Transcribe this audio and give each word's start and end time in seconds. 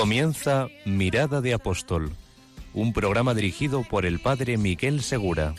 Comienza 0.00 0.68
Mirada 0.86 1.42
de 1.42 1.52
Apóstol, 1.52 2.12
un 2.72 2.94
programa 2.94 3.34
dirigido 3.34 3.82
por 3.82 4.06
el 4.06 4.18
padre 4.18 4.56
Miguel 4.56 5.02
Segura. 5.02 5.54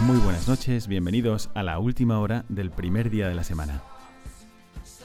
Muy 0.00 0.16
buenas 0.16 0.48
noches, 0.48 0.88
bienvenidos 0.88 1.50
a 1.54 1.62
la 1.62 1.78
última 1.78 2.18
hora 2.18 2.44
del 2.48 2.72
primer 2.72 3.08
día 3.08 3.28
de 3.28 3.36
la 3.36 3.44
semana. 3.44 3.84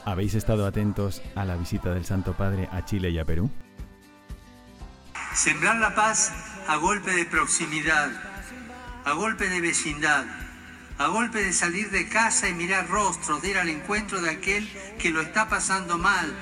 ¿Habéis 0.04 0.34
estado 0.34 0.66
atentos 0.66 1.22
a 1.36 1.44
la 1.44 1.54
visita 1.54 1.94
del 1.94 2.04
Santo 2.04 2.32
Padre 2.32 2.68
a 2.72 2.84
Chile 2.84 3.10
y 3.10 3.20
a 3.20 3.24
Perú? 3.24 3.48
Sembrar 5.34 5.76
la 5.76 5.94
paz 5.94 6.32
a 6.66 6.76
golpe 6.76 7.12
de 7.12 7.24
proximidad, 7.24 8.10
a 9.04 9.12
golpe 9.12 9.48
de 9.48 9.60
vecindad, 9.60 10.24
a 10.98 11.06
golpe 11.06 11.42
de 11.42 11.52
salir 11.52 11.90
de 11.90 12.08
casa 12.08 12.48
y 12.48 12.52
mirar 12.52 12.88
rostros, 12.88 13.40
de 13.40 13.50
ir 13.50 13.58
al 13.58 13.68
encuentro 13.68 14.20
de 14.20 14.30
aquel 14.30 14.68
que 14.98 15.10
lo 15.10 15.20
está 15.20 15.48
pasando 15.48 15.98
mal. 15.98 16.34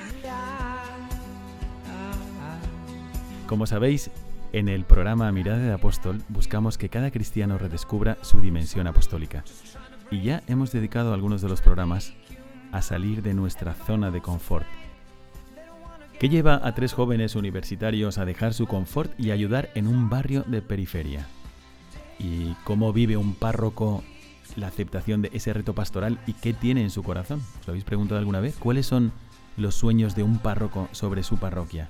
Como 3.47 3.65
sabéis, 3.67 4.11
en 4.51 4.67
el 4.67 4.85
programa 4.85 5.31
Mirada 5.31 5.59
de 5.59 5.73
Apóstol 5.73 6.21
buscamos 6.27 6.77
que 6.77 6.89
cada 6.89 7.11
cristiano 7.11 7.57
redescubra 7.57 8.17
su 8.21 8.41
dimensión 8.41 8.87
apostólica. 8.87 9.43
Y 10.11 10.23
ya 10.23 10.41
hemos 10.47 10.71
dedicado 10.71 11.13
algunos 11.13 11.41
de 11.41 11.49
los 11.49 11.61
programas 11.61 12.13
a 12.71 12.81
salir 12.81 13.21
de 13.21 13.33
nuestra 13.33 13.73
zona 13.73 14.11
de 14.11 14.21
confort. 14.21 14.65
¿Qué 16.19 16.27
lleva 16.27 16.59
a 16.61 16.75
tres 16.75 16.91
jóvenes 16.91 17.35
universitarios 17.35 18.17
a 18.17 18.25
dejar 18.25 18.53
su 18.53 18.67
confort 18.67 19.17
y 19.17 19.31
ayudar 19.31 19.69
en 19.73 19.87
un 19.87 20.09
barrio 20.09 20.43
de 20.45 20.61
periferia? 20.61 21.25
¿Y 22.19 22.55
cómo 22.65 22.91
vive 22.91 23.15
un 23.15 23.35
párroco 23.35 24.03
la 24.57 24.67
aceptación 24.67 25.21
de 25.21 25.29
ese 25.31 25.53
reto 25.53 25.73
pastoral 25.73 26.19
y 26.27 26.33
qué 26.33 26.51
tiene 26.51 26.83
en 26.83 26.89
su 26.89 27.03
corazón? 27.03 27.41
¿Os 27.61 27.67
lo 27.67 27.71
habéis 27.71 27.85
preguntado 27.85 28.19
alguna 28.19 28.41
vez? 28.41 28.57
¿Cuáles 28.59 28.85
son 28.85 29.13
los 29.55 29.75
sueños 29.75 30.13
de 30.13 30.23
un 30.23 30.39
párroco 30.39 30.89
sobre 30.91 31.23
su 31.23 31.37
parroquia? 31.37 31.87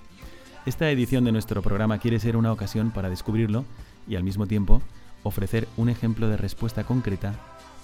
Esta 0.68 0.92
edición 0.92 1.24
de 1.24 1.32
nuestro 1.32 1.64
programa 1.64 1.98
quiere 1.98 2.20
ser 2.20 2.38
una 2.38 2.54
ocasión 2.54 2.92
para 2.92 3.10
descubrirlo 3.10 3.66
y 4.08 4.16
al 4.16 4.24
mismo 4.24 4.46
tiempo 4.46 4.84
ofrecer 5.24 5.68
un 5.76 5.90
ejemplo 5.90 6.30
de 6.30 6.38
respuesta 6.38 6.84
concreta 6.84 7.34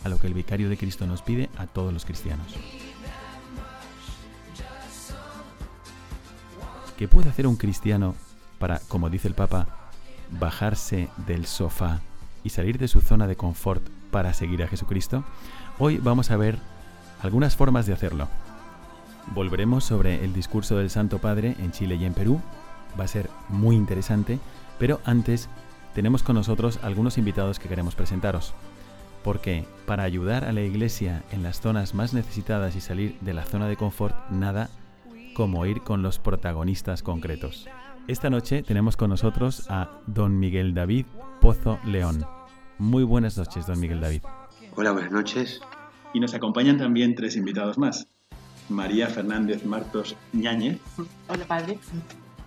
a 0.04 0.10
lo 0.10 0.20
que 0.20 0.28
el 0.28 0.36
vicario 0.36 0.70
de 0.70 0.78
Cristo 0.78 1.08
nos 1.08 1.24
pide 1.24 1.50
a 1.58 1.66
todos 1.66 1.92
los 1.92 2.06
cristianos. 2.06 2.54
¿Qué 6.98 7.10
puede 7.10 7.30
hacer 7.30 7.46
un 7.46 7.58
cristiano 7.58 8.16
para, 8.58 8.80
como 8.88 9.10
dice 9.10 9.28
el 9.28 9.34
Papa, 9.34 9.68
bajarse 10.40 11.10
del 11.28 11.46
sofá 11.46 12.00
y 12.42 12.52
salir 12.52 12.78
de 12.78 12.88
su 12.88 13.02
zona 13.02 13.28
de 13.28 13.36
confort 13.36 13.86
para 14.12 14.34
seguir 14.34 14.64
a 14.64 14.68
Jesucristo? 14.70 15.26
Hoy 15.78 15.98
vamos 15.98 16.32
a 16.32 16.38
ver 16.38 16.58
algunas 17.22 17.58
formas 17.58 17.86
de 17.86 17.92
hacerlo. 17.92 18.30
Volveremos 19.34 19.84
sobre 19.84 20.24
el 20.24 20.32
discurso 20.32 20.78
del 20.78 20.90
Santo 20.90 21.20
Padre 21.20 21.58
en 21.60 21.74
Chile 21.74 21.96
y 21.96 22.06
en 22.06 22.14
Perú. 22.14 22.40
Va 22.98 23.04
a 23.04 23.10
ser 23.10 23.30
muy 23.50 23.76
interesante, 23.76 24.40
pero 24.80 25.02
antes 25.04 25.50
tenemos 25.96 26.24
con 26.24 26.36
nosotros 26.36 26.80
algunos 26.82 27.18
invitados 27.18 27.60
que 27.60 27.68
queremos 27.68 27.96
presentaros. 27.96 28.54
Porque 29.22 29.66
para 29.86 30.04
ayudar 30.04 30.46
a 30.46 30.54
la 30.54 30.62
Iglesia 30.62 31.24
en 31.34 31.44
las 31.44 31.60
zonas 31.60 31.94
más 31.94 32.14
necesitadas 32.14 32.78
y 32.78 32.80
salir 32.80 33.18
de 33.20 33.34
la 33.34 33.44
zona 33.44 33.68
de 33.68 33.76
confort, 33.76 34.16
nada 34.30 34.70
como 35.36 35.66
ir 35.68 35.82
con 35.82 36.02
los 36.02 36.18
protagonistas 36.18 37.04
concretos. 37.04 37.68
Esta 38.08 38.30
noche 38.30 38.64
tenemos 38.64 38.96
con 38.98 39.10
nosotros 39.10 39.68
a 39.70 40.00
don 40.08 40.40
Miguel 40.40 40.74
David 40.74 41.06
Pozo 41.42 41.78
León. 41.86 42.26
Muy 42.80 43.04
buenas 43.04 43.38
noches, 43.38 43.68
don 43.68 43.80
Miguel 43.80 44.00
David. 44.00 44.22
Hola, 44.76 44.92
buenas 44.94 45.12
noches. 45.12 45.60
Y 46.14 46.22
nos 46.22 46.34
acompañan 46.34 46.78
también 46.78 47.16
tres 47.16 47.36
invitados 47.36 47.78
más. 47.78 48.08
María 48.70 49.08
Fernández 49.08 49.66
Martos 49.66 50.16
Ñáñez. 50.32 50.80
Hola, 51.28 51.46
padre. 51.46 51.78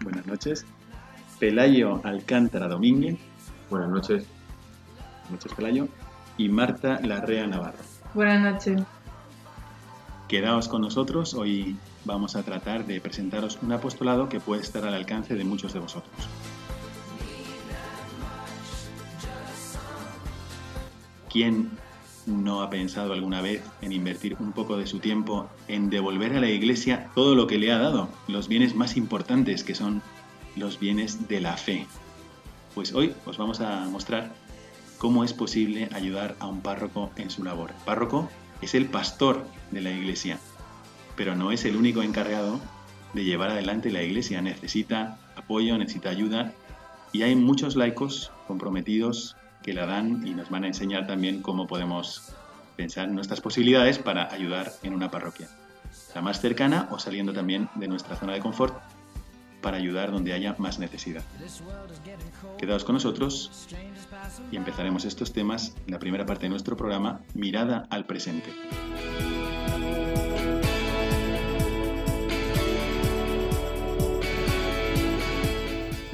Buenas 0.02 0.26
noches. 0.26 0.64
Pelayo 1.38 2.00
Alcántara 2.04 2.68
Domínguez. 2.68 3.18
Buenas 3.68 3.90
noches. 3.90 4.26
Buenas 5.24 5.30
noches, 5.30 5.52
Pelayo. 5.54 5.88
Y 6.38 6.48
Marta 6.48 7.00
Larrea 7.02 7.46
Navarro. 7.46 7.78
Buenas 8.14 8.40
noches. 8.40 8.82
Quedaos 10.26 10.68
con 10.68 10.80
nosotros. 10.80 11.34
Hoy 11.34 11.76
vamos 12.08 12.36
a 12.36 12.42
tratar 12.42 12.86
de 12.86 13.02
presentaros 13.02 13.58
un 13.60 13.70
apostolado 13.70 14.30
que 14.30 14.40
puede 14.40 14.62
estar 14.62 14.84
al 14.86 14.94
alcance 14.94 15.34
de 15.34 15.44
muchos 15.44 15.74
de 15.74 15.78
vosotros. 15.78 16.10
¿Quién 21.30 21.70
no 22.26 22.62
ha 22.62 22.70
pensado 22.70 23.12
alguna 23.12 23.42
vez 23.42 23.62
en 23.82 23.92
invertir 23.92 24.36
un 24.40 24.52
poco 24.52 24.78
de 24.78 24.86
su 24.86 25.00
tiempo 25.00 25.50
en 25.68 25.90
devolver 25.90 26.34
a 26.34 26.40
la 26.40 26.48
Iglesia 26.48 27.10
todo 27.14 27.34
lo 27.34 27.46
que 27.46 27.58
le 27.58 27.70
ha 27.72 27.78
dado, 27.78 28.08
los 28.26 28.48
bienes 28.48 28.74
más 28.74 28.96
importantes 28.96 29.62
que 29.62 29.74
son 29.74 30.00
los 30.56 30.80
bienes 30.80 31.28
de 31.28 31.42
la 31.42 31.58
fe? 31.58 31.86
Pues 32.74 32.94
hoy 32.94 33.14
os 33.26 33.36
vamos 33.36 33.60
a 33.60 33.86
mostrar 33.86 34.32
cómo 34.96 35.24
es 35.24 35.34
posible 35.34 35.90
ayudar 35.92 36.36
a 36.38 36.46
un 36.46 36.62
párroco 36.62 37.10
en 37.16 37.28
su 37.28 37.44
labor. 37.44 37.72
Párroco 37.84 38.30
es 38.62 38.74
el 38.74 38.86
pastor 38.86 39.46
de 39.70 39.82
la 39.82 39.90
Iglesia, 39.90 40.38
pero 41.18 41.34
no 41.34 41.50
es 41.50 41.64
el 41.64 41.76
único 41.76 42.02
encargado 42.02 42.60
de 43.12 43.24
llevar 43.24 43.50
adelante 43.50 43.90
la 43.90 44.02
Iglesia. 44.02 44.40
Necesita 44.40 45.18
apoyo, 45.34 45.76
necesita 45.76 46.10
ayuda 46.10 46.52
y 47.12 47.22
hay 47.22 47.34
muchos 47.34 47.74
laicos 47.74 48.30
comprometidos 48.46 49.36
que 49.62 49.74
la 49.74 49.84
dan 49.84 50.24
y 50.24 50.30
nos 50.30 50.48
van 50.48 50.62
a 50.62 50.68
enseñar 50.68 51.08
también 51.08 51.42
cómo 51.42 51.66
podemos 51.66 52.32
pensar 52.76 53.08
nuestras 53.08 53.40
posibilidades 53.40 53.98
para 53.98 54.32
ayudar 54.32 54.72
en 54.84 54.94
una 54.94 55.10
parroquia. 55.10 55.48
La 56.14 56.22
más 56.22 56.40
cercana 56.40 56.88
o 56.92 57.00
saliendo 57.00 57.32
también 57.32 57.68
de 57.74 57.88
nuestra 57.88 58.14
zona 58.14 58.34
de 58.34 58.40
confort 58.40 58.78
para 59.60 59.76
ayudar 59.76 60.12
donde 60.12 60.34
haya 60.34 60.54
más 60.58 60.78
necesidad. 60.78 61.24
Quedaos 62.58 62.84
con 62.84 62.94
nosotros 62.94 63.66
y 64.52 64.56
empezaremos 64.56 65.04
estos 65.04 65.32
temas 65.32 65.74
en 65.84 65.92
la 65.92 65.98
primera 65.98 66.26
parte 66.26 66.44
de 66.44 66.50
nuestro 66.50 66.76
programa 66.76 67.22
Mirada 67.34 67.88
al 67.90 68.06
presente. 68.06 68.52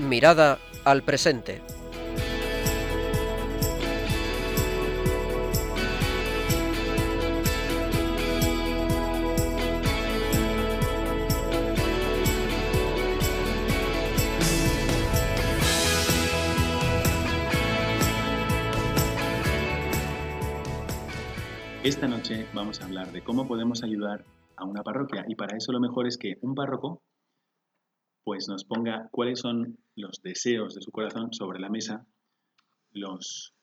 Mirada 0.04 0.58
al 0.84 1.02
presente. 1.02 1.62
Esta 21.82 22.08
noche 22.08 22.46
vamos 22.54 22.80
a 22.80 22.84
hablar 22.84 23.12
de 23.12 23.22
cómo 23.22 23.46
podemos 23.46 23.82
ayudar 23.82 24.24
a 24.56 24.64
una 24.64 24.82
parroquia 24.82 25.24
y 25.28 25.34
para 25.34 25.56
eso 25.56 25.72
lo 25.72 25.80
mejor 25.80 26.06
es 26.06 26.16
que 26.16 26.38
un 26.40 26.54
párroco 26.54 27.02
pues 28.24 28.48
nos 28.48 28.64
ponga 28.64 29.08
cuáles 29.10 29.40
son 29.40 29.78
los 29.96 30.22
deseos 30.22 30.74
de 30.74 30.80
su 30.80 30.90
corazón 30.90 31.32
sobre 31.32 31.60
la 31.60 31.68
mesa, 31.68 32.06
los, 32.92 33.54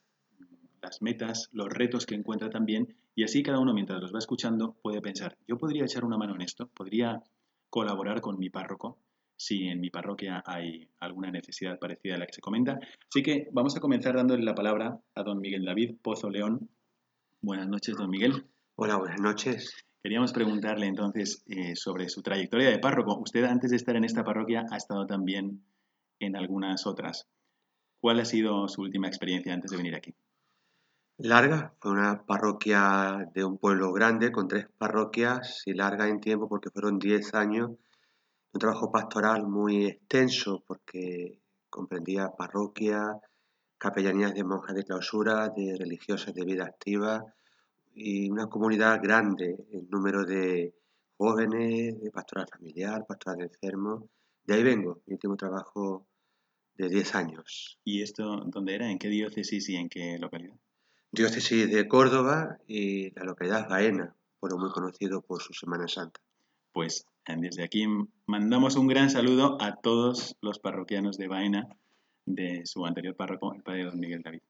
las 0.81 1.01
metas, 1.01 1.49
los 1.51 1.69
retos 1.69 2.05
que 2.05 2.15
encuentra 2.15 2.49
también 2.49 2.95
y 3.15 3.23
así 3.23 3.43
cada 3.43 3.59
uno 3.59 3.73
mientras 3.73 4.01
los 4.01 4.13
va 4.13 4.19
escuchando 4.19 4.75
puede 4.81 5.01
pensar, 5.01 5.37
yo 5.47 5.57
podría 5.57 5.83
echar 5.83 6.05
una 6.05 6.17
mano 6.17 6.35
en 6.35 6.41
esto, 6.41 6.67
podría 6.67 7.21
colaborar 7.69 8.21
con 8.21 8.39
mi 8.39 8.49
párroco 8.49 8.97
si 9.35 9.67
en 9.67 9.81
mi 9.81 9.89
parroquia 9.89 10.43
hay 10.45 10.87
alguna 10.99 11.31
necesidad 11.31 11.79
parecida 11.79 12.15
a 12.15 12.19
la 12.19 12.27
que 12.27 12.33
se 12.33 12.41
comenta. 12.41 12.79
Así 13.09 13.23
que 13.23 13.49
vamos 13.51 13.75
a 13.75 13.79
comenzar 13.79 14.15
dándole 14.15 14.43
la 14.43 14.53
palabra 14.53 14.99
a 15.15 15.23
don 15.23 15.39
Miguel 15.39 15.65
David 15.65 15.95
Pozo 15.99 16.29
León. 16.29 16.69
Buenas 17.41 17.67
noches, 17.67 17.97
don 17.97 18.11
Miguel. 18.11 18.45
Hola, 18.75 18.97
buenas 18.97 19.19
noches. 19.19 19.83
Queríamos 20.03 20.33
preguntarle 20.33 20.87
entonces 20.87 21.43
eh, 21.47 21.75
sobre 21.75 22.09
su 22.09 22.23
trayectoria 22.23 22.71
de 22.71 22.79
párroco. 22.79 23.19
Usted 23.19 23.43
antes 23.43 23.69
de 23.69 23.77
estar 23.77 23.95
en 23.95 24.03
esta 24.03 24.23
parroquia 24.23 24.65
ha 24.71 24.77
estado 24.77 25.05
también 25.05 25.63
en 26.19 26.35
algunas 26.35 26.87
otras. 26.87 27.27
¿Cuál 27.99 28.19
ha 28.19 28.25
sido 28.25 28.67
su 28.67 28.81
última 28.81 29.07
experiencia 29.07 29.53
antes 29.53 29.69
de 29.69 29.77
venir 29.77 29.95
aquí? 29.95 30.15
Larga, 31.17 31.75
fue 31.79 31.91
una 31.91 32.23
parroquia 32.25 33.29
de 33.31 33.45
un 33.45 33.59
pueblo 33.59 33.93
grande 33.93 34.31
con 34.31 34.47
tres 34.47 34.65
parroquias 34.75 35.61
y 35.67 35.73
larga 35.75 36.07
en 36.07 36.19
tiempo 36.19 36.49
porque 36.49 36.71
fueron 36.71 36.97
10 36.97 37.35
años 37.35 37.69
un 38.53 38.59
trabajo 38.59 38.91
pastoral 38.91 39.47
muy 39.47 39.85
extenso 39.85 40.63
porque 40.65 41.39
comprendía 41.69 42.31
parroquia, 42.35 43.19
capellanías 43.77 44.33
de 44.33 44.43
monjas 44.43 44.75
de 44.75 44.83
clausura, 44.83 45.49
de 45.49 45.77
religiosas 45.77 46.33
de 46.33 46.43
vida 46.43 46.65
activa 46.65 47.23
y 47.93 48.29
una 48.29 48.47
comunidad 48.47 49.01
grande 49.01 49.57
en 49.71 49.89
número 49.89 50.25
de 50.25 50.73
jóvenes, 51.17 52.01
de 52.01 52.11
pastoral 52.11 52.47
familiar, 52.51 53.05
pastoral 53.05 53.39
de 53.39 53.45
enfermos. 53.45 54.03
De 54.43 54.55
ahí 54.55 54.63
vengo, 54.63 55.01
mi 55.05 55.13
último 55.13 55.35
trabajo 55.35 56.07
de 56.75 56.89
10 56.89 57.15
años. 57.15 57.79
¿Y 57.83 58.01
esto 58.01 58.43
dónde 58.47 58.75
era? 58.75 58.89
¿En 58.89 58.97
qué 58.97 59.09
diócesis 59.09 59.69
y 59.69 59.75
en 59.75 59.89
qué 59.89 60.17
localidad? 60.19 60.55
Diócesis 61.11 61.69
de 61.69 61.87
Córdoba 61.87 62.57
y 62.67 63.11
la 63.11 63.23
localidad 63.23 63.69
Baena, 63.69 64.15
pueblo 64.39 64.57
muy 64.57 64.71
conocido 64.71 65.21
por 65.21 65.41
su 65.41 65.53
Semana 65.53 65.87
Santa. 65.87 66.21
Pues 66.71 67.05
desde 67.27 67.63
aquí 67.63 67.85
mandamos 68.25 68.75
un 68.75 68.87
gran 68.87 69.09
saludo 69.09 69.57
a 69.61 69.75
todos 69.75 70.37
los 70.41 70.59
parroquianos 70.59 71.17
de 71.17 71.27
Baena, 71.27 71.67
de 72.25 72.65
su 72.65 72.85
anterior 72.85 73.15
párroco, 73.15 73.53
el 73.53 73.61
padre 73.61 73.85
don 73.85 73.99
Miguel 73.99 74.21
David. 74.23 74.41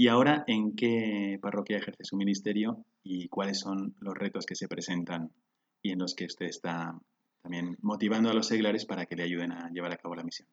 ¿Y 0.00 0.06
ahora 0.06 0.44
en 0.46 0.76
qué 0.76 1.40
parroquia 1.42 1.78
ejerce 1.78 2.04
su 2.04 2.16
ministerio 2.16 2.84
y 3.02 3.28
cuáles 3.28 3.58
son 3.58 3.96
los 3.98 4.14
retos 4.14 4.46
que 4.46 4.54
se 4.54 4.68
presentan 4.68 5.32
y 5.82 5.90
en 5.90 5.98
los 5.98 6.14
que 6.14 6.26
usted 6.26 6.46
está 6.46 6.96
también 7.42 7.76
motivando 7.82 8.30
a 8.30 8.34
los 8.34 8.46
seglares 8.46 8.86
para 8.86 9.06
que 9.06 9.16
le 9.16 9.24
ayuden 9.24 9.50
a 9.50 9.70
llevar 9.70 9.92
a 9.92 9.96
cabo 9.96 10.14
la 10.14 10.22
misión? 10.22 10.48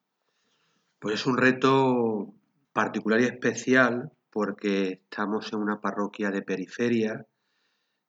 Pues 0.98 1.16
es 1.16 1.26
un 1.28 1.38
reto 1.38 2.34
particular 2.74 3.22
y 3.22 3.26
especial 3.26 4.12
porque 4.32 5.02
estamos 5.04 5.54
en 5.54 5.60
una 5.60 5.80
parroquia 5.80 6.32
de 6.32 6.42
periferia, 6.42 7.28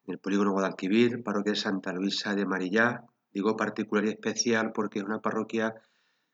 en 0.07 0.15
el 0.15 0.19
polígono 0.19 0.53
Guadalquivir, 0.53 1.23
parroquia 1.23 1.53
de 1.53 1.59
Santa 1.59 1.93
Luisa 1.93 2.35
de 2.35 2.47
Marillá, 2.47 3.05
Digo 3.37 3.55
particular 3.55 4.07
y 4.07 4.09
especial 4.09 4.73
porque 4.73 5.01
es 5.01 5.05
una 5.05 5.21
parroquia 5.21 5.75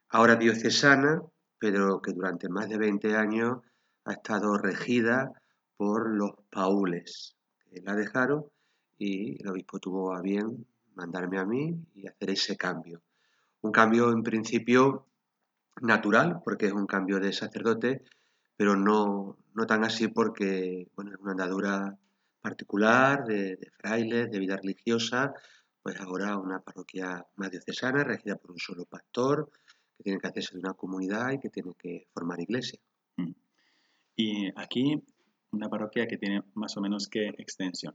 ahora 0.09 0.37
diocesana, 0.37 1.21
pero 1.59 2.01
que 2.01 2.13
durante 2.13 2.49
más 2.49 2.69
de 2.69 2.79
20 2.79 3.17
años 3.17 3.59
ha 4.05 4.13
estado 4.13 4.57
regida 4.59 5.33
por 5.77 6.11
los 6.11 6.33
paules, 6.51 7.37
que 7.71 7.81
la 7.81 7.95
dejaron 7.95 8.47
y 8.99 9.41
el 9.43 9.49
obispo 9.49 9.79
tuvo 9.79 10.15
a 10.15 10.21
bien 10.21 10.67
mandarme 10.95 11.39
a 11.39 11.45
mí 11.45 11.75
y 11.95 12.07
hacer 12.07 12.31
ese 12.31 12.57
cambio. 12.57 13.03
Un 13.63 13.73
cambio 13.73 14.11
en 14.13 14.23
principio 14.23 15.07
natural, 15.81 16.41
porque 16.45 16.67
es 16.67 16.73
un 16.73 16.87
cambio 16.87 17.19
de 17.19 17.33
sacerdote, 17.33 18.05
pero 18.57 18.77
no, 18.77 19.39
no 19.55 19.67
tan 19.67 19.85
así 19.85 20.09
porque 20.09 20.89
bueno, 20.95 21.13
es 21.13 21.19
una 21.21 21.33
andadura 21.33 21.99
particular 22.41 23.25
de, 23.25 23.57
de 23.57 23.71
frailes, 23.79 24.31
de 24.31 24.39
vida 24.39 24.57
religiosa, 24.57 25.33
pues 25.83 26.01
ahora 26.01 26.37
una 26.39 26.61
parroquia 26.61 27.27
más 27.37 27.51
diocesana, 27.51 28.05
regida 28.05 28.37
por 28.37 28.53
un 28.53 28.59
solo 28.59 28.85
pastor, 28.85 29.51
que 29.97 30.05
tiene 30.05 30.19
que 30.21 30.29
hacerse 30.29 30.55
de 30.55 30.61
una 30.61 30.75
comunidad 30.75 31.33
y 31.33 31.41
que 31.41 31.51
tiene 31.51 31.73
que 31.75 32.09
formar 32.13 32.41
iglesia. 32.41 32.79
Y 34.17 34.49
aquí 34.61 35.03
una 35.53 35.69
parroquia 35.69 36.07
que 36.07 36.19
tiene 36.19 36.43
más 36.55 36.77
o 36.77 36.81
menos 36.81 37.09
qué 37.09 37.29
extensión. 37.39 37.95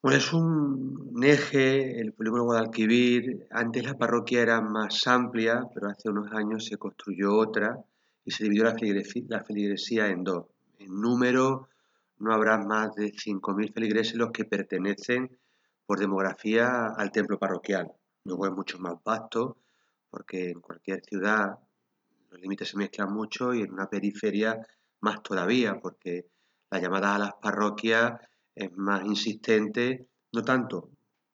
Bueno, 0.00 0.18
es 0.18 0.32
un 0.32 1.20
eje, 1.22 2.00
el 2.00 2.12
polígono 2.12 2.44
Guadalquivir. 2.44 3.46
Antes 3.50 3.84
la 3.84 3.98
parroquia 3.98 4.42
era 4.42 4.60
más 4.60 5.06
amplia, 5.06 5.66
pero 5.74 5.88
hace 5.88 6.08
unos 6.08 6.32
años 6.32 6.66
se 6.66 6.76
construyó 6.76 7.36
otra 7.36 7.82
y 8.24 8.30
se 8.30 8.44
dividió 8.44 8.64
la 8.64 9.44
feligresía 9.44 10.08
en 10.08 10.22
dos. 10.22 10.46
En 10.78 11.00
número 11.00 11.68
no 12.18 12.32
habrá 12.32 12.58
más 12.58 12.94
de 12.94 13.12
5.000 13.12 13.72
feligreses 13.72 14.14
los 14.14 14.30
que 14.30 14.44
pertenecen 14.44 15.36
por 15.86 15.98
demografía 15.98 16.88
al 16.96 17.10
templo 17.10 17.38
parroquial. 17.38 17.90
Luego 18.24 18.46
es 18.46 18.52
mucho 18.52 18.78
más 18.78 19.02
vasto 19.02 19.56
porque 20.10 20.50
en 20.50 20.60
cualquier 20.60 21.00
ciudad 21.04 21.58
los 22.30 22.40
límites 22.40 22.68
se 22.68 22.76
mezclan 22.76 23.12
mucho 23.12 23.54
y 23.54 23.62
en 23.62 23.72
una 23.72 23.88
periferia 23.88 24.60
más 25.00 25.22
todavía 25.22 25.80
porque 25.80 26.26
la 26.70 26.80
llamada 26.80 27.14
a 27.14 27.18
las 27.18 27.34
parroquias 27.34 28.20
es 28.54 28.70
más 28.76 29.04
insistente, 29.04 30.08
no 30.32 30.42
tanto 30.42 30.90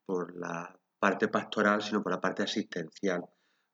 por 0.07 0.37
la 0.37 0.79
parte 0.99 1.29
pastoral, 1.29 1.83
sino 1.83 2.03
por 2.03 2.13
la 2.13 2.21
parte 2.21 2.43
asistencial. 2.43 3.25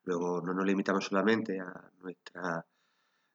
Luego 0.04 0.40
no 0.40 0.54
nos 0.54 0.64
limitamos 0.64 1.04
solamente 1.04 1.60
a 1.60 1.90
nuestro 2.00 2.64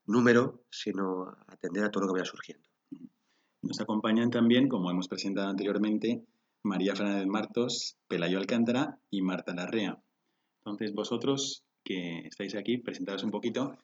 número, 0.07 0.63
sino 0.69 1.23
a 1.23 1.45
atender 1.47 1.83
a 1.83 1.91
todo 1.91 2.03
lo 2.03 2.07
que 2.07 2.19
vaya 2.19 2.25
surgiendo. 2.25 2.67
Nos 3.61 3.79
acompañan 3.81 4.29
también, 4.29 4.67
como 4.69 4.91
hemos 4.91 5.07
presentado 5.07 5.49
anteriormente, 5.49 6.23
María 6.63 6.95
Fernández 6.95 7.27
Martos, 7.27 7.97
Pelayo 8.07 8.37
Alcántara 8.37 8.97
y 9.09 9.21
Marta 9.21 9.53
Larrea. 9.53 9.99
Entonces, 10.59 10.93
vosotros 10.93 11.63
que 11.83 12.27
estáis 12.27 12.55
aquí, 12.55 12.77
presentaros 12.79 13.23
un 13.23 13.31
poquito 13.31 13.77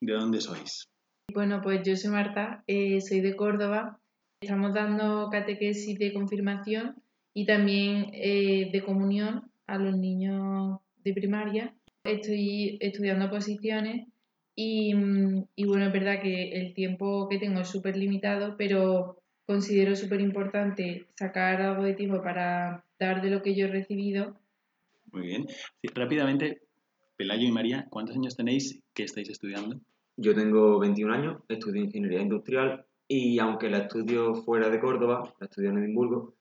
de 0.00 0.12
dónde 0.12 0.40
sois. 0.40 0.88
Bueno, 1.32 1.60
pues 1.62 1.82
yo 1.82 1.96
soy 1.96 2.10
Marta, 2.10 2.62
eh, 2.66 3.00
soy 3.00 3.20
de 3.20 3.36
Córdoba. 3.36 3.98
Estamos 4.40 4.72
dando 4.72 5.28
catequesis 5.30 5.98
de 5.98 6.12
confirmación 6.12 6.96
y 7.34 7.44
también 7.44 8.10
eh, 8.14 8.70
de 8.72 8.82
comunión 8.82 9.50
a 9.66 9.76
los 9.76 9.96
niños 9.96 10.78
de 11.04 11.12
primaria. 11.12 11.74
Estoy 12.04 12.78
estudiando 12.80 13.28
posiciones 13.28 14.06
y, 14.54 14.94
y 15.56 15.64
bueno, 15.66 15.86
es 15.86 15.92
verdad 15.92 16.22
que 16.22 16.52
el 16.52 16.72
tiempo 16.74 17.28
que 17.28 17.38
tengo 17.38 17.60
es 17.60 17.68
súper 17.68 17.96
limitado, 17.96 18.56
pero 18.56 19.20
considero 19.44 19.94
súper 19.94 20.20
importante 20.20 21.06
sacar 21.16 21.60
algo 21.60 21.82
de 21.82 21.94
tiempo 21.94 22.22
para 22.22 22.84
dar 22.98 23.20
de 23.20 23.30
lo 23.30 23.42
que 23.42 23.54
yo 23.54 23.66
he 23.66 23.70
recibido. 23.70 24.38
Muy 25.12 25.26
bien. 25.26 25.46
rápidamente, 25.94 26.62
Pelayo 27.16 27.46
y 27.46 27.52
María, 27.52 27.86
¿cuántos 27.90 28.16
años 28.16 28.36
tenéis 28.36 28.80
que 28.94 29.02
estáis 29.02 29.28
estudiando? 29.28 29.80
Yo 30.16 30.34
tengo 30.34 30.78
21 30.78 31.12
años, 31.12 31.42
estudio 31.48 31.84
ingeniería 31.84 32.22
industrial 32.22 32.86
y 33.08 33.38
aunque 33.38 33.70
la 33.70 33.78
estudio 33.78 34.34
fuera 34.34 34.70
de 34.70 34.80
Córdoba, 34.80 35.34
la 35.38 35.46
estudio 35.46 35.70
en 35.70 35.78
Edimburgo, 35.78 36.34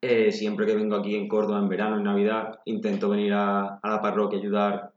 eh, 0.00 0.30
siempre 0.30 0.66
que 0.66 0.76
vengo 0.76 0.96
aquí 0.96 1.14
en 1.14 1.28
Córdoba 1.28 1.60
en 1.60 1.68
verano, 1.68 1.96
en 1.96 2.04
Navidad, 2.04 2.60
intento 2.66 3.08
venir 3.08 3.32
a, 3.32 3.76
a 3.76 3.88
la 3.88 4.00
parroquia 4.00 4.38
a 4.38 4.42
ayudar 4.42 4.92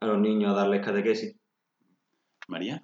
a 0.00 0.06
los 0.06 0.18
niños 0.20 0.52
a 0.52 0.56
darles 0.56 0.84
catequesis. 0.84 1.36
María. 2.46 2.82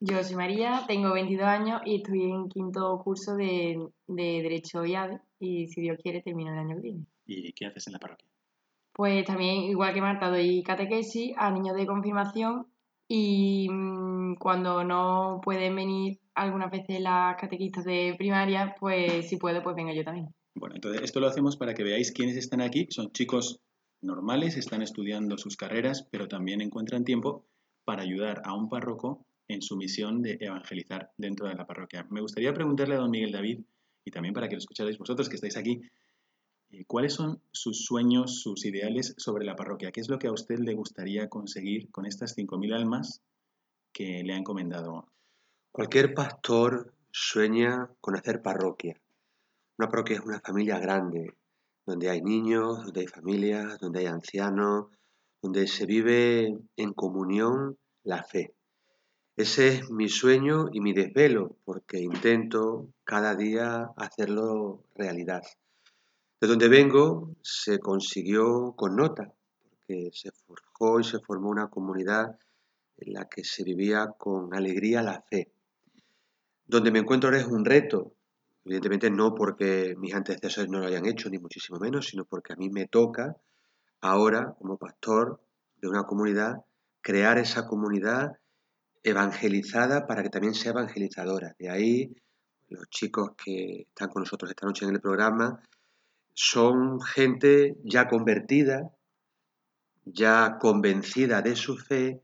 Yo 0.00 0.22
soy 0.22 0.36
María, 0.36 0.84
tengo 0.86 1.14
22 1.14 1.46
años 1.46 1.80
y 1.86 1.96
estoy 1.96 2.24
en 2.24 2.48
quinto 2.48 3.00
curso 3.02 3.34
de, 3.34 3.88
Derecho 4.06 4.84
IADE 4.84 5.20
y 5.40 5.68
si 5.68 5.80
Dios 5.80 5.98
quiere 6.02 6.20
termino 6.20 6.52
el 6.52 6.58
año 6.58 6.76
que 6.76 6.82
viene. 6.82 7.06
¿Y 7.24 7.52
qué 7.54 7.66
haces 7.66 7.86
en 7.86 7.94
la 7.94 7.98
parroquia? 7.98 8.28
Pues 8.92 9.24
también, 9.24 9.62
igual 9.62 9.94
que 9.94 10.02
Marta, 10.02 10.28
doy 10.28 10.62
catequesis 10.62 11.32
a 11.36 11.50
niños 11.50 11.76
de 11.76 11.86
confirmación 11.86 12.66
y 13.08 13.68
mm, 13.70 14.36
cuando 14.36 14.84
no 14.84 15.40
pueden 15.42 15.76
venir 15.76 16.18
algunas 16.34 16.70
veces 16.70 17.00
las 17.00 17.36
catequistas 17.36 17.84
de 17.84 18.14
primaria, 18.18 18.74
pues 18.78 19.28
si 19.28 19.36
puedo, 19.36 19.62
pues 19.62 19.76
venga 19.76 19.94
yo 19.94 20.04
también. 20.04 20.28
Bueno, 20.54 20.74
entonces 20.74 21.02
esto 21.02 21.20
lo 21.20 21.28
hacemos 21.28 21.56
para 21.56 21.74
que 21.74 21.84
veáis 21.84 22.12
quiénes 22.12 22.36
están 22.36 22.60
aquí. 22.60 22.86
Son 22.90 23.12
chicos 23.12 23.60
normales, 24.02 24.56
están 24.56 24.82
estudiando 24.82 25.38
sus 25.38 25.56
carreras, 25.56 26.06
pero 26.10 26.28
también 26.28 26.60
encuentran 26.60 27.04
tiempo 27.04 27.44
para 27.84 28.02
ayudar 28.02 28.42
a 28.44 28.54
un 28.54 28.68
párroco 28.68 29.26
en 29.48 29.62
su 29.62 29.76
misión 29.76 30.22
de 30.22 30.38
evangelizar 30.40 31.10
dentro 31.16 31.46
de 31.48 31.54
la 31.54 31.66
parroquia. 31.66 32.06
Me 32.10 32.20
gustaría 32.20 32.52
preguntarle 32.52 32.96
a 32.96 32.98
don 32.98 33.10
Miguel 33.10 33.32
David, 33.32 33.60
y 34.04 34.10
también 34.10 34.34
para 34.34 34.48
que 34.48 34.54
lo 34.54 34.58
escucharais 34.58 34.98
vosotros 34.98 35.28
que 35.28 35.36
estáis 35.36 35.56
aquí, 35.56 35.80
¿cuáles 36.86 37.14
son 37.14 37.40
sus 37.52 37.84
sueños, 37.84 38.40
sus 38.40 38.64
ideales 38.64 39.14
sobre 39.16 39.44
la 39.44 39.56
parroquia? 39.56 39.92
¿Qué 39.92 40.00
es 40.00 40.08
lo 40.08 40.18
que 40.18 40.28
a 40.28 40.32
usted 40.32 40.58
le 40.58 40.74
gustaría 40.74 41.28
conseguir 41.28 41.90
con 41.90 42.06
estas 42.06 42.36
5.000 42.36 42.74
almas 42.74 43.22
que 43.92 44.22
le 44.22 44.34
ha 44.34 44.36
encomendado? 44.36 45.06
Cualquier 45.72 46.14
pastor 46.14 46.92
sueña 47.10 47.90
con 48.00 48.16
hacer 48.16 48.42
parroquia. 48.42 49.00
Una 49.78 49.88
parroquia 49.88 50.16
es 50.16 50.22
una 50.22 50.40
familia 50.40 50.78
grande, 50.78 51.34
donde 51.86 52.10
hay 52.10 52.22
niños, 52.22 52.84
donde 52.84 53.00
hay 53.00 53.06
familias, 53.06 53.78
donde 53.78 54.00
hay 54.00 54.06
ancianos, 54.06 54.86
donde 55.42 55.66
se 55.66 55.86
vive 55.86 56.58
en 56.76 56.92
comunión 56.92 57.78
la 58.02 58.22
fe. 58.24 58.54
Ese 59.36 59.68
es 59.68 59.90
mi 59.90 60.08
sueño 60.08 60.70
y 60.72 60.80
mi 60.80 60.94
desvelo, 60.94 61.56
porque 61.64 61.98
intento 61.98 62.88
cada 63.04 63.34
día 63.34 63.90
hacerlo 63.96 64.82
realidad. 64.94 65.42
De 66.38 66.48
donde 66.48 66.68
vengo 66.68 67.34
se 67.42 67.78
consiguió 67.78 68.74
con 68.76 68.94
nota, 68.94 69.32
porque 69.70 70.10
se 70.12 70.30
forjó 70.32 71.00
y 71.00 71.04
se 71.04 71.18
formó 71.20 71.48
una 71.48 71.68
comunidad 71.68 72.38
en 72.98 73.14
la 73.14 73.26
que 73.26 73.42
se 73.42 73.64
vivía 73.64 74.08
con 74.18 74.54
alegría 74.54 75.02
la 75.02 75.22
fe. 75.22 75.50
Donde 76.66 76.90
me 76.90 76.98
encuentro 76.98 77.28
ahora 77.28 77.40
es 77.40 77.46
un 77.46 77.64
reto, 77.64 78.12
evidentemente 78.64 79.10
no 79.10 79.34
porque 79.34 79.94
mis 79.96 80.14
antecesores 80.14 80.70
no 80.70 80.78
lo 80.78 80.86
hayan 80.86 81.06
hecho, 81.06 81.30
ni 81.30 81.38
muchísimo 81.38 81.78
menos, 81.78 82.06
sino 82.06 82.26
porque 82.26 82.52
a 82.52 82.56
mí 82.56 82.68
me 82.68 82.86
toca 82.86 83.36
ahora, 84.02 84.54
como 84.58 84.76
pastor 84.76 85.40
de 85.80 85.88
una 85.88 86.04
comunidad, 86.04 86.64
crear 87.00 87.38
esa 87.38 87.66
comunidad 87.66 88.38
evangelizada 89.02 90.06
para 90.06 90.22
que 90.22 90.28
también 90.28 90.52
sea 90.52 90.72
evangelizadora. 90.72 91.54
De 91.58 91.70
ahí 91.70 92.14
los 92.68 92.90
chicos 92.90 93.30
que 93.42 93.86
están 93.88 94.08
con 94.08 94.22
nosotros 94.22 94.50
esta 94.50 94.66
noche 94.66 94.84
en 94.84 94.92
el 94.92 95.00
programa 95.00 95.62
son 96.36 97.00
gente 97.00 97.78
ya 97.82 98.08
convertida, 98.08 98.90
ya 100.04 100.58
convencida 100.60 101.40
de 101.40 101.56
su 101.56 101.78
fe, 101.78 102.22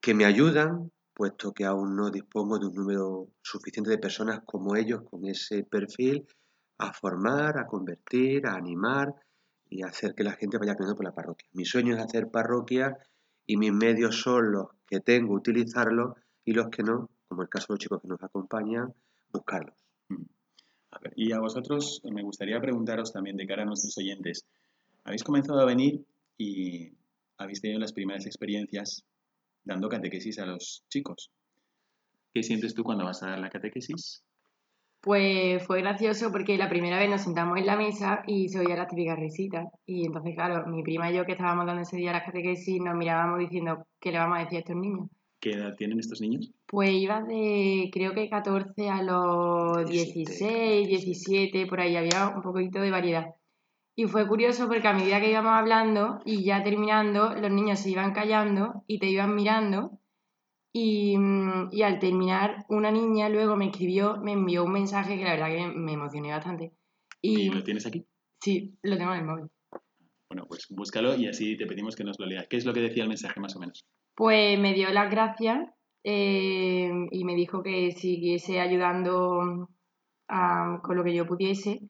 que 0.00 0.14
me 0.14 0.24
ayudan, 0.24 0.90
puesto 1.12 1.52
que 1.52 1.66
aún 1.66 1.94
no 1.94 2.10
dispongo 2.10 2.58
de 2.58 2.66
un 2.66 2.74
número 2.74 3.28
suficiente 3.42 3.90
de 3.90 3.98
personas 3.98 4.40
como 4.46 4.76
ellos 4.76 5.02
con 5.10 5.26
ese 5.26 5.62
perfil, 5.62 6.26
a 6.78 6.94
formar, 6.94 7.58
a 7.58 7.66
convertir, 7.66 8.46
a 8.46 8.54
animar 8.54 9.14
y 9.68 9.82
hacer 9.82 10.14
que 10.14 10.24
la 10.24 10.32
gente 10.32 10.56
vaya 10.56 10.74
creciendo 10.74 10.96
por 10.96 11.04
la 11.04 11.14
parroquia. 11.14 11.50
Mi 11.52 11.66
sueño 11.66 11.96
es 11.96 12.02
hacer 12.02 12.30
parroquia 12.30 12.96
y 13.46 13.58
mis 13.58 13.72
medios 13.72 14.22
son 14.22 14.52
los 14.52 14.68
que 14.86 15.00
tengo, 15.00 15.34
utilizarlos 15.34 16.14
y 16.46 16.54
los 16.54 16.68
que 16.68 16.82
no, 16.82 17.10
como 17.28 17.42
el 17.42 17.50
caso 17.50 17.66
de 17.68 17.74
los 17.74 17.80
chicos 17.80 18.00
que 18.00 18.08
nos 18.08 18.22
acompañan, 18.22 18.94
buscarlos. 19.30 19.77
Y 21.16 21.32
a 21.32 21.40
vosotros 21.40 22.00
me 22.04 22.22
gustaría 22.22 22.60
preguntaros 22.60 23.12
también 23.12 23.36
de 23.36 23.46
cara 23.46 23.62
a 23.62 23.66
nuestros 23.66 23.96
oyentes, 23.98 24.46
habéis 25.04 25.24
comenzado 25.24 25.60
a 25.60 25.64
venir 25.64 26.04
y 26.36 26.92
habéis 27.36 27.60
tenido 27.60 27.80
las 27.80 27.92
primeras 27.92 28.26
experiencias 28.26 29.04
dando 29.64 29.88
catequesis 29.88 30.38
a 30.38 30.46
los 30.46 30.84
chicos. 30.88 31.30
¿Qué 32.34 32.42
sientes 32.42 32.74
tú 32.74 32.84
cuando 32.84 33.04
vas 33.04 33.22
a 33.22 33.30
dar 33.30 33.38
la 33.38 33.50
catequesis? 33.50 34.22
Pues 35.00 35.64
fue 35.64 35.80
gracioso 35.80 36.32
porque 36.32 36.58
la 36.58 36.68
primera 36.68 36.98
vez 36.98 37.08
nos 37.08 37.22
sentamos 37.22 37.58
en 37.58 37.66
la 37.66 37.76
mesa 37.76 38.22
y 38.26 38.48
se 38.48 38.58
oía 38.58 38.76
la 38.76 38.88
típica 38.88 39.14
risita. 39.14 39.70
Y 39.86 40.06
entonces, 40.06 40.34
claro, 40.34 40.66
mi 40.66 40.82
prima 40.82 41.10
y 41.10 41.16
yo 41.16 41.24
que 41.24 41.32
estábamos 41.32 41.66
dando 41.66 41.82
ese 41.82 41.96
día 41.96 42.12
la 42.12 42.24
catequesis 42.24 42.80
nos 42.80 42.96
mirábamos 42.96 43.38
diciendo, 43.38 43.86
¿qué 44.00 44.10
le 44.10 44.18
vamos 44.18 44.38
a 44.38 44.40
decir 44.40 44.56
a 44.56 44.60
estos 44.60 44.76
niños? 44.76 45.08
¿Qué 45.40 45.50
edad 45.52 45.76
tienen 45.76 46.00
estos 46.00 46.20
niños? 46.20 46.50
Pues 46.68 46.90
iba 46.90 47.22
de, 47.22 47.88
creo 47.90 48.12
que 48.12 48.28
14 48.28 48.90
a 48.90 49.02
los 49.02 49.88
16, 49.88 50.86
17, 50.86 51.66
por 51.66 51.80
ahí 51.80 51.96
había 51.96 52.28
un 52.28 52.42
poquito 52.42 52.80
de 52.82 52.90
variedad. 52.90 53.34
Y 53.96 54.04
fue 54.04 54.28
curioso 54.28 54.68
porque 54.68 54.86
a 54.86 54.92
medida 54.92 55.18
que 55.18 55.30
íbamos 55.30 55.54
hablando 55.54 56.20
y 56.26 56.44
ya 56.44 56.62
terminando, 56.62 57.34
los 57.34 57.50
niños 57.50 57.80
se 57.80 57.90
iban 57.90 58.12
callando 58.12 58.84
y 58.86 58.98
te 58.98 59.06
iban 59.06 59.34
mirando. 59.34 59.98
Y, 60.70 61.16
mm, 61.16 61.70
y 61.72 61.82
al 61.82 61.98
terminar, 61.98 62.66
una 62.68 62.90
niña 62.90 63.30
luego 63.30 63.56
me 63.56 63.70
escribió, 63.70 64.18
me 64.18 64.32
envió 64.32 64.64
un 64.64 64.72
mensaje 64.72 65.16
que 65.16 65.24
la 65.24 65.36
verdad 65.36 65.48
que 65.48 65.66
me 65.74 65.94
emocioné 65.94 66.32
bastante. 66.32 66.74
¿Y, 67.22 67.48
lo 67.48 67.64
tienes 67.64 67.86
aquí? 67.86 68.04
Sí, 68.42 68.78
lo 68.82 68.98
tengo 68.98 69.14
en 69.14 69.20
el 69.20 69.24
móvil. 69.24 69.46
Bueno, 70.30 70.46
pues 70.46 70.66
búscalo 70.68 71.16
y 71.16 71.28
así 71.28 71.56
te 71.56 71.64
pedimos 71.64 71.96
que 71.96 72.04
nos 72.04 72.20
lo 72.20 72.26
leas. 72.26 72.46
¿Qué 72.46 72.58
es 72.58 72.66
lo 72.66 72.74
que 72.74 72.80
decía 72.80 73.04
el 73.04 73.08
mensaje 73.08 73.40
más 73.40 73.56
o 73.56 73.58
menos? 73.58 73.86
Pues 74.14 74.60
me 74.60 74.74
dio 74.74 74.90
las 74.90 75.10
gracias 75.10 75.66
eh, 76.04 76.90
y 77.10 77.24
me 77.24 77.34
dijo 77.34 77.62
que 77.62 77.92
siguiese 77.92 78.60
ayudando 78.60 79.68
con 80.26 80.96
lo 80.96 81.04
que 81.04 81.14
yo 81.14 81.26
pudiese. 81.26 81.80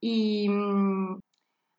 Y 0.00 0.48
mm, 0.48 1.20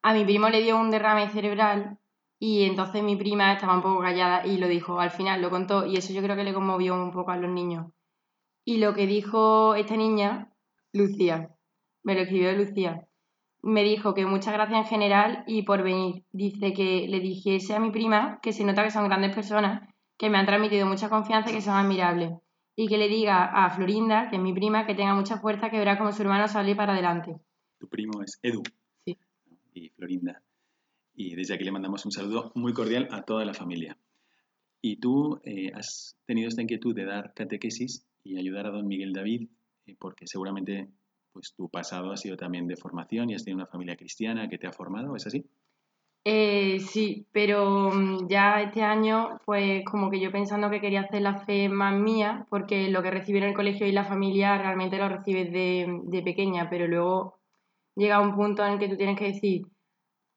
a 0.03 0.13
mi 0.13 0.25
primo 0.25 0.49
le 0.49 0.61
dio 0.61 0.77
un 0.77 0.91
derrame 0.91 1.29
cerebral 1.29 1.97
y 2.39 2.63
entonces 2.65 3.03
mi 3.03 3.15
prima 3.15 3.53
estaba 3.53 3.75
un 3.75 3.81
poco 3.81 4.01
callada 4.01 4.45
y 4.45 4.57
lo 4.57 4.67
dijo, 4.67 4.99
al 4.99 5.11
final 5.11 5.41
lo 5.41 5.49
contó 5.49 5.85
y 5.85 5.97
eso 5.97 6.13
yo 6.13 6.21
creo 6.21 6.35
que 6.35 6.43
le 6.43 6.53
conmovió 6.53 6.95
un 6.95 7.11
poco 7.11 7.31
a 7.31 7.37
los 7.37 7.51
niños. 7.51 7.87
Y 8.65 8.77
lo 8.77 8.93
que 8.93 9.07
dijo 9.07 9.75
esta 9.75 9.95
niña, 9.95 10.51
Lucía, 10.93 11.55
me 12.03 12.15
lo 12.15 12.21
escribió 12.21 12.51
Lucía, 12.53 13.07
me 13.61 13.83
dijo 13.83 14.13
que 14.13 14.25
muchas 14.25 14.53
gracias 14.53 14.79
en 14.79 14.85
general 14.85 15.43
y 15.47 15.63
por 15.63 15.83
venir. 15.83 16.25
Dice 16.31 16.73
que 16.73 17.07
le 17.07 17.19
dijese 17.19 17.75
a 17.75 17.79
mi 17.79 17.91
prima 17.91 18.39
que 18.41 18.53
se 18.53 18.63
nota 18.63 18.83
que 18.83 18.91
son 18.91 19.07
grandes 19.07 19.35
personas 19.35 19.90
que 20.21 20.29
me 20.29 20.37
han 20.37 20.45
transmitido 20.45 20.85
mucha 20.85 21.09
confianza 21.09 21.49
y 21.49 21.55
que 21.55 21.61
son 21.61 21.73
admirables. 21.73 22.33
Y 22.75 22.87
que 22.87 22.99
le 22.99 23.07
diga 23.07 23.45
a 23.45 23.71
Florinda, 23.71 24.29
que 24.29 24.35
es 24.35 24.41
mi 24.41 24.53
prima, 24.53 24.85
que 24.85 24.93
tenga 24.93 25.15
mucha 25.15 25.37
fuerza, 25.39 25.71
que 25.71 25.79
verá 25.79 25.97
como 25.97 26.11
su 26.11 26.21
hermano 26.21 26.47
sale 26.47 26.75
para 26.75 26.93
adelante. 26.93 27.39
Tu 27.79 27.89
primo 27.89 28.21
es 28.21 28.39
Edu. 28.43 28.61
Sí. 29.03 29.17
Y 29.73 29.89
Florinda. 29.89 30.43
Y 31.15 31.33
desde 31.33 31.55
aquí 31.55 31.63
le 31.63 31.71
mandamos 31.71 32.05
un 32.05 32.11
saludo 32.11 32.51
muy 32.53 32.71
cordial 32.71 33.07
a 33.09 33.23
toda 33.23 33.45
la 33.45 33.55
familia. 33.55 33.97
Y 34.79 34.97
tú 34.97 35.41
eh, 35.43 35.71
has 35.73 36.15
tenido 36.27 36.49
esta 36.49 36.61
inquietud 36.61 36.93
de 36.93 37.05
dar 37.05 37.33
catequesis 37.33 38.05
y 38.23 38.37
ayudar 38.37 38.67
a 38.67 38.71
don 38.71 38.87
Miguel 38.87 39.13
David, 39.13 39.49
eh, 39.87 39.95
porque 39.97 40.27
seguramente 40.27 40.87
pues 41.33 41.55
tu 41.55 41.67
pasado 41.67 42.11
ha 42.11 42.17
sido 42.17 42.37
también 42.37 42.67
de 42.67 42.75
formación 42.75 43.31
y 43.31 43.33
has 43.33 43.43
tenido 43.43 43.63
una 43.63 43.71
familia 43.71 43.95
cristiana 43.95 44.47
que 44.49 44.59
te 44.59 44.67
ha 44.67 44.71
formado, 44.71 45.15
¿es 45.15 45.25
así? 45.25 45.45
Eh, 46.23 46.79
sí, 46.79 47.25
pero 47.31 47.89
mm, 47.91 48.27
ya 48.27 48.61
este 48.61 48.83
año, 48.83 49.39
pues 49.45 49.83
como 49.85 50.11
que 50.11 50.19
yo 50.19 50.31
pensando 50.31 50.69
que 50.69 50.79
quería 50.79 51.01
hacer 51.01 51.23
la 51.23 51.39
fe 51.45 51.67
más 51.67 51.95
mía, 51.99 52.45
porque 52.49 52.89
lo 52.89 53.01
que 53.01 53.09
recibí 53.09 53.39
en 53.39 53.45
el 53.45 53.55
colegio 53.55 53.87
y 53.87 53.91
la 53.91 54.05
familia 54.05 54.57
realmente 54.57 54.97
lo 54.97 55.09
recibes 55.09 55.51
de, 55.51 56.21
pequeña, 56.23 56.69
pero 56.69 56.87
luego 56.87 57.39
llega 57.95 58.21
un 58.21 58.35
punto 58.35 58.63
en 58.63 58.73
el 58.73 58.79
que 58.79 58.87
tú 58.87 58.97
tienes 58.97 59.17
que 59.17 59.33
decir, 59.33 59.63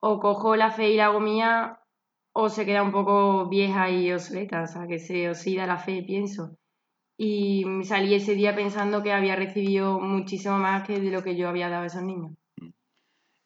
o 0.00 0.20
cojo 0.20 0.56
la 0.56 0.70
fe 0.70 0.90
y 0.90 0.96
la 0.96 1.06
hago 1.06 1.20
mía, 1.20 1.80
o 2.32 2.48
se 2.48 2.64
queda 2.64 2.82
un 2.82 2.92
poco 2.92 3.48
vieja 3.48 3.90
y 3.90 4.10
obsoleta, 4.10 4.62
o 4.62 4.66
sea, 4.66 4.86
que 4.86 4.98
se 4.98 5.28
oxida 5.28 5.66
la 5.66 5.76
fe, 5.76 6.02
pienso. 6.02 6.56
Y 7.18 7.64
salí 7.84 8.14
ese 8.14 8.34
día 8.34 8.56
pensando 8.56 9.02
que 9.02 9.12
había 9.12 9.36
recibido 9.36 10.00
muchísimo 10.00 10.58
más 10.58 10.86
que 10.86 10.98
de 10.98 11.10
lo 11.10 11.22
que 11.22 11.36
yo 11.36 11.48
había 11.48 11.68
dado 11.68 11.84
a 11.84 11.86
esos 11.86 12.02
niños. 12.02 12.32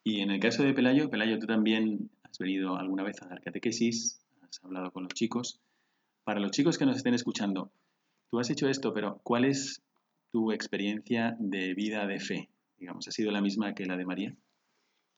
Y 0.04 0.22
en 0.22 0.30
el 0.30 0.40
caso 0.40 0.62
de 0.62 0.72
Pelayo, 0.72 1.10
Pelayo, 1.10 1.38
tú 1.38 1.46
también 1.46 2.10
has 2.38 2.46
venido 2.46 2.76
alguna 2.76 3.02
vez 3.02 3.20
a 3.20 3.26
dar 3.26 3.40
catequesis, 3.40 4.24
has 4.42 4.64
hablado 4.64 4.92
con 4.92 5.02
los 5.02 5.12
chicos. 5.12 5.60
Para 6.22 6.38
los 6.38 6.52
chicos 6.52 6.78
que 6.78 6.86
nos 6.86 6.96
estén 6.96 7.14
escuchando, 7.14 7.72
tú 8.30 8.38
has 8.38 8.48
hecho 8.48 8.68
esto, 8.68 8.94
pero 8.94 9.20
¿cuál 9.24 9.44
es 9.44 9.82
tu 10.30 10.52
experiencia 10.52 11.36
de 11.40 11.74
vida 11.74 12.06
de 12.06 12.20
fe? 12.20 12.48
Digamos, 12.78 13.08
¿ha 13.08 13.10
sido 13.10 13.32
la 13.32 13.40
misma 13.40 13.74
que 13.74 13.86
la 13.86 13.96
de 13.96 14.06
María? 14.06 14.36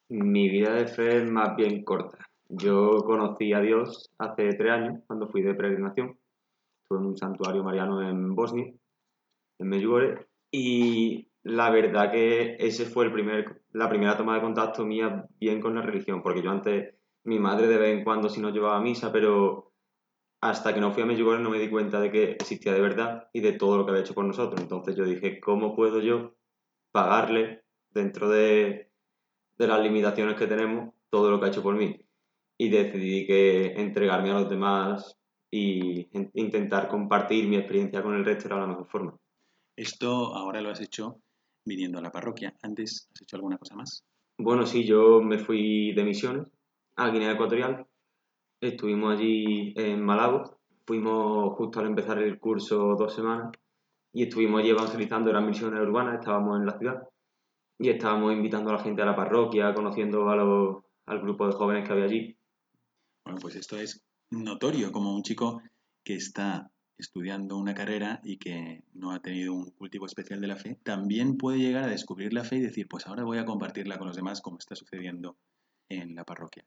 Mi 0.08 0.48
vida 0.48 0.72
de 0.72 0.86
fe 0.86 1.18
es 1.18 1.30
más 1.30 1.54
bien 1.56 1.84
corta. 1.84 2.30
Yo 2.48 3.02
conocí 3.04 3.52
a 3.52 3.60
Dios 3.60 4.10
hace 4.16 4.54
tres 4.54 4.72
años, 4.72 5.02
cuando 5.06 5.28
fui 5.28 5.42
de 5.42 5.54
peregrinación. 5.54 6.16
Estuve 6.82 7.00
en 7.00 7.06
un 7.06 7.18
santuario 7.18 7.62
mariano 7.62 8.00
en 8.00 8.34
Bosnia, 8.34 8.72
en 9.58 9.68
Medjugorje, 9.68 10.26
y 10.50 11.28
la 11.42 11.70
verdad 11.70 12.10
que 12.10 12.56
ese 12.58 12.86
fue 12.86 13.04
el 13.04 13.12
primer, 13.12 13.60
la 13.72 13.90
primera 13.90 14.16
toma 14.16 14.36
de 14.36 14.40
contacto 14.40 14.86
mía 14.86 15.26
bien 15.38 15.60
con 15.60 15.74
la 15.74 15.82
religión, 15.82 16.22
porque 16.22 16.42
yo 16.42 16.50
antes 16.50 16.94
mi 17.24 17.38
madre 17.38 17.66
de 17.66 17.78
vez 17.78 17.98
en 17.98 18.04
cuando 18.04 18.28
sí 18.28 18.40
nos 18.40 18.52
llevaba 18.52 18.76
a 18.76 18.80
misa, 18.80 19.12
pero 19.12 19.72
hasta 20.40 20.72
que 20.72 20.80
no 20.80 20.92
fui 20.92 21.02
a 21.02 21.06
Medjugorje 21.06 21.42
no 21.42 21.50
me 21.50 21.58
di 21.58 21.68
cuenta 21.68 22.00
de 22.00 22.10
que 22.10 22.30
existía 22.32 22.72
de 22.72 22.80
verdad 22.80 23.28
y 23.32 23.40
de 23.40 23.52
todo 23.52 23.76
lo 23.76 23.84
que 23.84 23.90
había 23.90 24.02
hecho 24.02 24.14
por 24.14 24.24
nosotros. 24.24 24.60
Entonces 24.60 24.96
yo 24.96 25.04
dije, 25.04 25.40
¿cómo 25.40 25.76
puedo 25.76 26.00
yo 26.00 26.34
pagarle 26.92 27.64
dentro 27.90 28.28
de, 28.28 28.90
de 29.58 29.66
las 29.66 29.80
limitaciones 29.82 30.36
que 30.36 30.46
tenemos 30.46 30.94
todo 31.10 31.30
lo 31.30 31.38
que 31.38 31.46
ha 31.46 31.48
hecho 31.50 31.62
por 31.62 31.76
mí? 31.76 32.00
Y 32.56 32.70
decidí 32.70 33.26
que 33.26 33.72
entregarme 33.74 34.30
a 34.30 34.40
los 34.40 34.50
demás 34.50 35.18
y 35.50 36.08
intentar 36.38 36.88
compartir 36.88 37.46
mi 37.48 37.56
experiencia 37.56 38.02
con 38.02 38.14
el 38.14 38.24
resto 38.24 38.46
era 38.48 38.60
la 38.60 38.66
mejor 38.66 38.86
forma. 38.86 39.16
Esto 39.76 40.34
ahora 40.34 40.60
lo 40.60 40.70
has 40.70 40.80
hecho 40.80 41.20
viniendo 41.64 41.98
a 41.98 42.02
la 42.02 42.12
parroquia. 42.12 42.54
¿Antes 42.62 43.08
has 43.14 43.22
hecho 43.22 43.36
alguna 43.36 43.58
cosa 43.58 43.76
más? 43.76 44.04
Bueno, 44.38 44.64
sí, 44.64 44.84
yo 44.84 45.20
me 45.20 45.38
fui 45.38 45.92
de 45.92 46.04
misiones 46.04 46.50
a 47.00 47.08
Guinea 47.08 47.32
Ecuatorial. 47.32 47.86
Estuvimos 48.60 49.16
allí 49.16 49.72
en 49.74 50.02
Malabo. 50.02 50.58
Fuimos 50.86 51.56
justo 51.56 51.80
al 51.80 51.86
empezar 51.86 52.18
el 52.18 52.38
curso 52.38 52.94
dos 52.94 53.14
semanas 53.14 53.52
y 54.12 54.24
estuvimos 54.24 54.60
allí 54.60 54.70
evangelizando, 54.70 55.30
eran 55.30 55.46
misiones 55.46 55.80
urbanas, 55.80 56.18
estábamos 56.18 56.58
en 56.60 56.66
la 56.66 56.78
ciudad 56.78 57.08
y 57.78 57.88
estábamos 57.88 58.34
invitando 58.34 58.68
a 58.70 58.74
la 58.74 58.82
gente 58.82 59.00
a 59.00 59.06
la 59.06 59.16
parroquia, 59.16 59.72
conociendo 59.72 60.28
a 60.28 60.36
los, 60.36 60.84
al 61.06 61.20
grupo 61.22 61.46
de 61.46 61.54
jóvenes 61.54 61.86
que 61.86 61.92
había 61.94 62.04
allí. 62.04 62.36
Bueno, 63.24 63.40
pues 63.40 63.54
esto 63.56 63.78
es 63.78 64.04
notorio, 64.30 64.92
como 64.92 65.14
un 65.14 65.22
chico 65.22 65.62
que 66.04 66.16
está 66.16 66.70
estudiando 66.98 67.56
una 67.56 67.72
carrera 67.72 68.20
y 68.22 68.36
que 68.36 68.84
no 68.92 69.12
ha 69.12 69.20
tenido 69.20 69.54
un 69.54 69.70
cultivo 69.70 70.04
especial 70.04 70.42
de 70.42 70.48
la 70.48 70.56
fe, 70.56 70.78
también 70.82 71.38
puede 71.38 71.60
llegar 71.60 71.84
a 71.84 71.88
descubrir 71.90 72.34
la 72.34 72.44
fe 72.44 72.56
y 72.56 72.60
decir, 72.60 72.88
pues 72.88 73.06
ahora 73.06 73.24
voy 73.24 73.38
a 73.38 73.46
compartirla 73.46 73.96
con 73.96 74.08
los 74.08 74.16
demás 74.16 74.42
como 74.42 74.58
está 74.58 74.74
sucediendo 74.74 75.38
en 75.88 76.14
la 76.14 76.24
parroquia. 76.24 76.66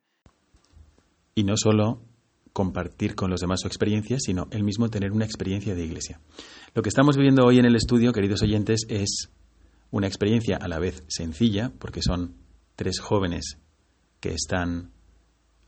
Y 1.36 1.44
no 1.44 1.58
solo 1.58 2.02
compartir 2.54 3.16
con 3.16 3.32
los 3.32 3.42
demás 3.42 3.62
su 3.62 3.68
experiencia, 3.68 4.18
sino 4.20 4.48
él 4.52 4.64
mismo 4.64 4.90
tener 4.90 5.12
una 5.12 5.26
experiencia 5.26 5.74
de 5.74 5.84
iglesia. 5.84 6.20
Lo 6.76 6.84
que 6.84 6.90
estamos 6.90 7.18
viviendo 7.18 7.44
hoy 7.44 7.60
en 7.60 7.66
el 7.66 7.76
estudio, 7.76 8.14
queridos 8.14 8.44
oyentes, 8.44 8.86
es 8.88 9.32
una 9.90 10.08
experiencia 10.08 10.58
a 10.58 10.68
la 10.68 10.80
vez 10.80 11.04
sencilla, 11.08 11.72
porque 11.80 12.02
son 12.02 12.36
tres 12.76 13.00
jóvenes 13.00 13.58
que 14.20 14.34
están 14.34 14.92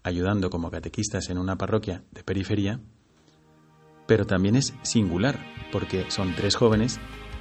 ayudando 0.03 0.50
como 0.50 0.69
catequistas 0.69 1.29
en 1.29 1.39
una 1.39 1.57
parroquia 1.57 2.03
de 2.12 2.24
periferia, 2.24 2.79
pero 4.07 4.25
también 4.25 4.55
es 4.55 4.74
singular, 4.84 5.39
porque 5.72 6.10
son 6.10 6.36
tres 6.36 6.55
jóvenes 6.55 7.00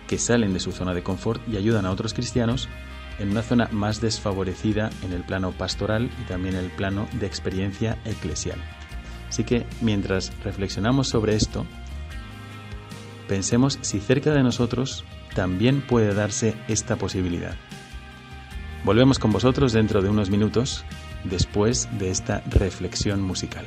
que 0.09 0.19
salen 0.19 0.55
de 0.55 0.61
su 0.61 0.73
zona 0.73 0.95
de 0.95 1.03
confort 1.03 1.47
y 1.49 1.57
ayudan 1.57 1.87
a 1.87 1.91
otros 1.91 2.15
cristianos 2.15 2.69
en 3.19 3.31
una 3.31 3.43
zona 3.43 3.69
más 3.73 4.01
desfavorecida 4.01 4.91
en 5.03 5.13
el 5.13 5.23
plano 5.23 5.53
pastoral 5.53 6.11
y 6.23 6.25
también 6.25 6.57
en 6.57 6.65
el 6.65 6.71
plano 6.71 7.07
de 7.13 7.27
experiencia 7.27 7.99
eclesial. 8.05 8.59
Así 9.29 9.45
que 9.45 9.67
mientras 9.81 10.33
reflexionamos 10.43 11.09
sobre 11.09 11.35
esto, 11.35 11.67
pensemos 13.29 13.79
si 13.83 14.01
cerca 14.01 14.33
de 14.33 14.43
nosotros 14.43 15.05
también 15.35 15.81
puede 15.81 16.15
darse 16.15 16.55
esta 16.69 16.97
posibilidad. 16.97 17.57
Volvemos 18.85 19.19
con 19.19 19.33
vosotros 19.33 19.73
dentro 19.73 20.03
de 20.03 20.11
unos 20.11 20.31
minutos 20.31 20.85
después 21.25 21.89
de 21.99 22.11
esta 22.11 22.43
reflexión 22.51 23.23
musical. 23.23 23.65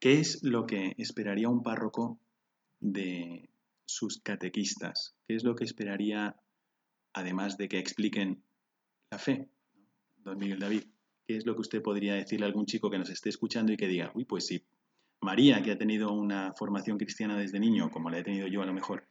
¿Qué 0.00 0.18
es 0.18 0.42
lo 0.42 0.66
que 0.66 0.94
esperaría 0.96 1.50
un 1.50 1.62
párroco 1.62 2.18
de 2.80 3.50
sus 3.84 4.18
catequistas? 4.22 5.14
¿Qué 5.28 5.34
es 5.36 5.44
lo 5.44 5.54
que 5.54 5.64
esperaría, 5.64 6.36
además 7.12 7.58
de 7.58 7.68
que 7.68 7.78
expliquen 7.78 8.42
la 9.10 9.18
fe? 9.18 9.50
Don 10.24 10.38
Miguel 10.38 10.58
David, 10.58 10.84
¿qué 11.26 11.36
es 11.36 11.44
lo 11.44 11.54
que 11.54 11.60
usted 11.60 11.82
podría 11.82 12.14
decirle 12.14 12.46
a 12.46 12.48
algún 12.48 12.64
chico 12.64 12.90
que 12.90 12.98
nos 12.98 13.10
esté 13.10 13.28
escuchando 13.28 13.72
y 13.72 13.76
que 13.76 13.88
diga, 13.88 14.10
uy, 14.14 14.24
pues 14.24 14.46
sí, 14.46 14.64
María, 15.20 15.62
que 15.62 15.72
ha 15.72 15.78
tenido 15.78 16.10
una 16.12 16.54
formación 16.54 16.96
cristiana 16.96 17.36
desde 17.36 17.60
niño, 17.60 17.90
como 17.90 18.08
la 18.08 18.20
he 18.20 18.24
tenido 18.24 18.48
yo 18.48 18.62
a 18.62 18.66
lo 18.66 18.72
mejor, 18.72 19.06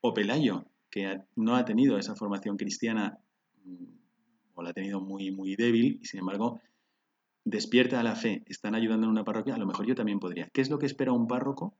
o 0.00 0.12
Pelayo, 0.14 0.66
que 0.90 1.20
no 1.36 1.54
ha 1.54 1.64
tenido 1.64 1.96
esa 1.96 2.16
formación 2.16 2.56
cristiana 2.56 3.20
mm, 3.64 3.84
o 4.56 4.62
la 4.64 4.70
ha 4.70 4.72
tenido 4.72 5.00
muy, 5.00 5.30
muy 5.30 5.54
débil 5.54 6.00
y 6.02 6.06
sin 6.06 6.20
embargo 6.20 6.60
despierta 7.44 8.00
a 8.00 8.02
la 8.02 8.16
fe, 8.16 8.42
están 8.46 8.74
ayudando 8.74 9.06
en 9.06 9.10
una 9.10 9.24
parroquia, 9.24 9.54
a 9.54 9.58
lo 9.58 9.66
mejor 9.66 9.86
yo 9.86 9.94
también 9.94 10.18
podría. 10.18 10.48
¿Qué 10.52 10.60
es 10.60 10.70
lo 10.70 10.78
que 10.78 10.86
espera 10.86 11.12
un 11.12 11.28
párroco 11.28 11.76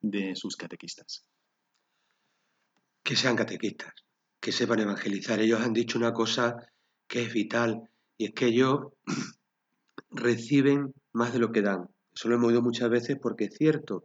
de 0.00 0.36
sus 0.36 0.56
catequistas? 0.56 1.26
Que 3.02 3.16
sean 3.16 3.36
catequistas, 3.36 3.92
que 4.40 4.52
sepan 4.52 4.80
evangelizar. 4.80 5.40
Ellos 5.40 5.60
han 5.60 5.72
dicho 5.72 5.98
una 5.98 6.12
cosa 6.12 6.56
que 7.06 7.22
es 7.22 7.32
vital 7.32 7.88
y 8.18 8.26
es 8.26 8.32
que 8.32 8.46
ellos 8.46 8.92
reciben 10.10 10.94
más 11.12 11.32
de 11.32 11.38
lo 11.38 11.52
que 11.52 11.62
dan. 11.62 11.88
Eso 12.14 12.28
lo 12.28 12.34
hemos 12.34 12.48
oído 12.48 12.62
muchas 12.62 12.90
veces 12.90 13.16
porque 13.20 13.44
es 13.44 13.54
cierto. 13.56 14.04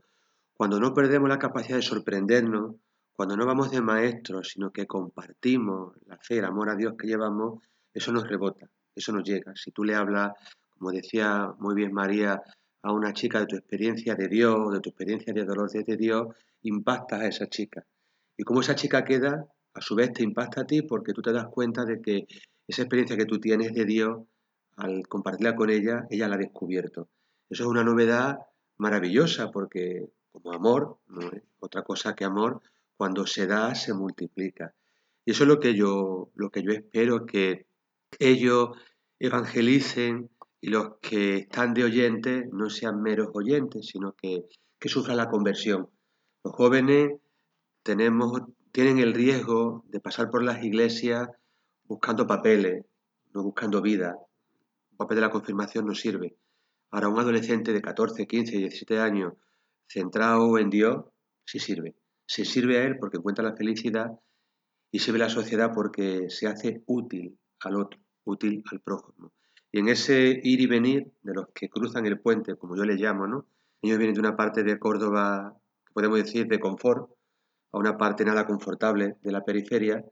Cuando 0.54 0.80
no 0.80 0.94
perdemos 0.94 1.28
la 1.28 1.40
capacidad 1.40 1.78
de 1.78 1.82
sorprendernos, 1.82 2.76
cuando 3.12 3.36
no 3.36 3.46
vamos 3.46 3.72
de 3.72 3.82
maestros, 3.82 4.50
sino 4.50 4.72
que 4.72 4.88
compartimos 4.88 5.96
la 6.06 6.18
fe, 6.18 6.38
el 6.38 6.46
amor 6.46 6.70
a 6.70 6.76
Dios 6.76 6.94
que 6.98 7.08
llevamos, 7.08 7.62
eso 7.94 8.12
nos 8.12 8.28
rebota, 8.28 8.70
eso 8.96 9.12
nos 9.12 9.24
llega. 9.24 9.54
Si 9.56 9.72
tú 9.72 9.84
le 9.84 9.96
hablas, 9.96 10.32
como 10.84 10.92
decía 10.92 11.54
muy 11.60 11.76
bien 11.76 11.94
María, 11.94 12.44
a 12.82 12.92
una 12.92 13.14
chica 13.14 13.40
de 13.40 13.46
tu 13.46 13.56
experiencia 13.56 14.16
de 14.16 14.28
Dios, 14.28 14.74
de 14.74 14.82
tu 14.82 14.90
experiencia 14.90 15.32
de 15.32 15.46
dolor 15.46 15.72
desde 15.72 15.96
Dios, 15.96 16.36
impactas 16.62 17.22
a 17.22 17.28
esa 17.28 17.48
chica. 17.48 17.86
Y 18.36 18.44
como 18.44 18.60
esa 18.60 18.76
chica 18.76 19.06
queda, 19.06 19.48
a 19.74 19.80
su 19.80 19.96
vez 19.96 20.12
te 20.12 20.24
impacta 20.24 20.62
a 20.62 20.66
ti 20.66 20.82
porque 20.82 21.14
tú 21.14 21.22
te 21.22 21.32
das 21.32 21.48
cuenta 21.48 21.86
de 21.86 22.02
que 22.02 22.28
esa 22.68 22.82
experiencia 22.82 23.16
que 23.16 23.24
tú 23.24 23.40
tienes 23.40 23.74
de 23.74 23.86
Dios, 23.86 24.24
al 24.76 25.08
compartirla 25.08 25.56
con 25.56 25.70
ella, 25.70 26.06
ella 26.10 26.28
la 26.28 26.36
ha 26.36 26.38
descubierto. 26.38 27.08
Eso 27.50 27.64
es 27.64 27.70
una 27.70 27.86
novedad 27.86 28.40
maravillosa 28.76 29.52
porque 29.52 30.10
como 30.34 30.52
amor, 30.52 30.98
no 31.08 31.32
otra 31.60 31.84
cosa 31.84 32.14
que 32.14 32.26
amor, 32.26 32.62
cuando 32.98 33.26
se 33.26 33.48
da 33.48 33.74
se 33.74 33.94
multiplica. 33.94 34.74
Y 35.24 35.32
eso 35.32 35.44
es 35.46 35.48
lo 35.48 35.62
que 35.62 35.76
yo, 35.76 36.30
lo 36.36 36.50
que 36.50 36.62
yo 36.62 36.74
espero, 36.74 37.26
que 37.26 37.68
ellos 38.20 38.72
evangelicen 39.24 40.30
y 40.64 40.70
los 40.70 40.94
que 41.02 41.40
están 41.40 41.74
de 41.74 41.84
oyentes 41.84 42.46
no 42.54 42.70
sean 42.70 43.02
meros 43.02 43.28
oyentes, 43.34 43.86
sino 43.86 44.14
que, 44.14 44.46
que 44.80 44.88
sufran 44.88 45.18
la 45.18 45.28
conversión. 45.28 45.90
Los 46.42 46.54
jóvenes 46.54 47.20
tenemos, 47.84 48.44
tienen 48.72 49.00
el 49.00 49.14
riesgo 49.14 49.84
de 49.90 50.00
pasar 50.00 50.30
por 50.30 50.42
las 50.42 50.64
iglesias 50.64 51.28
buscando 51.84 52.26
papeles, 52.26 52.86
no 53.34 53.44
buscando 53.44 53.82
vida. 53.82 54.16
El 54.92 54.96
papel 54.96 55.16
de 55.16 55.22
la 55.24 55.32
confirmación 55.32 55.86
no 55.86 55.96
sirve. 55.96 56.38
Ahora, 56.92 57.10
un 57.10 57.20
adolescente 57.20 57.74
de 57.74 57.82
14, 57.82 58.26
15, 58.26 58.58
17 58.60 59.00
años 59.00 59.34
centrado 59.86 60.58
en 60.58 60.70
Dios, 60.70 61.04
sí 61.46 61.60
sirve. 61.60 61.98
Se 62.26 62.46
sirve 62.46 62.78
a 62.78 62.84
él 62.86 62.96
porque 63.02 63.18
encuentra 63.18 63.44
la 63.44 63.58
felicidad 63.58 64.12
y 64.92 65.00
sirve 65.00 65.18
a 65.18 65.26
la 65.26 65.30
sociedad 65.30 65.72
porque 65.76 66.30
se 66.30 66.48
hace 66.48 66.84
útil 66.86 67.38
al 67.60 67.76
otro, 67.76 68.00
útil 68.24 68.64
al 68.72 68.80
prójimo. 68.80 69.34
Y 69.74 69.80
en 69.80 69.90
ese 69.90 70.40
ir 70.44 70.62
y 70.62 70.68
venir 70.68 71.12
de 71.24 71.34
los 71.34 71.48
que 71.50 71.68
cruzan 71.68 72.06
el 72.06 72.20
puente, 72.20 72.56
como 72.56 72.78
yo 72.78 72.86
le 72.86 72.94
llamo, 72.94 73.26
¿no? 73.26 73.48
Ellos 73.82 73.98
vienen 73.98 74.14
de 74.14 74.20
una 74.20 74.38
parte 74.38 74.64
de 74.64 74.78
Córdoba, 74.78 75.58
podemos 75.94 76.20
decir, 76.20 76.48
de 76.48 76.60
confort, 76.60 77.10
a 77.72 77.80
una 77.80 77.98
parte 77.98 78.24
nada 78.24 78.46
confortable 78.46 79.16
de 79.24 79.32
la 79.32 79.44
periferia, 79.44 80.06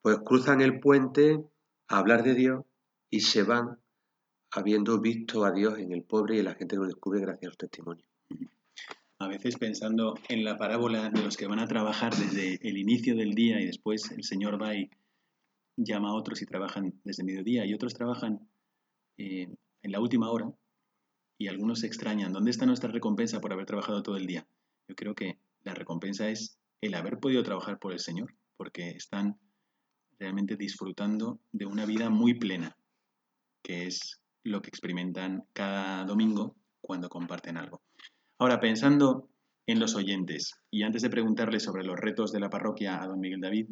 pues 0.00 0.18
cruzan 0.24 0.60
el 0.60 0.78
puente 0.78 1.44
a 1.88 1.98
hablar 1.98 2.22
de 2.22 2.34
Dios 2.34 2.64
y 3.10 3.22
se 3.22 3.42
van 3.42 3.78
habiendo 4.52 5.00
visto 5.00 5.44
a 5.44 5.50
Dios 5.50 5.80
en 5.80 5.90
el 5.90 6.04
pobre 6.04 6.36
y 6.36 6.42
la 6.42 6.54
gente 6.54 6.76
lo 6.76 6.86
descubre 6.86 7.20
gracias 7.20 7.48
a 7.48 7.52
su 7.52 7.56
testimonio. 7.56 8.04
A 9.18 9.26
veces 9.26 9.56
pensando 9.56 10.14
en 10.28 10.44
la 10.44 10.56
parábola 10.56 11.10
de 11.10 11.22
los 11.22 11.36
que 11.36 11.48
van 11.48 11.58
a 11.58 11.66
trabajar 11.66 12.14
desde 12.14 12.60
el 12.62 12.78
inicio 12.78 13.16
del 13.16 13.34
día 13.34 13.60
y 13.60 13.66
después 13.66 14.12
el 14.12 14.22
Señor 14.22 14.62
va 14.62 14.76
y 14.76 14.88
llama 15.76 16.10
a 16.10 16.14
otros 16.14 16.40
y 16.42 16.46
trabajan 16.46 16.94
desde 17.02 17.24
mediodía 17.24 17.66
y 17.66 17.74
otros 17.74 17.92
trabajan 17.94 18.48
en 19.20 19.92
la 19.92 20.00
última 20.00 20.30
hora 20.30 20.50
y 21.38 21.48
algunos 21.48 21.80
se 21.80 21.86
extrañan. 21.86 22.32
¿Dónde 22.32 22.50
está 22.50 22.66
nuestra 22.66 22.90
recompensa 22.90 23.40
por 23.40 23.52
haber 23.52 23.66
trabajado 23.66 24.02
todo 24.02 24.16
el 24.16 24.26
día? 24.26 24.46
Yo 24.88 24.94
creo 24.94 25.14
que 25.14 25.38
la 25.62 25.74
recompensa 25.74 26.28
es 26.28 26.58
el 26.80 26.94
haber 26.94 27.18
podido 27.18 27.42
trabajar 27.42 27.78
por 27.78 27.92
el 27.92 28.00
Señor, 28.00 28.34
porque 28.56 28.90
están 28.90 29.38
realmente 30.18 30.56
disfrutando 30.56 31.40
de 31.52 31.66
una 31.66 31.86
vida 31.86 32.10
muy 32.10 32.34
plena, 32.34 32.76
que 33.62 33.86
es 33.86 34.20
lo 34.42 34.62
que 34.62 34.68
experimentan 34.68 35.44
cada 35.52 36.04
domingo 36.04 36.56
cuando 36.80 37.08
comparten 37.08 37.56
algo. 37.56 37.82
Ahora, 38.38 38.60
pensando 38.60 39.28
en 39.66 39.80
los 39.80 39.94
oyentes, 39.94 40.54
y 40.70 40.82
antes 40.82 41.02
de 41.02 41.10
preguntarles 41.10 41.62
sobre 41.62 41.84
los 41.84 41.98
retos 41.98 42.32
de 42.32 42.40
la 42.40 42.50
parroquia 42.50 43.02
a 43.02 43.06
don 43.06 43.20
Miguel 43.20 43.40
David, 43.40 43.68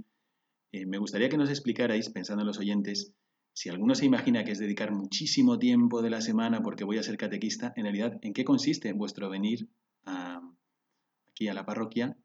eh, 0.72 0.86
me 0.86 0.98
gustaría 0.98 1.28
que 1.28 1.38
nos 1.38 1.48
explicarais, 1.48 2.10
pensando 2.10 2.42
en 2.42 2.46
los 2.46 2.58
oyentes, 2.58 3.14
si 3.52 3.68
alguno 3.68 3.94
se 3.94 4.06
imagina 4.06 4.44
que 4.44 4.52
es 4.52 4.58
dedicar 4.58 4.92
muchísimo 4.92 5.58
tiempo 5.58 6.02
de 6.02 6.10
la 6.10 6.20
semana 6.20 6.62
porque 6.62 6.84
voy 6.84 6.98
a 6.98 7.02
ser 7.02 7.16
catequista, 7.16 7.72
en 7.76 7.84
realidad, 7.84 8.18
¿en 8.22 8.32
qué 8.32 8.44
consiste 8.44 8.92
vuestro 8.92 9.28
venir 9.28 9.68
aquí 10.04 11.48
a 11.48 11.54
la 11.54 11.66
parroquia 11.66 12.16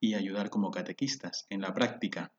y 0.00 0.14
ayudar 0.14 0.50
como 0.50 0.70
catequistas? 0.70 1.46
En 1.48 1.60
la 1.60 1.72
práctica, 1.72 2.32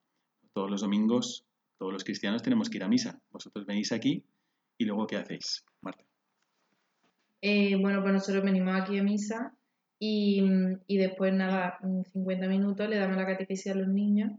todos 0.53 0.69
los 0.69 0.81
domingos, 0.81 1.45
todos 1.77 1.91
los 1.91 2.03
cristianos 2.03 2.43
tenemos 2.43 2.69
que 2.69 2.77
ir 2.77 2.83
a 2.83 2.87
misa. 2.87 3.21
Vosotros 3.31 3.65
venís 3.65 3.91
aquí 3.91 4.23
¿Y 4.77 4.85
luego 4.85 5.07
qué 5.07 5.17
hacéis, 5.17 5.65
Marta? 5.81 6.03
Eh, 7.41 7.75
bueno, 7.75 8.01
pues 8.01 8.13
nosotros 8.13 8.43
venimos 8.43 8.79
aquí 8.79 8.97
a 8.97 9.03
misa 9.03 9.55
y, 9.99 10.41
después, 10.87 11.33
nada, 11.33 11.79
50 12.13 12.47
minutos 12.47 12.87
le 12.87 12.97
damos 12.97 13.17
la 13.17 13.25
catequesis 13.25 13.71
a 13.71 13.75
los 13.75 13.87
niños, 13.87 14.33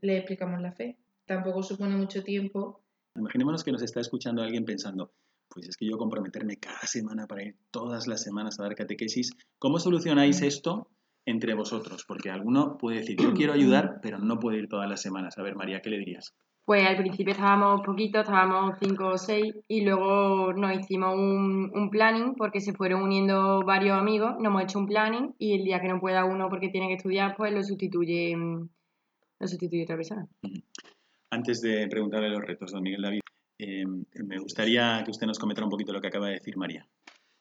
le 0.00 0.16
explicamos 0.16 0.60
la 0.60 0.72
fe. 0.72 0.96
Tampoco 1.26 1.62
supone 1.62 1.96
mucho 1.96 2.24
tiempo. 2.24 2.82
Imaginémonos 3.16 3.64
que 3.64 3.72
nos 3.72 3.82
está 3.82 4.00
escuchando 4.00 4.42
alguien 4.42 4.64
pensando, 4.64 5.12
pues 5.48 5.68
es 5.68 5.76
que 5.76 5.86
yo 5.86 5.98
comprometerme 5.98 6.56
cada 6.56 6.86
semana 6.86 7.26
para 7.26 7.42
ir 7.42 7.56
todas 7.70 8.06
las 8.06 8.22
semanas 8.22 8.58
a 8.58 8.62
dar 8.62 8.74
catequesis, 8.74 9.32
¿cómo 9.58 9.78
solucionáis 9.78 10.42
esto 10.42 10.88
entre 11.26 11.54
vosotros? 11.54 12.04
Porque 12.06 12.30
alguno 12.30 12.78
puede 12.78 12.98
decir, 12.98 13.20
yo 13.20 13.34
quiero 13.34 13.52
ayudar, 13.52 13.98
pero 14.00 14.18
no 14.18 14.38
puedo 14.38 14.56
ir 14.56 14.68
todas 14.68 14.88
las 14.88 15.02
semanas. 15.02 15.36
A 15.38 15.42
ver, 15.42 15.56
María, 15.56 15.80
¿qué 15.82 15.90
le 15.90 15.98
dirías? 15.98 16.34
Pues 16.64 16.86
al 16.86 16.98
principio 16.98 17.32
estábamos 17.32 17.80
poquitos, 17.84 18.22
estábamos 18.22 18.76
cinco 18.80 19.08
o 19.08 19.18
seis 19.18 19.56
y 19.66 19.80
luego 19.80 20.52
nos 20.52 20.78
hicimos 20.78 21.16
un, 21.16 21.90
planning 21.90 22.36
porque 22.36 22.60
se 22.60 22.72
fueron 22.72 23.02
uniendo 23.02 23.62
varios 23.64 23.98
amigos, 23.98 24.36
nos 24.36 24.46
hemos 24.46 24.62
hecho 24.62 24.78
un 24.78 24.86
planning 24.86 25.34
y 25.36 25.54
el 25.54 25.64
día 25.64 25.80
que 25.80 25.88
no 25.88 25.98
pueda 25.98 26.24
uno 26.24 26.48
porque 26.48 26.68
tiene 26.68 26.86
que 26.86 26.94
estudiar, 26.94 27.34
pues 27.36 27.52
lo 27.52 27.62
sustituye, 27.64 28.36
lo 28.36 29.48
sustituye 29.48 29.82
otra 29.82 29.96
persona. 29.96 30.28
Antes 31.30 31.60
de 31.60 31.86
preguntarle 31.88 32.28
los 32.28 32.42
retos, 32.42 32.72
don 32.72 32.82
Miguel 32.82 33.02
David, 33.02 33.20
eh, 33.58 33.84
me 34.24 34.38
gustaría 34.38 35.02
que 35.04 35.12
usted 35.12 35.28
nos 35.28 35.38
comentara 35.38 35.64
un 35.64 35.70
poquito 35.70 35.92
lo 35.92 36.00
que 36.00 36.08
acaba 36.08 36.26
de 36.26 36.34
decir 36.34 36.56
María. 36.56 36.84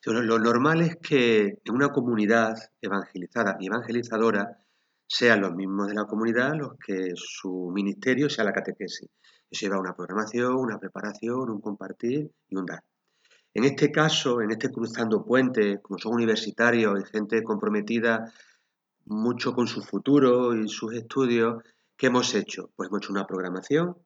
Lo 0.06 0.40
normal 0.40 0.82
es 0.82 0.96
que 0.98 1.58
en 1.64 1.74
una 1.74 1.90
comunidad 1.90 2.56
evangelizada 2.82 3.58
y 3.60 3.68
evangelizadora 3.68 4.60
sean 5.08 5.42
los 5.42 5.56
mismos 5.56 5.88
de 5.88 5.96
la 5.96 6.06
comunidad 6.06 6.54
los 6.56 6.74
que 6.78 7.12
su 7.16 7.72
ministerio 7.74 8.30
sea 8.30 8.46
la 8.46 8.54
catequesis. 8.54 9.10
Eso 9.50 9.66
lleva 9.66 9.80
una 9.80 9.96
programación, 9.96 10.56
una 10.56 10.78
preparación, 10.78 11.50
un 11.50 11.60
compartir 11.60 12.32
y 12.48 12.56
un 12.56 12.66
dar. 12.66 12.84
En 13.54 13.64
este 13.64 13.92
caso, 13.92 14.42
en 14.42 14.52
este 14.52 14.70
cruzando 14.70 15.26
puentes, 15.26 15.80
como 15.82 15.98
son 15.98 16.14
universitarios 16.14 17.00
y 17.00 17.12
gente 17.12 17.42
comprometida 17.42 18.32
mucho 19.06 19.54
con 19.54 19.68
su 19.68 19.82
futuro 19.82 20.56
y 20.56 20.70
sus 20.70 20.94
estudios, 20.94 21.64
¿qué 22.00 22.08
hemos 22.08 22.34
hecho? 22.34 22.72
Pues 22.76 22.88
hemos 22.88 23.04
hecho 23.04 23.12
una 23.12 23.28
programación 23.28 23.98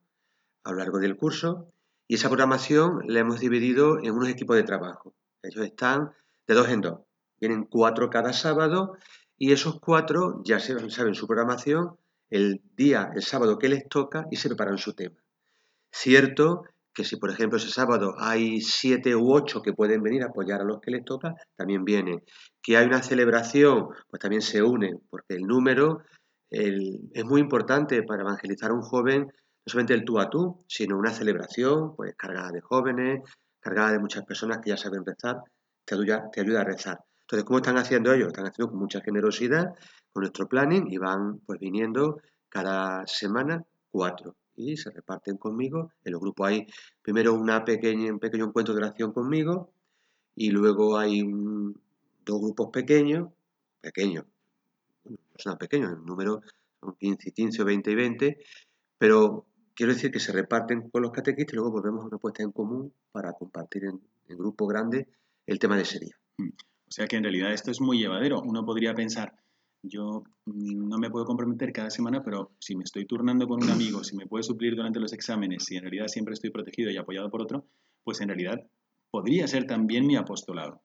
a 0.64 0.72
lo 0.72 0.80
largo 0.80 1.00
del 1.00 1.16
curso 1.16 1.72
y 2.08 2.16
esa 2.16 2.28
programación 2.28 3.02
la 3.06 3.20
hemos 3.20 3.40
dividido 3.40 4.00
en 4.00 4.12
unos 4.12 4.30
equipos 4.30 4.56
de 4.56 4.64
trabajo. 4.64 5.14
Ellos 5.44 5.64
están 5.64 6.12
de 6.48 6.56
dos 6.56 6.70
en 6.70 6.82
dos. 6.82 7.02
Vienen 7.40 7.66
cuatro 7.66 8.10
cada 8.10 8.34
sábado 8.34 8.98
y 9.38 9.52
esos 9.52 9.80
cuatro 9.80 10.42
ya 10.44 10.60
saben 10.60 11.14
su 11.14 11.28
programación 11.28 11.98
el 12.32 12.62
día, 12.76 13.12
el 13.14 13.22
sábado 13.22 13.60
que 13.60 13.70
les 13.70 13.88
toca 13.88 14.26
y 14.32 14.38
se 14.38 14.50
preparan 14.50 14.80
su 14.80 14.94
tema. 14.94 15.18
Cierto 15.92 16.64
que 16.96 17.04
si, 17.04 17.18
por 17.18 17.30
ejemplo, 17.30 17.58
ese 17.58 17.70
sábado 17.70 18.16
hay 18.18 18.62
siete 18.62 19.16
u 19.16 19.32
ocho 19.32 19.62
que 19.62 19.74
pueden 19.74 20.02
venir 20.02 20.24
a 20.24 20.28
apoyar 20.28 20.62
a 20.62 20.66
los 20.66 20.80
que 20.80 20.92
les 20.92 21.06
toca, 21.06 21.36
también 21.56 21.86
vienen. 21.86 22.24
Que 22.62 22.78
hay 22.78 22.88
una 22.88 23.04
celebración, 23.04 23.90
pues 24.10 24.20
también 24.20 24.42
se 24.42 24.64
unen, 24.64 25.00
porque 25.10 25.36
el 25.36 25.42
número 25.42 26.02
es 26.54 27.26
muy 27.26 27.42
importante 27.42 28.04
para 28.04 28.22
evangelizar 28.22 28.72
a 28.72 28.74
un 28.76 28.82
joven, 28.82 29.22
no 29.26 29.32
solamente 29.66 29.94
el 29.94 30.06
tú 30.06 30.20
a 30.20 30.30
tú, 30.30 30.64
sino 30.68 30.98
una 30.98 31.12
celebración, 31.12 31.96
pues 31.96 32.16
cargada 32.16 32.52
de 32.52 32.62
jóvenes, 32.62 33.22
cargada 33.60 33.94
de 33.94 34.00
muchas 34.00 34.24
personas 34.26 34.60
que 34.60 34.70
ya 34.70 34.78
saben 34.78 35.06
rezar, 35.06 35.42
te 35.86 35.96
ayuda, 35.96 36.30
te 36.32 36.42
ayuda 36.42 36.62
a 36.62 36.66
rezar. 36.66 37.00
Entonces, 37.22 37.46
¿cómo 37.46 37.58
están 37.60 37.78
haciendo 37.78 38.14
ellos? 38.14 38.28
Están 38.28 38.46
haciendo 38.46 38.72
con 38.72 38.80
mucha 38.80 39.02
generosidad, 39.02 39.74
con 40.12 40.22
nuestro 40.22 40.48
planning, 40.48 40.92
y 40.92 40.98
van 40.98 41.40
pues 41.40 41.60
viniendo 41.60 42.22
cada 42.50 43.08
semana 43.08 43.64
cuatro. 43.90 44.36
Y 44.56 44.78
se 44.78 44.92
reparten 44.92 45.38
conmigo. 45.38 45.92
En 46.04 46.12
los 46.12 46.22
grupos 46.22 46.50
hay 46.50 46.68
primero 47.02 47.34
una 47.34 47.66
pequeña, 47.66 48.12
un 48.12 48.20
pequeño 48.20 48.46
encuentro 48.46 48.76
de 48.76 48.82
oración 48.82 49.12
conmigo, 49.12 49.72
y 50.36 50.52
luego 50.52 50.98
hay 50.98 51.22
un- 51.22 51.80
dos 52.26 52.42
grupos 52.42 52.70
pequeños, 52.72 53.30
pequeños, 53.82 54.26
no 55.34 55.52
son 55.52 55.58
pequeños, 55.58 55.92
el 55.92 56.06
número 56.06 56.42
son 56.80 56.96
15, 56.96 57.32
15 57.32 57.62
o 57.62 57.66
20 57.66 57.92
y 57.92 57.96
20, 57.96 58.38
pero 58.98 59.48
quiero 59.76 59.94
decir 59.94 60.12
que 60.12 60.20
se 60.20 60.32
reparten 60.32 60.90
con 60.90 61.02
los 61.02 61.12
catequistas 61.12 61.54
y 61.54 61.56
luego 61.56 61.72
volvemos 61.72 62.04
a 62.04 62.08
una 62.08 62.18
puesta 62.18 62.44
en 62.44 62.52
común 62.52 62.94
para 63.12 63.34
compartir 63.34 63.86
en, 63.86 64.02
en 64.28 64.38
grupo 64.38 64.68
grande 64.68 65.08
el 65.46 65.60
tema 65.60 65.76
de 65.76 65.84
ese 65.84 66.00
día. 66.00 66.16
O 66.40 66.92
sea 66.92 67.08
que 67.08 67.16
en 67.16 67.24
realidad 67.24 67.52
esto 67.52 67.72
es 67.72 67.82
muy 67.82 67.98
llevadero. 67.98 68.42
Uno 68.42 68.64
podría 68.66 68.94
pensar, 68.94 69.34
yo 69.82 70.24
mm, 70.46 70.88
no 70.88 70.98
me 70.98 71.10
puedo 71.10 71.26
comprometer 71.26 71.74
cada 71.74 71.90
semana, 71.90 72.24
pero 72.24 72.52
si 72.60 72.76
me 72.76 72.84
estoy 72.84 73.06
turnando 73.06 73.48
con 73.48 73.64
un 73.64 73.70
amigo, 73.70 74.04
si 74.04 74.16
me 74.16 74.28
puede 74.28 74.44
suplir 74.44 74.76
durante 74.76 75.00
los 75.00 75.12
exámenes, 75.14 75.66
si 75.66 75.76
en 75.76 75.82
realidad 75.84 76.08
siempre 76.08 76.34
estoy 76.34 76.52
protegido 76.52 76.92
y 76.92 76.98
apoyado 76.98 77.30
por 77.30 77.42
otro, 77.42 77.66
pues 78.04 78.22
en 78.22 78.28
realidad 78.30 78.62
podría 79.10 79.48
ser 79.48 79.66
también 79.66 80.06
mi 80.06 80.16
apostolado. 80.16 80.82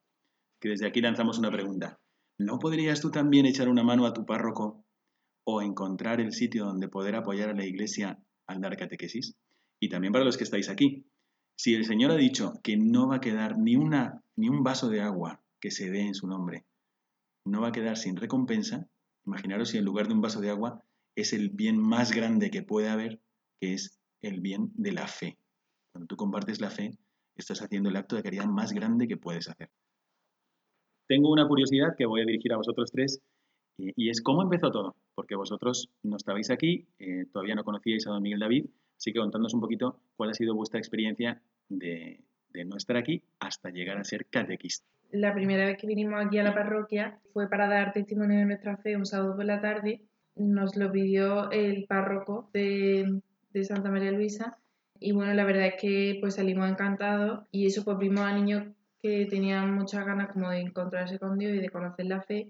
Que 0.60 0.70
desde 0.70 0.86
aquí 0.86 1.00
lanzamos 1.00 1.38
una 1.38 1.50
pregunta. 1.50 1.98
¿No 2.38 2.60
podrías 2.60 3.00
tú 3.00 3.10
también 3.10 3.46
echar 3.46 3.68
una 3.68 3.82
mano 3.82 4.06
a 4.06 4.12
tu 4.12 4.24
párroco 4.24 4.84
o 5.44 5.60
encontrar 5.60 6.20
el 6.20 6.32
sitio 6.32 6.66
donde 6.66 6.88
poder 6.88 7.16
apoyar 7.16 7.48
a 7.48 7.54
la 7.54 7.66
iglesia 7.66 8.22
al 8.46 8.60
dar 8.60 8.76
catequesis? 8.76 9.36
Y 9.80 9.88
también 9.88 10.12
para 10.12 10.24
los 10.24 10.36
que 10.36 10.44
estáis 10.44 10.68
aquí. 10.68 11.04
Si 11.56 11.74
el 11.74 11.84
Señor 11.84 12.12
ha 12.12 12.16
dicho 12.16 12.52
que 12.62 12.76
no 12.76 13.08
va 13.08 13.16
a 13.16 13.20
quedar 13.20 13.58
ni, 13.58 13.74
una, 13.74 14.22
ni 14.36 14.48
un 14.48 14.62
vaso 14.62 14.88
de 14.88 15.00
agua 15.00 15.42
que 15.60 15.72
se 15.72 15.90
dé 15.90 16.02
en 16.02 16.14
su 16.14 16.28
nombre, 16.28 16.64
no 17.44 17.60
va 17.60 17.68
a 17.68 17.72
quedar 17.72 17.96
sin 17.96 18.14
recompensa, 18.14 18.86
imaginaros 19.26 19.70
si 19.70 19.78
en 19.78 19.84
lugar 19.84 20.06
de 20.06 20.14
un 20.14 20.20
vaso 20.20 20.40
de 20.40 20.50
agua 20.50 20.84
es 21.16 21.32
el 21.32 21.50
bien 21.50 21.76
más 21.76 22.12
grande 22.12 22.52
que 22.52 22.62
puede 22.62 22.88
haber, 22.88 23.20
que 23.60 23.74
es 23.74 23.98
el 24.20 24.40
bien 24.40 24.70
de 24.74 24.92
la 24.92 25.08
fe. 25.08 25.38
Cuando 25.90 26.06
tú 26.06 26.16
compartes 26.16 26.60
la 26.60 26.70
fe, 26.70 26.96
estás 27.34 27.62
haciendo 27.62 27.88
el 27.88 27.96
acto 27.96 28.14
de 28.14 28.22
caridad 28.22 28.46
más 28.46 28.72
grande 28.72 29.08
que 29.08 29.16
puedes 29.16 29.48
hacer. 29.48 29.70
Tengo 31.08 31.32
una 31.32 31.48
curiosidad 31.48 31.96
que 31.96 32.04
voy 32.04 32.20
a 32.20 32.26
dirigir 32.26 32.52
a 32.52 32.58
vosotros 32.58 32.92
tres, 32.92 33.22
y, 33.78 33.92
y 33.96 34.10
es 34.10 34.20
cómo 34.20 34.42
empezó 34.42 34.70
todo, 34.70 34.94
porque 35.14 35.36
vosotros 35.36 35.88
no 36.02 36.16
estabais 36.16 36.50
aquí, 36.50 36.86
eh, 36.98 37.24
todavía 37.32 37.54
no 37.54 37.64
conocíais 37.64 38.06
a 38.06 38.10
don 38.10 38.22
Miguel 38.22 38.40
David, 38.40 38.66
así 38.98 39.12
que 39.12 39.18
contadnos 39.18 39.54
un 39.54 39.60
poquito 39.60 39.98
cuál 40.16 40.30
ha 40.30 40.34
sido 40.34 40.54
vuestra 40.54 40.78
experiencia 40.78 41.40
de, 41.70 42.20
no 42.66 42.76
estar 42.76 42.96
aquí 42.96 43.22
hasta 43.40 43.70
llegar 43.70 43.96
a 43.98 44.04
ser 44.04 44.26
catequista. 44.26 44.84
La 45.10 45.32
primera 45.32 45.64
vez 45.64 45.78
que 45.78 45.86
vinimos 45.86 46.22
aquí 46.22 46.38
a 46.38 46.42
la 46.42 46.54
parroquia 46.54 47.18
fue 47.32 47.48
para 47.48 47.68
dar 47.68 47.92
testimonio 47.92 48.38
de 48.38 48.44
nuestra 48.44 48.76
fe 48.76 48.96
un 48.96 49.06
sábado 49.06 49.36
por 49.36 49.44
la 49.44 49.60
tarde. 49.60 50.02
Nos 50.36 50.76
lo 50.76 50.92
pidió 50.92 51.50
el 51.50 51.86
párroco 51.86 52.50
de, 52.52 53.22
de 53.50 53.64
Santa 53.64 53.90
María 53.90 54.12
Luisa 54.12 54.58
y 55.00 55.12
bueno, 55.12 55.32
la 55.32 55.44
verdad 55.44 55.66
es 55.66 55.74
que 55.80 56.18
pues 56.20 56.34
salimos 56.34 56.68
encantados 56.68 57.46
y 57.50 57.66
eso 57.66 57.84
pues 57.84 57.96
vimos 57.98 58.20
a 58.20 58.34
niños 58.34 58.64
que 59.02 59.26
tenían 59.26 59.74
muchas 59.74 60.04
ganas 60.04 60.32
como 60.32 60.50
de 60.50 60.60
encontrarse 60.60 61.18
con 61.18 61.38
Dios 61.38 61.54
y 61.54 61.60
de 61.60 61.70
conocer 61.70 62.06
la 62.06 62.22
fe 62.22 62.48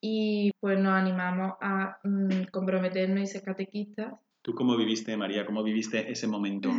y 0.00 0.52
pues 0.60 0.78
nos 0.78 0.92
animamos 0.92 1.54
a 1.60 1.98
mm, 2.04 2.44
comprometernos 2.52 3.20
y 3.20 3.26
ser 3.26 3.42
catequistas. 3.42 4.14
¿Tú 4.42 4.54
cómo 4.54 4.76
viviste, 4.76 5.16
María? 5.16 5.46
¿Cómo 5.46 5.62
viviste 5.62 6.10
ese 6.10 6.28
momento 6.28 6.70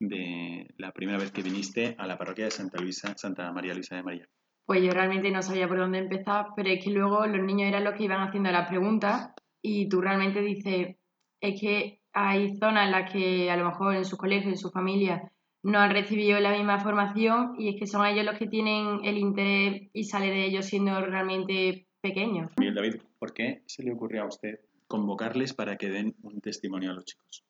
de 0.00 0.66
la 0.78 0.92
primera 0.92 1.18
vez 1.18 1.30
que 1.30 1.42
viniste 1.42 1.94
a 1.98 2.06
la 2.06 2.18
parroquia 2.18 2.46
de 2.46 2.50
Santa 2.50 2.80
Luisa, 2.80 3.14
Santa 3.16 3.52
María 3.52 3.74
Luisa 3.74 3.96
de 3.96 4.02
María? 4.02 4.28
Pues 4.64 4.82
yo 4.82 4.90
realmente 4.90 5.30
no 5.30 5.42
sabía 5.42 5.68
por 5.68 5.78
dónde 5.78 5.98
empezar, 5.98 6.46
pero 6.56 6.68
es 6.68 6.82
que 6.82 6.90
luego 6.90 7.24
los 7.26 7.44
niños 7.44 7.68
eran 7.68 7.84
los 7.84 7.94
que 7.94 8.04
iban 8.04 8.26
haciendo 8.26 8.50
las 8.50 8.68
preguntas 8.68 9.30
y 9.62 9.88
tú 9.88 10.00
realmente 10.00 10.40
dices, 10.40 10.96
es 11.40 11.60
que 11.60 12.00
hay 12.12 12.56
zonas 12.56 12.86
en 12.86 12.92
las 12.92 13.12
que 13.12 13.50
a 13.50 13.56
lo 13.56 13.66
mejor 13.66 13.94
en 13.94 14.04
sus 14.04 14.18
colegios, 14.18 14.52
en 14.52 14.58
su 14.58 14.70
familia, 14.70 15.30
no 15.66 15.80
han 15.80 15.90
recibido 15.90 16.38
la 16.38 16.52
misma 16.52 16.78
formación 16.78 17.56
y 17.58 17.70
es 17.70 17.76
que 17.76 17.88
son 17.88 18.06
ellos 18.06 18.24
los 18.24 18.38
que 18.38 18.46
tienen 18.46 19.04
el 19.04 19.18
interés 19.18 19.90
y 19.92 20.04
sale 20.04 20.26
de 20.26 20.44
ellos 20.44 20.64
siendo 20.64 21.00
realmente 21.00 21.88
pequeños. 22.00 22.52
Miguel 22.60 22.76
David, 22.76 22.94
¿por 23.18 23.32
qué 23.32 23.62
se 23.66 23.82
le 23.82 23.92
ocurrió 23.92 24.22
a 24.22 24.26
usted 24.26 24.60
convocarles 24.86 25.54
para 25.54 25.76
que 25.76 25.90
den 25.90 26.14
un 26.22 26.40
testimonio 26.40 26.92
a 26.92 26.94
los 26.94 27.04
chicos? 27.04 27.42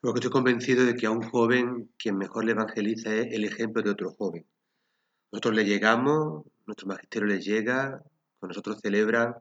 Porque 0.00 0.18
estoy 0.18 0.32
convencido 0.32 0.84
de 0.84 0.96
que 0.96 1.06
a 1.06 1.12
un 1.12 1.22
joven 1.22 1.90
quien 1.96 2.18
mejor 2.18 2.44
le 2.44 2.52
evangeliza 2.52 3.14
es 3.14 3.32
el 3.32 3.44
ejemplo 3.44 3.82
de 3.82 3.90
otro 3.90 4.10
joven. 4.10 4.44
Nosotros 5.30 5.54
le 5.54 5.64
llegamos, 5.64 6.44
nuestro 6.66 6.88
magisterio 6.88 7.28
les 7.28 7.44
llega, 7.44 8.02
con 8.40 8.48
nosotros 8.48 8.80
celebran, 8.82 9.36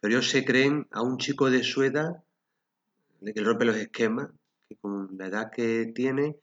pero 0.00 0.14
ellos 0.14 0.28
se 0.28 0.44
creen 0.44 0.88
a 0.90 1.02
un 1.02 1.18
chico 1.18 1.50
de 1.50 1.62
su 1.62 1.84
edad, 1.84 2.24
que 3.24 3.40
rompe 3.42 3.64
los 3.64 3.76
esquemas, 3.76 4.28
que 4.68 4.74
con 4.74 5.16
la 5.16 5.28
edad 5.28 5.52
que 5.52 5.86
tiene, 5.94 6.34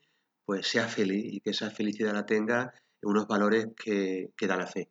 pues 0.49 0.65
sea 0.65 0.87
feliz 0.87 1.31
y 1.31 1.41
que 1.41 1.51
esa 1.51 1.69
felicidad 1.69 2.11
la 2.11 2.25
tenga 2.25 2.73
en 3.03 3.09
unos 3.11 3.27
valores 3.27 3.67
que, 3.75 4.33
que 4.35 4.47
da 4.47 4.57
la 4.57 4.65
fe. 4.65 4.89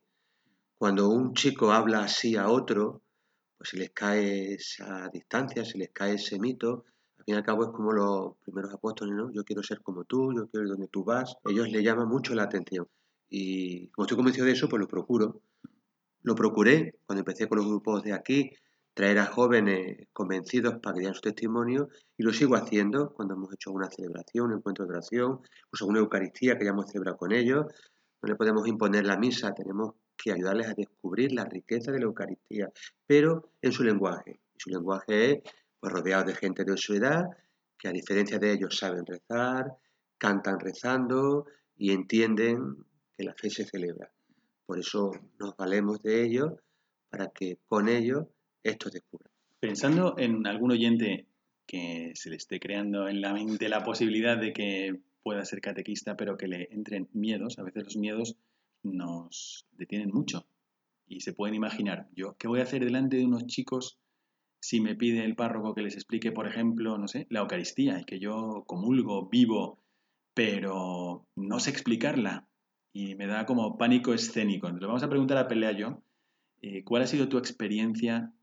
Cuando 0.77 1.09
un 1.09 1.33
chico 1.33 1.73
habla 1.73 1.99
así 2.01 2.37
a 2.37 2.47
otro, 2.47 3.01
pues 3.57 3.71
se 3.71 3.77
les 3.77 3.89
cae 3.89 4.53
esa 4.53 5.09
distancia, 5.11 5.65
se 5.65 5.77
les 5.77 5.89
cae 5.89 6.13
ese 6.13 6.39
mito. 6.39 6.85
Al 7.17 7.25
fin 7.25 7.35
y 7.35 7.37
al 7.37 7.43
cabo 7.43 7.65
es 7.65 7.71
como 7.71 7.91
los 7.91 8.37
primeros 8.37 8.73
apóstoles, 8.73 9.13
¿no? 9.13 9.33
Yo 9.33 9.43
quiero 9.43 9.61
ser 9.61 9.81
como 9.81 10.05
tú, 10.05 10.33
yo 10.33 10.47
quiero 10.47 10.65
ir 10.65 10.71
donde 10.71 10.87
tú 10.87 11.03
vas. 11.03 11.35
Ellos 11.43 11.67
le 11.69 11.83
llaman 11.83 12.07
mucho 12.07 12.33
la 12.35 12.43
atención. 12.43 12.87
Y 13.29 13.89
como 13.89 14.05
estoy 14.05 14.15
convencido 14.15 14.45
de 14.45 14.53
eso, 14.53 14.69
pues 14.69 14.79
lo 14.79 14.87
procuro. 14.87 15.41
Lo 16.21 16.35
procuré 16.35 16.95
cuando 17.05 17.19
empecé 17.19 17.49
con 17.49 17.57
los 17.57 17.67
grupos 17.67 18.01
de 18.03 18.13
aquí, 18.13 18.49
traer 18.99 19.19
a 19.19 19.27
jóvenes 19.27 20.09
convencidos 20.11 20.73
para 20.79 20.93
que 20.93 20.99
dieran 20.99 21.15
su 21.15 21.21
testimonio 21.21 21.87
y 22.17 22.23
lo 22.23 22.33
sigo 22.33 22.57
haciendo 22.57 23.13
cuando 23.13 23.35
hemos 23.35 23.53
hecho 23.53 23.71
una 23.71 23.89
celebración, 23.89 24.47
un 24.47 24.57
encuentro 24.57 24.85
de 24.85 24.91
oración, 24.91 25.39
pues 25.69 25.81
una 25.83 25.99
Eucaristía 25.99 26.57
que 26.57 26.65
ya 26.65 26.71
hemos 26.71 26.87
celebrado 26.87 27.15
con 27.15 27.31
ellos. 27.31 27.65
No 28.21 28.27
le 28.27 28.35
podemos 28.35 28.67
imponer 28.67 29.05
la 29.05 29.15
misa, 29.15 29.53
tenemos 29.53 29.93
que 30.17 30.33
ayudarles 30.33 30.67
a 30.67 30.73
descubrir 30.73 31.31
la 31.31 31.45
riqueza 31.45 31.93
de 31.93 31.99
la 31.99 32.07
Eucaristía, 32.07 32.67
pero 33.07 33.53
en 33.61 33.71
su 33.71 33.85
lenguaje. 33.85 34.41
Su 34.57 34.69
lenguaje 34.69 35.31
es 35.31 35.43
pues, 35.79 35.93
rodeado 35.93 36.25
de 36.25 36.35
gente 36.35 36.65
de 36.65 36.75
su 36.75 36.93
edad, 36.93 37.23
que 37.77 37.87
a 37.87 37.93
diferencia 37.93 38.37
de 38.37 38.51
ellos 38.51 38.77
saben 38.77 39.05
rezar, 39.05 39.77
cantan 40.17 40.59
rezando 40.59 41.45
y 41.77 41.93
entienden 41.93 42.75
que 43.17 43.23
la 43.23 43.33
fe 43.33 43.49
se 43.49 43.63
celebra. 43.63 44.11
Por 44.65 44.77
eso 44.77 45.11
nos 45.39 45.55
valemos 45.55 46.01
de 46.01 46.21
ellos 46.21 46.51
para 47.09 47.27
que 47.29 47.59
con 47.65 47.87
ellos 47.87 48.25
esto 48.63 48.89
descubran. 48.89 49.31
Pensando 49.59 50.15
en 50.17 50.45
algún 50.47 50.71
oyente 50.71 51.25
que 51.65 52.13
se 52.15 52.29
le 52.29 52.37
esté 52.37 52.59
creando 52.59 53.07
en 53.07 53.21
la 53.21 53.33
mente 53.33 53.69
la 53.69 53.83
posibilidad 53.83 54.37
de 54.37 54.53
que 54.53 54.99
pueda 55.21 55.45
ser 55.45 55.61
catequista, 55.61 56.15
pero 56.17 56.37
que 56.37 56.47
le 56.47 56.69
entren 56.71 57.09
miedos, 57.13 57.59
a 57.59 57.63
veces 57.63 57.83
los 57.83 57.97
miedos 57.97 58.35
nos 58.83 59.67
detienen 59.77 60.09
mucho. 60.09 60.47
Y 61.07 61.21
se 61.21 61.33
pueden 61.33 61.55
imaginar, 61.55 62.07
yo, 62.15 62.35
¿qué 62.37 62.47
voy 62.47 62.59
a 62.59 62.63
hacer 62.63 62.83
delante 62.83 63.17
de 63.17 63.25
unos 63.25 63.45
chicos 63.47 63.99
si 64.61 64.79
me 64.79 64.95
pide 64.95 65.23
el 65.23 65.35
párroco 65.35 65.73
que 65.73 65.81
les 65.81 65.95
explique, 65.95 66.31
por 66.31 66.47
ejemplo, 66.47 66.97
no 66.97 67.07
sé, 67.07 67.27
la 67.29 67.41
Eucaristía 67.41 67.99
y 67.99 68.05
que 68.05 68.19
yo 68.19 68.63
comulgo, 68.67 69.27
vivo, 69.29 69.79
pero 70.33 71.27
no 71.35 71.59
sé 71.59 71.69
explicarla 71.71 72.47
y 72.93 73.15
me 73.15 73.27
da 73.27 73.45
como 73.45 73.77
pánico 73.77 74.13
escénico? 74.13 74.69
Le 74.69 74.85
vamos 74.85 75.03
a 75.03 75.09
preguntar 75.09 75.37
a 75.37 75.47
Peleayo, 75.47 76.01
eh, 76.61 76.83
¿cuál 76.83 77.03
ha 77.03 77.07
sido 77.07 77.29
tu 77.29 77.37
experiencia 77.37 78.33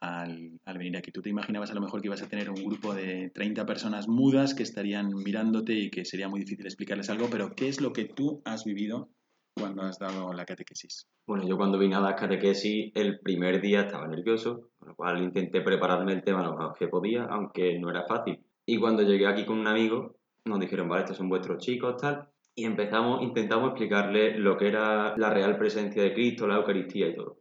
al, 0.00 0.60
venir 0.66 0.96
aquí? 0.96 1.10
¿Tú 1.10 1.22
te 1.22 1.30
imaginabas 1.30 1.70
a 1.70 1.74
lo 1.74 1.80
mejor 1.80 2.00
que 2.00 2.08
ibas 2.08 2.22
a 2.22 2.28
tener 2.28 2.50
un 2.50 2.64
grupo 2.64 2.94
de 2.94 3.30
30 3.34 3.66
personas 3.66 4.08
mudas 4.08 4.54
que 4.54 4.62
estarían 4.62 5.08
mirándote 5.14 5.74
y 5.74 5.90
que 5.90 6.04
sería 6.04 6.28
muy 6.28 6.40
difícil 6.40 6.66
explicarles 6.66 7.10
algo, 7.10 7.28
pero 7.30 7.54
¿qué 7.54 7.68
es 7.68 7.80
lo 7.80 7.92
que 7.92 8.04
tú 8.04 8.42
has 8.44 8.64
vivido 8.64 9.10
cuando 9.54 9.82
has 9.82 9.98
dado 9.98 10.32
la 10.32 10.44
catequesis? 10.44 11.08
Bueno, 11.26 11.46
yo 11.46 11.56
cuando 11.56 11.78
vine 11.78 11.96
a 11.96 12.00
dar 12.00 12.16
catequesis 12.16 12.92
el 12.94 13.20
primer 13.20 13.60
día 13.60 13.82
estaba 13.82 14.06
nervioso, 14.06 14.70
con 14.78 14.88
lo 14.88 14.94
cual 14.94 15.22
intenté 15.22 15.60
prepararme 15.60 16.12
el 16.12 16.22
tema 16.22 16.42
lo 16.42 16.56
mejor 16.56 16.76
que 16.78 16.88
podía, 16.88 17.24
aunque 17.24 17.78
no 17.78 17.90
era 17.90 18.04
fácil. 18.04 18.40
Y 18.64 18.78
cuando 18.78 19.02
llegué 19.02 19.26
aquí 19.26 19.44
con 19.44 19.58
un 19.58 19.66
amigo, 19.66 20.16
nos 20.44 20.60
dijeron, 20.60 20.88
vale, 20.88 21.02
estos 21.02 21.16
son 21.16 21.28
vuestros 21.28 21.58
chicos, 21.58 21.96
tal, 22.00 22.28
y 22.54 22.64
empezamos, 22.64 23.22
intentamos 23.22 23.70
explicarle 23.70 24.38
lo 24.38 24.56
que 24.56 24.68
era 24.68 25.16
la 25.16 25.30
real 25.30 25.56
presencia 25.56 26.02
de 26.02 26.12
Cristo, 26.12 26.46
la 26.46 26.56
Eucaristía 26.56 27.08
y 27.08 27.14
todo. 27.14 27.38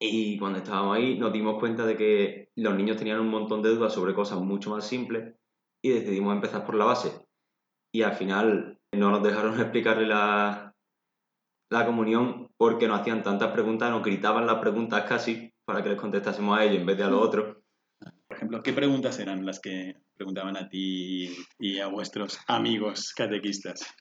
Y 0.00 0.38
cuando 0.38 0.58
estábamos 0.58 0.96
ahí 0.96 1.18
nos 1.18 1.32
dimos 1.32 1.58
cuenta 1.58 1.84
de 1.84 1.96
que 1.96 2.50
los 2.54 2.74
niños 2.74 2.96
tenían 2.96 3.20
un 3.20 3.28
montón 3.28 3.62
de 3.62 3.70
dudas 3.70 3.92
sobre 3.92 4.14
cosas 4.14 4.40
mucho 4.40 4.70
más 4.70 4.86
simples 4.86 5.34
y 5.82 5.90
decidimos 5.90 6.34
empezar 6.34 6.64
por 6.64 6.76
la 6.76 6.84
base. 6.84 7.26
Y 7.92 8.02
al 8.02 8.14
final 8.14 8.78
no 8.92 9.10
nos 9.10 9.22
dejaron 9.22 9.54
explicarle 9.60 10.06
la, 10.06 10.74
la 11.70 11.86
comunión 11.86 12.48
porque 12.56 12.86
nos 12.86 13.00
hacían 13.00 13.22
tantas 13.22 13.52
preguntas, 13.52 13.90
nos 13.90 14.04
gritaban 14.04 14.46
las 14.46 14.58
preguntas 14.58 15.04
casi 15.08 15.52
para 15.64 15.82
que 15.82 15.90
les 15.90 16.00
contestásemos 16.00 16.58
a 16.58 16.64
ellos 16.64 16.80
en 16.80 16.86
vez 16.86 16.96
de 16.96 17.04
a 17.04 17.10
los 17.10 17.22
otros. 17.22 17.56
Por 18.26 18.36
ejemplo, 18.36 18.62
¿qué 18.62 18.72
preguntas 18.72 19.18
eran 19.18 19.44
las 19.44 19.58
que 19.58 19.96
preguntaban 20.14 20.56
a 20.56 20.68
ti 20.68 21.34
y 21.58 21.78
a 21.80 21.88
vuestros 21.88 22.38
amigos 22.46 23.12
catequistas? 23.14 23.94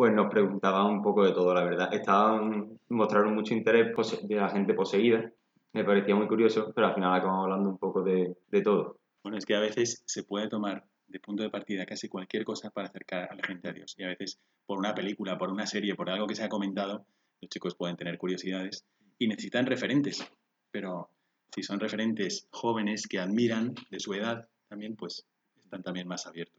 Pues 0.00 0.14
nos 0.14 0.30
preguntaban 0.30 0.86
un 0.86 1.02
poco 1.02 1.26
de 1.26 1.32
todo, 1.32 1.52
la 1.52 1.62
verdad. 1.62 1.92
Estaban, 1.92 2.80
mostraron 2.88 3.34
mucho 3.34 3.52
interés 3.52 3.94
de 4.22 4.34
la 4.34 4.48
gente 4.48 4.72
poseída, 4.72 5.30
me 5.74 5.84
parecía 5.84 6.14
muy 6.14 6.26
curioso, 6.26 6.72
pero 6.74 6.86
al 6.86 6.94
final 6.94 7.12
acabamos 7.12 7.44
hablando 7.44 7.68
un 7.68 7.76
poco 7.76 8.02
de, 8.02 8.34
de 8.50 8.62
todo. 8.62 8.96
Bueno, 9.22 9.36
es 9.36 9.44
que 9.44 9.54
a 9.54 9.60
veces 9.60 10.02
se 10.06 10.22
puede 10.22 10.48
tomar 10.48 10.86
de 11.06 11.20
punto 11.20 11.42
de 11.42 11.50
partida 11.50 11.84
casi 11.84 12.08
cualquier 12.08 12.46
cosa 12.46 12.70
para 12.70 12.88
acercar 12.88 13.30
a 13.30 13.34
la 13.34 13.42
gente 13.46 13.68
a 13.68 13.74
Dios. 13.74 13.94
Y 13.98 14.04
a 14.04 14.06
veces 14.06 14.40
por 14.64 14.78
una 14.78 14.94
película, 14.94 15.36
por 15.36 15.50
una 15.50 15.66
serie, 15.66 15.94
por 15.94 16.08
algo 16.08 16.26
que 16.26 16.34
se 16.34 16.44
ha 16.44 16.48
comentado, 16.48 17.04
los 17.42 17.50
chicos 17.50 17.74
pueden 17.74 17.98
tener 17.98 18.16
curiosidades 18.16 18.86
y 19.18 19.28
necesitan 19.28 19.66
referentes. 19.66 20.26
Pero 20.70 21.10
si 21.54 21.62
son 21.62 21.78
referentes 21.78 22.48
jóvenes 22.52 23.06
que 23.06 23.18
admiran 23.18 23.74
de 23.90 24.00
su 24.00 24.14
edad, 24.14 24.48
también 24.66 24.96
pues 24.96 25.26
están 25.62 25.82
también 25.82 26.08
más 26.08 26.26
abiertos. 26.26 26.58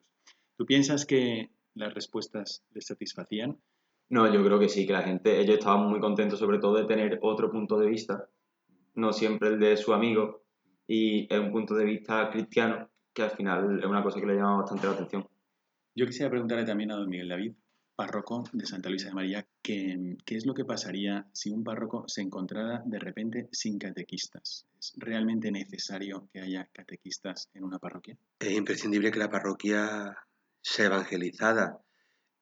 ¿Tú 0.57 0.67
piensas 0.67 1.07
que 1.07 1.49
las 1.75 1.93
respuestas 1.93 2.63
les 2.73 2.85
satisfacían? 2.85 3.57
No, 4.09 4.31
yo 4.31 4.43
creo 4.43 4.59
que 4.59 4.67
sí, 4.67 4.85
que 4.85 4.93
la 4.93 5.03
gente, 5.03 5.39
ellos 5.39 5.57
estaban 5.57 5.87
muy 5.87 5.99
contentos 5.99 6.39
sobre 6.39 6.59
todo 6.59 6.75
de 6.75 6.85
tener 6.85 7.19
otro 7.21 7.49
punto 7.49 7.79
de 7.79 7.89
vista, 7.89 8.29
no 8.95 9.13
siempre 9.13 9.49
el 9.49 9.59
de 9.59 9.77
su 9.77 9.93
amigo, 9.93 10.43
y 10.85 11.33
es 11.33 11.39
un 11.39 11.51
punto 11.51 11.75
de 11.75 11.85
vista 11.85 12.29
cristiano 12.29 12.89
que 13.13 13.23
al 13.23 13.31
final 13.31 13.79
es 13.79 13.85
una 13.85 14.03
cosa 14.03 14.19
que 14.19 14.25
le 14.25 14.35
llama 14.35 14.57
bastante 14.57 14.87
la 14.87 14.93
atención. 14.93 15.27
Yo 15.95 16.05
quisiera 16.05 16.29
preguntarle 16.29 16.65
también 16.65 16.91
a 16.91 16.95
don 16.95 17.09
Miguel 17.09 17.29
David, 17.29 17.53
párroco 17.95 18.43
de 18.51 18.65
Santa 18.65 18.89
Luisa 18.89 19.09
de 19.09 19.13
María, 19.13 19.47
¿qué, 19.61 20.17
qué 20.25 20.35
es 20.35 20.45
lo 20.45 20.53
que 20.53 20.65
pasaría 20.65 21.27
si 21.33 21.51
un 21.51 21.63
párroco 21.63 22.03
se 22.07 22.21
encontrara 22.21 22.81
de 22.85 22.99
repente 22.99 23.47
sin 23.51 23.77
catequistas? 23.77 24.65
¿Es 24.77 24.93
realmente 24.97 25.51
necesario 25.51 26.27
que 26.33 26.41
haya 26.41 26.67
catequistas 26.73 27.49
en 27.53 27.63
una 27.63 27.79
parroquia? 27.79 28.17
Es 28.39 28.51
imprescindible 28.51 29.11
que 29.11 29.19
la 29.19 29.29
parroquia 29.29 30.17
sea 30.61 30.85
evangelizada 30.85 31.79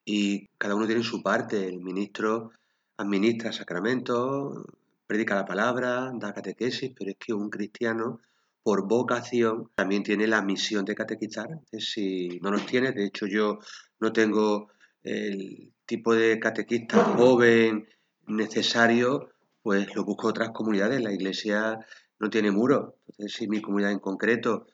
y 0.06 0.48
cada 0.58 0.76
uno 0.76 0.88
tiene 0.88 1.04
su 1.04 1.22
parte. 1.22 1.68
El 1.68 1.80
ministro 1.80 2.52
administra 2.98 3.52
sacramentos, 3.54 4.66
predica 5.08 5.36
la 5.36 5.46
palabra, 5.46 6.12
da 6.14 6.34
catequesis, 6.34 6.92
pero 6.98 7.12
es 7.12 7.18
que 7.18 7.34
un 7.34 7.50
cristiano 7.50 8.20
por 8.64 8.88
vocación 8.88 9.72
también 9.76 10.04
tiene 10.04 10.28
la 10.28 10.42
misión 10.42 10.86
de 10.86 10.96
catequizar. 10.96 11.48
Si 11.72 12.40
no 12.42 12.52
los 12.52 12.66
tiene, 12.66 12.92
de 12.92 13.06
hecho 13.06 13.26
yo 13.26 13.60
no 14.00 14.12
tengo 14.12 14.70
el 15.04 15.74
tipo 15.86 16.14
de 16.14 16.40
catequista 16.40 17.04
joven 17.04 17.88
necesario, 18.28 19.30
pues 19.62 19.96
lo 19.96 20.04
busco 20.04 20.28
otras 20.28 20.50
comunidades. 20.50 21.02
La 21.02 21.14
iglesia 21.14 21.80
no 22.20 22.30
tiene 22.30 22.52
muros. 22.52 22.94
Entonces, 23.08 23.38
si 23.38 23.48
mi 23.48 23.62
comunidad 23.62 23.92
en 23.92 24.00
concreto 24.00 24.68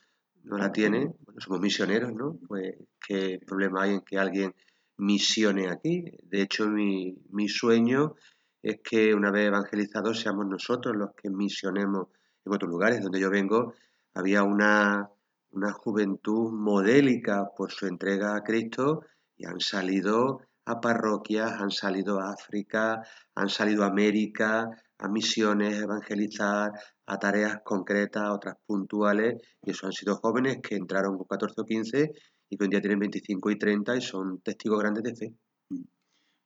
no 0.46 0.58
la 0.58 0.72
tiene, 0.72 1.14
bueno, 1.26 1.40
somos 1.40 1.60
misioneros, 1.60 2.14
¿no? 2.14 2.38
Pues 2.48 2.76
qué 3.06 3.40
problema 3.46 3.84
hay 3.84 3.96
en 3.96 4.02
que 4.02 4.18
alguien 4.18 4.54
misione 4.98 5.70
aquí. 5.70 6.06
De 6.24 6.42
hecho, 6.42 6.68
mi, 6.68 7.18
mi 7.30 7.50
sueño 7.50 8.16
es 8.62 8.78
que 8.84 9.14
una 9.14 9.32
vez 9.32 9.48
evangelizados 9.48 10.20
seamos 10.20 10.46
nosotros 10.48 10.96
los 10.96 11.12
que 11.16 11.30
misionemos 11.30 12.08
en 12.46 12.54
otros 12.54 12.70
lugares. 12.70 13.02
Donde 13.02 13.20
yo 13.20 13.30
vengo 13.30 13.74
había 14.14 14.44
una, 14.44 15.10
una 15.52 15.72
juventud 15.74 16.52
modélica 16.52 17.50
por 17.56 17.72
su 17.72 17.88
entrega 17.88 18.36
a 18.36 18.44
Cristo 18.44 19.02
y 19.36 19.46
han 19.46 19.60
salido 19.60 20.42
a 20.66 20.80
parroquias, 20.82 21.52
han 21.62 21.72
salido 21.72 22.20
a 22.20 22.32
África, 22.32 23.02
han 23.36 23.50
salido 23.50 23.84
a 23.84 23.88
América, 23.88 24.70
a 24.98 25.08
misiones, 25.08 25.80
a 25.80 25.84
evangelizar, 25.84 26.72
a 27.08 27.20
tareas 27.20 27.62
concretas, 27.64 28.30
otras 28.30 28.56
puntuales, 28.66 29.42
y 29.64 29.72
eso 29.72 29.86
han 29.86 29.94
sido 29.94 30.16
jóvenes 30.16 30.60
que 30.62 30.76
entraron 30.76 31.18
con 31.18 31.28
14 31.28 31.62
o 31.62 31.66
15 31.66 32.12
y 32.50 32.58
que 32.58 32.64
hoy 32.64 32.70
día 32.70 32.82
tienen 32.82 33.00
25 33.00 33.52
y 33.52 33.58
30 33.58 33.98
y 33.98 34.02
son 34.02 34.40
testigos 34.42 34.80
grandes 34.80 35.04
de 35.04 35.16
fe. 35.16 35.34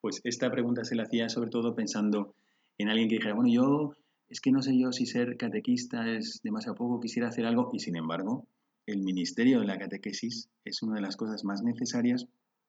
Pues 0.01 0.21
esta 0.23 0.49
pregunta 0.49 0.83
se 0.83 0.95
la 0.95 1.03
hacía 1.03 1.29
sobre 1.29 1.49
todo 1.49 1.75
pensando 1.75 2.35
en 2.77 2.89
alguien 2.89 3.09
que 3.09 3.15
dijera, 3.15 3.35
bueno, 3.35 3.51
yo 3.51 3.93
es 4.29 4.41
que 4.41 4.51
no 4.51 4.61
sé 4.61 4.77
yo 4.77 4.91
si 4.91 5.05
ser 5.05 5.37
catequista 5.37 6.07
es 6.09 6.39
demasiado 6.43 6.75
poco, 6.75 6.99
quisiera 6.99 7.29
hacer 7.29 7.45
algo, 7.45 7.71
y 7.73 7.79
sin 7.79 7.95
embargo, 7.95 8.47
el 8.85 9.01
ministerio 9.01 9.59
de 9.59 9.65
la 9.65 9.77
catequesis 9.77 10.49
es 10.63 10.81
una 10.83 10.95
de 10.95 11.01
las 11.01 11.17
cosas 11.17 11.43
más 11.43 11.63
necesarias 11.63 12.25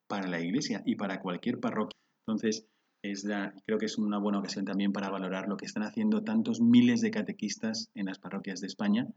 para 0.07 0.27
la 0.27 0.41
iglesia 0.41 0.83
y 0.87 0.97
para 0.97 1.21
cualquier 1.21 1.61
parroquia. 1.61 1.99
Entonces, 2.27 2.67
es 3.03 3.27
creo 3.67 3.79
que 3.79 3.87
es 3.87 3.99
una 3.99 4.19
buena 4.19 4.39
ocasión 4.39 4.65
también 4.65 4.93
para 4.93 5.11
valorar 5.11 5.49
lo 5.49 5.57
que 5.57 5.67
están 5.67 5.83
haciendo 5.83 6.23
tantos 6.23 6.61
miles 6.61 7.01
de 7.01 7.11
catequistas 7.11 7.91
en 7.95 8.07
las 8.07 8.19
parroquias 8.19 8.61
de 8.61 8.67
España, 8.67 9.09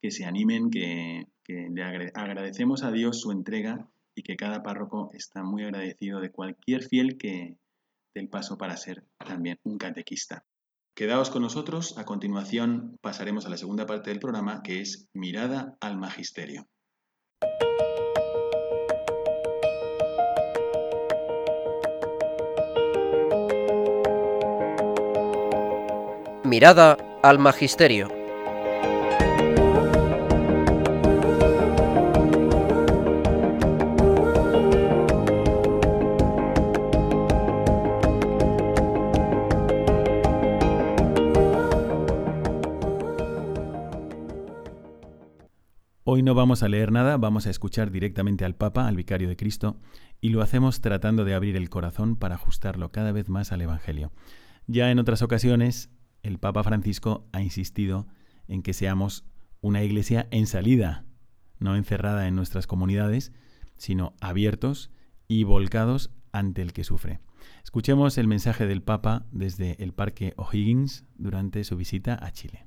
que 0.00 0.10
se 0.10 0.24
animen, 0.24 0.70
que, 0.70 1.26
que 1.44 1.68
le 1.70 1.82
agradecemos 1.82 2.82
a 2.82 2.92
Dios 2.92 3.20
su 3.20 3.32
entrega 3.32 3.88
y 4.14 4.22
que 4.22 4.36
cada 4.36 4.62
párroco 4.62 5.10
está 5.14 5.42
muy 5.42 5.64
agradecido 5.64 6.20
de 6.20 6.30
cualquier 6.30 6.82
fiel 6.82 7.18
que 7.18 7.56
dé 8.14 8.20
el 8.20 8.28
paso 8.28 8.58
para 8.58 8.76
ser 8.76 9.04
también 9.18 9.58
un 9.64 9.78
catequista. 9.78 10.44
Quedaos 10.94 11.30
con 11.30 11.42
nosotros, 11.42 11.96
a 11.96 12.04
continuación 12.04 12.98
pasaremos 13.00 13.46
a 13.46 13.48
la 13.48 13.56
segunda 13.56 13.86
parte 13.86 14.10
del 14.10 14.20
programa 14.20 14.62
que 14.62 14.80
es 14.82 15.08
Mirada 15.14 15.76
al 15.80 15.96
Magisterio. 15.96 16.68
Mirada 26.52 26.98
al 27.22 27.38
Magisterio. 27.38 28.08
Hoy 46.04 46.22
no 46.22 46.34
vamos 46.34 46.62
a 46.62 46.68
leer 46.68 46.92
nada, 46.92 47.16
vamos 47.16 47.46
a 47.46 47.50
escuchar 47.50 47.90
directamente 47.90 48.44
al 48.44 48.56
Papa, 48.56 48.86
al 48.86 48.96
Vicario 48.96 49.30
de 49.30 49.36
Cristo, 49.36 49.80
y 50.20 50.28
lo 50.28 50.42
hacemos 50.42 50.82
tratando 50.82 51.24
de 51.24 51.32
abrir 51.32 51.56
el 51.56 51.70
corazón 51.70 52.16
para 52.16 52.34
ajustarlo 52.34 52.92
cada 52.92 53.12
vez 53.12 53.30
más 53.30 53.52
al 53.52 53.62
Evangelio. 53.62 54.12
Ya 54.66 54.90
en 54.90 54.98
otras 54.98 55.22
ocasiones, 55.22 55.90
el 56.22 56.38
Papa 56.38 56.62
Francisco 56.62 57.28
ha 57.32 57.42
insistido 57.42 58.06
en 58.48 58.62
que 58.62 58.72
seamos 58.72 59.24
una 59.60 59.82
iglesia 59.82 60.28
en 60.30 60.46
salida, 60.46 61.04
no 61.58 61.76
encerrada 61.76 62.26
en 62.26 62.34
nuestras 62.34 62.66
comunidades, 62.66 63.32
sino 63.76 64.14
abiertos 64.20 64.90
y 65.28 65.44
volcados 65.44 66.10
ante 66.32 66.62
el 66.62 66.72
que 66.72 66.84
sufre. 66.84 67.20
Escuchemos 67.64 68.18
el 68.18 68.28
mensaje 68.28 68.66
del 68.66 68.82
Papa 68.82 69.26
desde 69.30 69.82
el 69.82 69.92
Parque 69.92 70.34
O'Higgins 70.36 71.04
durante 71.16 71.64
su 71.64 71.76
visita 71.76 72.18
a 72.20 72.32
Chile. 72.32 72.66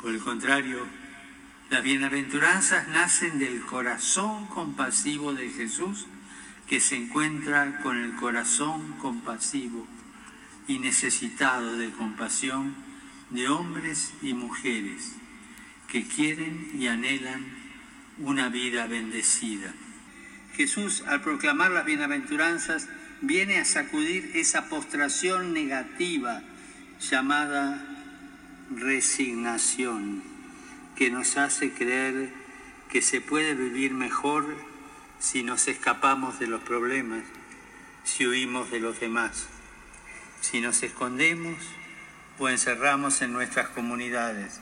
Por 0.00 0.12
el 0.12 0.20
contrario, 0.20 0.78
las 1.70 1.82
bienaventuranzas 1.82 2.88
nacen 2.88 3.38
del 3.38 3.64
corazón 3.64 4.46
compasivo 4.46 5.32
de 5.32 5.48
Jesús 5.48 6.06
que 6.68 6.80
se 6.80 6.96
encuentra 6.96 7.80
con 7.82 7.98
el 7.98 8.14
corazón 8.16 8.92
compasivo 9.00 9.86
y 10.66 10.78
necesitado 10.78 11.76
de 11.76 11.90
compasión 11.90 12.74
de 13.30 13.48
hombres 13.48 14.12
y 14.22 14.34
mujeres 14.34 15.12
que 15.88 16.06
quieren 16.06 16.70
y 16.78 16.86
anhelan 16.86 17.44
una 18.18 18.48
vida 18.48 18.86
bendecida. 18.86 19.72
Jesús, 20.56 21.02
al 21.06 21.20
proclamar 21.20 21.70
las 21.70 21.84
bienaventuranzas, 21.84 22.88
viene 23.20 23.58
a 23.58 23.64
sacudir 23.64 24.30
esa 24.34 24.68
postración 24.68 25.52
negativa 25.52 26.42
llamada 27.00 27.84
resignación 28.70 30.22
que 30.96 31.10
nos 31.10 31.36
hace 31.36 31.72
creer 31.72 32.30
que 32.88 33.02
se 33.02 33.20
puede 33.20 33.54
vivir 33.54 33.92
mejor 33.94 34.56
si 35.18 35.42
nos 35.42 35.68
escapamos 35.68 36.38
de 36.38 36.46
los 36.46 36.62
problemas, 36.62 37.24
si 38.04 38.26
huimos 38.26 38.70
de 38.70 38.80
los 38.80 39.00
demás, 39.00 39.48
si 40.44 40.60
nos 40.60 40.82
escondemos 40.82 41.56
o 42.38 42.48
encerramos 42.48 43.22
en 43.22 43.32
nuestras 43.32 43.68
comunidades, 43.68 44.60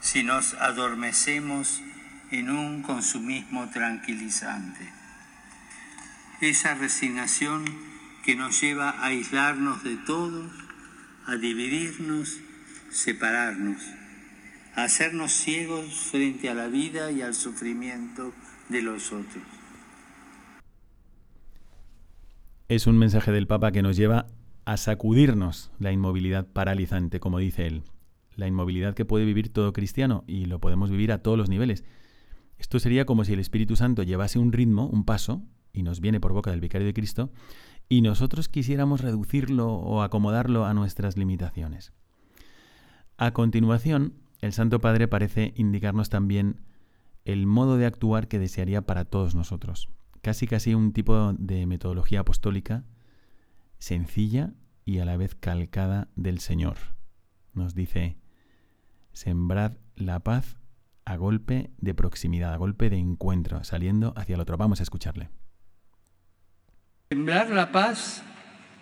si 0.00 0.22
nos 0.22 0.54
adormecemos 0.54 1.80
en 2.30 2.50
un 2.50 2.82
consumismo 2.82 3.70
tranquilizante. 3.70 4.92
Esa 6.40 6.74
resignación 6.74 7.64
que 8.22 8.36
nos 8.36 8.60
lleva 8.60 8.90
a 8.90 9.06
aislarnos 9.06 9.82
de 9.82 9.96
todos, 9.96 10.50
a 11.26 11.36
dividirnos, 11.36 12.38
separarnos 12.90 13.82
hacernos 14.74 15.32
ciegos 15.32 15.92
frente 15.92 16.48
a 16.48 16.54
la 16.54 16.68
vida 16.68 17.10
y 17.10 17.22
al 17.22 17.34
sufrimiento 17.34 18.32
de 18.68 18.82
los 18.82 19.12
otros. 19.12 19.42
Es 22.68 22.86
un 22.86 22.96
mensaje 22.98 23.32
del 23.32 23.46
Papa 23.46 23.72
que 23.72 23.82
nos 23.82 23.96
lleva 23.96 24.26
a 24.68 24.76
sacudirnos 24.76 25.70
la 25.78 25.92
inmovilidad 25.92 26.46
paralizante, 26.46 27.20
como 27.20 27.38
dice 27.38 27.66
él, 27.66 27.84
la 28.36 28.46
inmovilidad 28.46 28.92
que 28.92 29.06
puede 29.06 29.24
vivir 29.24 29.50
todo 29.50 29.72
cristiano 29.72 30.24
y 30.26 30.44
lo 30.44 30.58
podemos 30.58 30.90
vivir 30.90 31.10
a 31.10 31.22
todos 31.22 31.38
los 31.38 31.48
niveles. 31.48 31.84
Esto 32.58 32.78
sería 32.78 33.06
como 33.06 33.24
si 33.24 33.32
el 33.32 33.38
Espíritu 33.40 33.76
Santo 33.76 34.02
llevase 34.02 34.38
un 34.38 34.52
ritmo, 34.52 34.86
un 34.86 35.06
paso, 35.06 35.40
y 35.72 35.82
nos 35.82 36.02
viene 36.02 36.20
por 36.20 36.34
boca 36.34 36.50
del 36.50 36.60
vicario 36.60 36.86
de 36.86 36.92
Cristo, 36.92 37.32
y 37.88 38.02
nosotros 38.02 38.50
quisiéramos 38.50 39.00
reducirlo 39.00 39.72
o 39.72 40.02
acomodarlo 40.02 40.66
a 40.66 40.74
nuestras 40.74 41.16
limitaciones. 41.16 41.94
A 43.16 43.30
continuación, 43.30 44.16
el 44.42 44.52
Santo 44.52 44.80
Padre 44.82 45.08
parece 45.08 45.54
indicarnos 45.56 46.10
también 46.10 46.60
el 47.24 47.46
modo 47.46 47.78
de 47.78 47.86
actuar 47.86 48.28
que 48.28 48.38
desearía 48.38 48.82
para 48.82 49.06
todos 49.06 49.34
nosotros. 49.34 49.88
Casi 50.20 50.46
casi 50.46 50.74
un 50.74 50.92
tipo 50.92 51.32
de 51.38 51.64
metodología 51.64 52.20
apostólica 52.20 52.84
sencilla 53.78 54.52
y 54.84 54.98
a 54.98 55.04
la 55.04 55.16
vez 55.16 55.34
calcada 55.34 56.08
del 56.16 56.40
Señor. 56.40 56.76
Nos 57.52 57.74
dice, 57.74 58.16
sembrad 59.12 59.72
la 59.96 60.20
paz 60.20 60.56
a 61.04 61.16
golpe 61.16 61.70
de 61.78 61.94
proximidad, 61.94 62.52
a 62.52 62.56
golpe 62.56 62.90
de 62.90 62.96
encuentro, 62.96 63.64
saliendo 63.64 64.12
hacia 64.16 64.34
el 64.34 64.40
otro. 64.40 64.56
Vamos 64.56 64.80
a 64.80 64.82
escucharle. 64.82 65.30
Sembrar 67.10 67.50
la 67.50 67.72
paz 67.72 68.22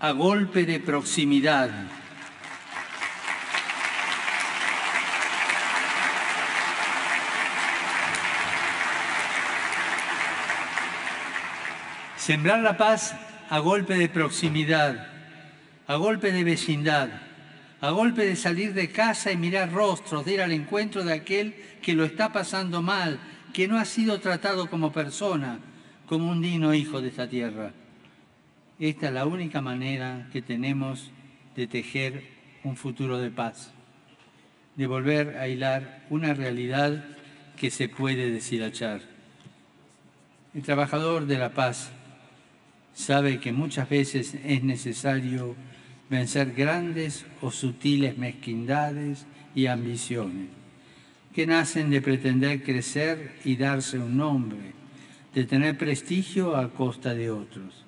a 0.01 0.11
golpe 0.11 0.67
de 0.67 0.81
proximidad. 0.81 1.71
Sembrar 12.17 12.59
la 12.59 12.77
paz 12.77 13.15
a 13.49 13.59
golpe 13.61 13.95
de 13.95 14.09
proximidad, 14.09 15.07
a 15.87 15.97
golpe 15.97 16.33
de 16.33 16.45
vecindad, 16.45 17.09
a 17.81 17.91
golpe 17.91 18.27
de 18.27 18.37
salir 18.37 18.75
de 18.75 18.91
casa 18.91 19.31
y 19.31 19.37
mirar 19.37 19.73
rostros, 19.73 20.25
de 20.25 20.35
ir 20.35 20.43
al 20.43 20.53
encuentro 20.53 21.05
de 21.05 21.13
aquel 21.13 21.55
que 21.83 21.95
lo 21.95 22.05
está 22.05 22.33
pasando 22.33 22.83
mal, 22.83 23.21
que 23.53 23.69
no 23.69 23.79
ha 23.79 23.85
sido 23.85 24.19
tratado 24.21 24.69
como 24.69 24.93
persona, 24.93 25.61
como 26.07 26.31
un 26.31 26.43
digno 26.43 26.75
hijo 26.75 27.01
de 27.01 27.09
esta 27.09 27.29
tierra. 27.29 27.73
Esta 28.79 29.07
es 29.07 29.13
la 29.13 29.27
única 29.27 29.61
manera 29.61 30.29
que 30.33 30.43
tenemos 30.43 31.11
de 31.55 31.67
tejer 31.67 32.25
un 32.65 32.77
futuro 32.77 33.19
de 33.19 33.31
paz, 33.31 33.73
de 34.75 34.87
volver 34.87 35.39
a 35.39 35.49
hilar 35.49 36.05
una 36.11 36.35
realidad 36.35 37.05
que 37.57 37.71
se 37.71 37.89
puede 37.89 38.31
deshilachar. 38.31 39.01
El 40.55 40.63
trabajador 40.63 41.27
de 41.27 41.39
la 41.39 41.51
paz 41.51 41.93
sabe 42.97 43.41
que 43.41 43.53
muchas 43.53 43.91
veces 43.91 44.35
es 44.43 44.65
necesario 44.65 45.55
vencer 46.09 46.55
grandes 46.55 47.27
o 47.43 47.51
sutiles 47.51 48.17
mezquindades 48.17 49.27
y 49.55 49.67
ambiciones, 49.67 50.49
que 51.35 51.47
nacen 51.47 51.91
de 51.91 52.01
pretender 52.01 52.63
crecer 52.63 53.37
y 53.45 53.57
darse 53.57 53.99
un 53.99 54.17
nombre, 54.17 54.73
de 55.35 55.45
tener 55.45 55.77
prestigio 55.77 56.57
a 56.57 56.71
costa 56.71 57.13
de 57.13 57.31
otros. 57.31 57.85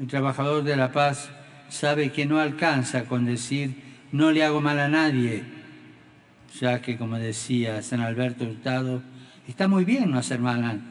El 0.00 0.08
trabajador 0.08 0.64
de 0.64 0.74
la 0.74 0.90
paz 0.90 1.30
sabe 1.68 2.10
que 2.10 2.26
no 2.26 2.40
alcanza 2.40 3.04
con 3.04 3.24
decir 3.24 3.76
no 4.10 4.32
le 4.32 4.42
hago 4.42 4.60
mal 4.60 4.80
a 4.80 4.88
nadie, 4.88 5.44
ya 6.58 6.82
que 6.82 6.98
como 6.98 7.18
decía 7.18 7.82
San 7.82 8.00
Alberto 8.00 8.44
Hurtado, 8.44 9.00
está 9.46 9.68
muy 9.68 9.84
bien 9.84 10.10
no 10.10 10.18
hacer 10.18 10.40
mal, 10.40 10.82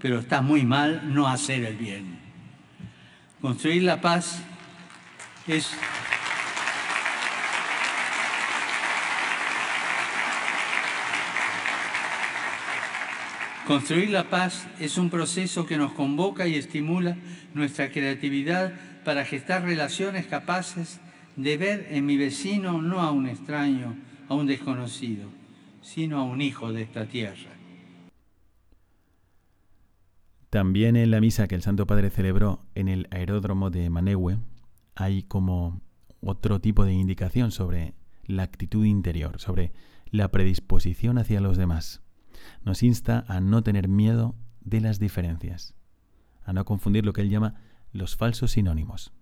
pero 0.00 0.20
está 0.20 0.40
muy 0.40 0.64
mal 0.64 1.12
no 1.12 1.28
hacer 1.28 1.64
el 1.64 1.76
bien. 1.76 2.19
Construir 3.40 3.84
la 3.84 4.02
paz 4.02 4.42
es 5.46 5.70
Construir 13.66 14.10
la 14.10 14.24
paz 14.24 14.66
es 14.78 14.98
un 14.98 15.08
proceso 15.08 15.64
que 15.64 15.78
nos 15.78 15.92
convoca 15.92 16.46
y 16.48 16.56
estimula 16.56 17.16
nuestra 17.54 17.90
creatividad 17.90 18.74
para 19.04 19.24
gestar 19.24 19.62
relaciones 19.62 20.26
capaces 20.26 21.00
de 21.36 21.56
ver 21.56 21.86
en 21.92 22.04
mi 22.04 22.16
vecino 22.16 22.82
no 22.82 23.00
a 23.00 23.10
un 23.12 23.28
extraño, 23.28 23.96
a 24.28 24.34
un 24.34 24.48
desconocido, 24.48 25.28
sino 25.82 26.18
a 26.18 26.24
un 26.24 26.42
hijo 26.42 26.72
de 26.72 26.82
esta 26.82 27.06
tierra. 27.06 27.59
También 30.50 30.96
en 30.96 31.10
la 31.10 31.20
misa 31.20 31.46
que 31.48 31.54
el 31.54 31.62
Santo 31.62 31.86
Padre 31.86 32.10
celebró 32.10 32.66
en 32.74 32.88
el 32.88 33.08
aeródromo 33.10 33.70
de 33.70 33.88
Manehue 33.88 34.38
hay 34.94 35.22
como 35.22 35.80
otro 36.20 36.60
tipo 36.60 36.84
de 36.84 36.92
indicación 36.92 37.52
sobre 37.52 37.94
la 38.24 38.42
actitud 38.42 38.84
interior, 38.84 39.40
sobre 39.40 39.72
la 40.10 40.30
predisposición 40.30 41.18
hacia 41.18 41.40
los 41.40 41.56
demás 41.56 42.02
nos 42.64 42.82
insta 42.82 43.24
a 43.28 43.40
no 43.40 43.62
tener 43.62 43.88
miedo 43.88 44.34
de 44.60 44.80
las 44.80 44.98
diferencias, 44.98 45.74
a 46.44 46.52
no 46.52 46.64
confundir 46.64 47.04
lo 47.04 47.12
que 47.12 47.22
él 47.22 47.30
llama 47.30 47.60
los 47.92 48.16
falsos 48.16 48.52
sinónimos. 48.52 49.12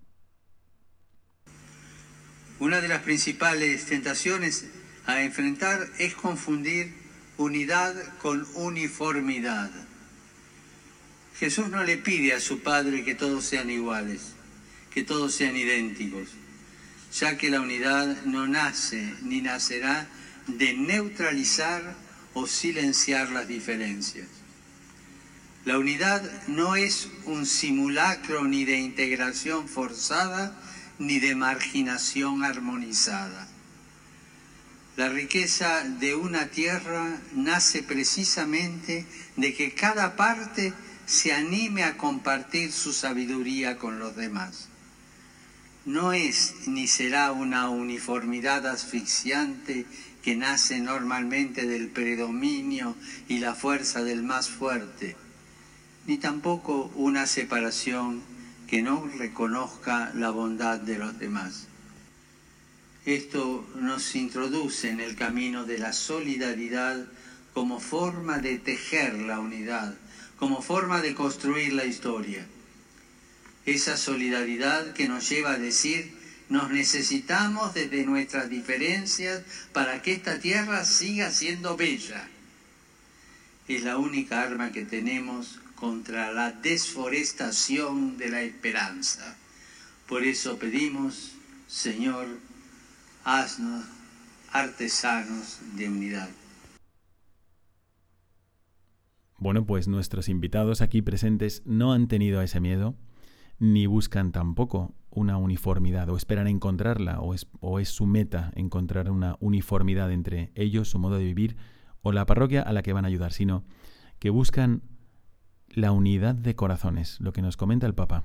Una 2.61 2.81
de 2.81 2.89
las 2.89 3.03
principales 3.03 3.87
tentaciones 3.87 4.69
a 5.07 5.23
enfrentar 5.23 5.79
es 5.99 6.15
confundir 6.15 6.93
unidad 7.39 7.95
con 8.21 8.45
uniformidad. 8.57 9.71
Jesús 11.39 11.69
no 11.69 11.85
le 11.85 11.97
pide 11.97 12.33
a 12.33 12.41
su 12.41 12.61
Padre 12.61 13.05
que 13.05 13.15
todos 13.15 13.45
sean 13.45 13.71
iguales, 13.71 14.33
que 14.93 15.05
todos 15.05 15.35
sean 15.35 15.57
idénticos, 15.57 16.31
ya 17.13 17.39
que 17.39 17.51
la 17.51 17.61
unidad 17.61 18.25
no 18.25 18.49
nace 18.49 19.15
ni 19.23 19.41
nacerá 19.41 20.09
de 20.49 20.75
neutralizar 20.75 21.95
o 22.35 22.47
silenciar 22.47 23.31
las 23.31 23.47
diferencias. 23.47 24.27
La 25.65 25.79
unidad 25.79 26.23
no 26.49 26.75
es 26.75 27.09
un 27.27 27.47
simulacro 27.47 28.45
ni 28.45 28.65
de 28.65 28.79
integración 28.79 29.69
forzada 29.69 30.59
ni 30.99 31.21
de 31.21 31.37
marginación 31.37 32.43
armonizada. 32.43 33.47
La 34.97 35.09
riqueza 35.09 35.85
de 35.85 36.17
una 36.17 36.47
tierra 36.47 37.21
nace 37.33 37.85
precisamente 37.85 39.07
de 39.37 39.55
que 39.55 39.73
cada 39.73 40.17
parte 40.17 40.73
se 41.09 41.33
anime 41.33 41.85
a 41.85 41.97
compartir 41.97 42.71
su 42.71 42.93
sabiduría 42.93 43.79
con 43.79 43.99
los 43.99 44.15
demás. 44.15 44.69
No 45.87 46.13
es 46.13 46.67
ni 46.67 46.87
será 46.87 47.33
una 47.33 47.71
uniformidad 47.71 48.67
asfixiante 48.67 49.87
que 50.23 50.37
nace 50.37 50.81
normalmente 50.81 51.67
del 51.67 51.89
predominio 51.89 52.95
y 53.27 53.39
la 53.39 53.55
fuerza 53.55 54.05
del 54.05 54.23
más 54.23 54.51
fuerte, 54.51 55.17
ni 56.07 56.19
tampoco 56.19 56.93
una 56.95 57.27
separación 57.27 58.23
que 58.67 58.83
no 58.83 59.09
reconozca 59.17 60.13
la 60.15 60.29
bondad 60.29 60.79
de 60.79 60.99
los 60.99 61.19
demás. 61.19 61.69
Esto 63.07 63.67
nos 63.77 64.15
introduce 64.15 64.91
en 64.91 65.01
el 65.01 65.17
camino 65.17 65.65
de 65.65 65.79
la 65.79 65.95
solidaridad 65.95 67.07
como 67.55 67.81
forma 67.81 68.41
de 68.41 68.59
tejer 68.59 69.15
la 69.15 69.41
unidad, 69.41 69.97
como 70.39 70.63
forma 70.63 71.01
de 71.01 71.15
construir 71.15 71.73
la 71.73 71.85
historia. 71.85 72.47
Esa 73.67 73.97
solidaridad 73.97 74.93
que 74.95 75.09
nos 75.09 75.29
lleva 75.29 75.53
a 75.53 75.59
decir 75.59 76.17
nos 76.49 76.71
necesitamos 76.71 77.75
desde 77.75 78.07
nuestras 78.07 78.49
diferencias 78.49 79.43
para 79.73 80.01
que 80.01 80.13
esta 80.13 80.39
tierra 80.39 80.85
siga 80.85 81.31
siendo 81.31 81.77
bella. 81.77 82.27
Es 83.67 83.83
la 83.83 83.99
única 83.99 84.43
arma 84.43 84.73
que 84.73 84.87
tenemos 84.87 85.61
contra 85.75 86.33
la 86.33 86.53
desforestación 86.53 88.17
de 88.17 88.31
la 88.31 88.43
esperanza. 88.43 89.37
Por 90.07 90.25
eso 90.25 90.59
pedimos, 90.59 91.33
Señor, 91.69 92.27
haznos 93.25 93.85
artesanos 94.51 95.59
de 95.75 95.89
unidad. 95.89 96.31
Bueno, 99.39 99.65
pues 99.65 99.87
nuestros 99.87 100.29
invitados 100.29 100.81
aquí 100.81 101.01
presentes 101.01 101.63
no 101.65 101.93
han 101.93 102.09
tenido 102.09 102.43
ese 102.43 102.61
miedo, 102.61 102.97
ni 103.61 103.87
buscan 103.87 104.33
tampoco 104.33 104.95
una 105.11 105.37
uniformidad 105.37 106.09
o 106.11 106.17
esperan 106.17 106.49
encontrarla 106.49 107.21
o 107.21 107.35
es, 107.35 107.47
o 107.61 107.79
es 107.79 107.89
su 107.89 108.07
meta 108.07 108.53
encontrar 108.57 109.11
una 109.11 109.37
uniformidad 109.41 110.11
entre 110.13 110.51
ellos, 110.55 110.89
su 110.89 110.99
modo 110.99 111.17
de 111.17 111.25
vivir 111.25 111.57
o 112.03 112.13
la 112.13 112.27
parroquia 112.27 112.63
a 112.63 112.73
la 112.73 112.83
que 112.83 112.93
van 112.93 113.05
a 113.05 113.09
ayudar, 113.09 113.33
sino 113.33 113.65
que 114.19 114.31
buscan 114.31 114.83
la 115.69 115.93
unidad 115.93 116.35
de 116.35 116.57
corazones, 116.57 117.21
lo 117.21 117.33
que 117.33 117.43
nos 117.43 117.57
comenta 117.57 117.87
el 117.87 117.95
Papa. 117.95 118.25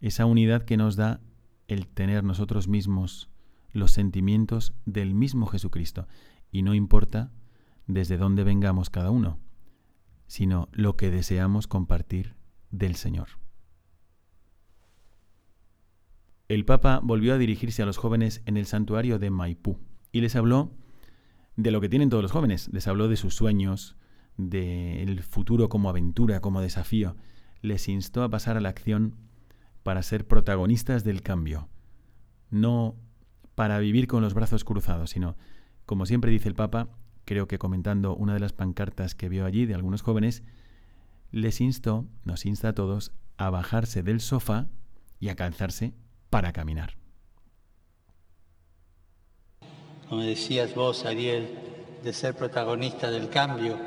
Esa 0.00 0.24
unidad 0.24 0.62
que 0.62 0.76
nos 0.76 0.96
da 0.96 1.20
el 1.68 1.86
tener 1.86 2.24
nosotros 2.24 2.68
mismos 2.68 3.30
los 3.72 3.90
sentimientos 3.90 4.72
del 4.86 5.14
mismo 5.14 5.46
Jesucristo. 5.46 6.06
Y 6.50 6.62
no 6.62 6.74
importa 6.74 7.32
desde 7.86 8.16
dónde 8.16 8.44
vengamos 8.44 8.88
cada 8.88 9.10
uno, 9.10 9.38
sino 10.26 10.68
lo 10.72 10.96
que 10.96 11.10
deseamos 11.10 11.66
compartir 11.66 12.34
del 12.70 12.96
Señor. 12.96 13.28
el 16.48 16.64
Papa 16.64 17.00
volvió 17.02 17.34
a 17.34 17.38
dirigirse 17.38 17.82
a 17.82 17.86
los 17.86 17.96
jóvenes 17.96 18.42
en 18.46 18.56
el 18.56 18.66
santuario 18.66 19.18
de 19.18 19.30
Maipú 19.30 19.78
y 20.12 20.20
les 20.20 20.36
habló 20.36 20.72
de 21.56 21.70
lo 21.70 21.80
que 21.80 21.88
tienen 21.88 22.10
todos 22.10 22.22
los 22.22 22.32
jóvenes, 22.32 22.68
les 22.72 22.86
habló 22.86 23.08
de 23.08 23.16
sus 23.16 23.34
sueños, 23.34 23.96
del 24.36 25.22
futuro 25.22 25.68
como 25.68 25.88
aventura, 25.88 26.40
como 26.40 26.60
desafío, 26.60 27.16
les 27.62 27.88
instó 27.88 28.22
a 28.22 28.28
pasar 28.28 28.56
a 28.56 28.60
la 28.60 28.68
acción 28.68 29.16
para 29.82 30.02
ser 30.02 30.26
protagonistas 30.26 31.04
del 31.04 31.22
cambio, 31.22 31.68
no 32.50 32.96
para 33.54 33.78
vivir 33.78 34.08
con 34.08 34.22
los 34.22 34.34
brazos 34.34 34.64
cruzados, 34.64 35.10
sino, 35.10 35.36
como 35.86 36.06
siempre 36.06 36.30
dice 36.30 36.48
el 36.48 36.54
Papa, 36.54 36.88
creo 37.24 37.48
que 37.48 37.58
comentando 37.58 38.14
una 38.14 38.34
de 38.34 38.40
las 38.40 38.52
pancartas 38.52 39.14
que 39.14 39.28
vio 39.28 39.46
allí 39.46 39.66
de 39.66 39.74
algunos 39.74 40.02
jóvenes, 40.02 40.42
les 41.30 41.60
instó, 41.60 42.06
nos 42.24 42.46
insta 42.46 42.68
a 42.68 42.74
todos, 42.74 43.12
a 43.36 43.50
bajarse 43.50 44.02
del 44.02 44.20
sofá 44.20 44.66
y 45.18 45.28
a 45.28 45.36
calzarse 45.36 45.94
para 46.30 46.52
caminar. 46.52 46.94
Como 50.08 50.22
decías 50.22 50.74
vos, 50.74 51.04
Ariel, 51.06 51.48
de 52.02 52.12
ser 52.12 52.36
protagonista 52.36 53.10
del 53.10 53.30
cambio, 53.30 53.78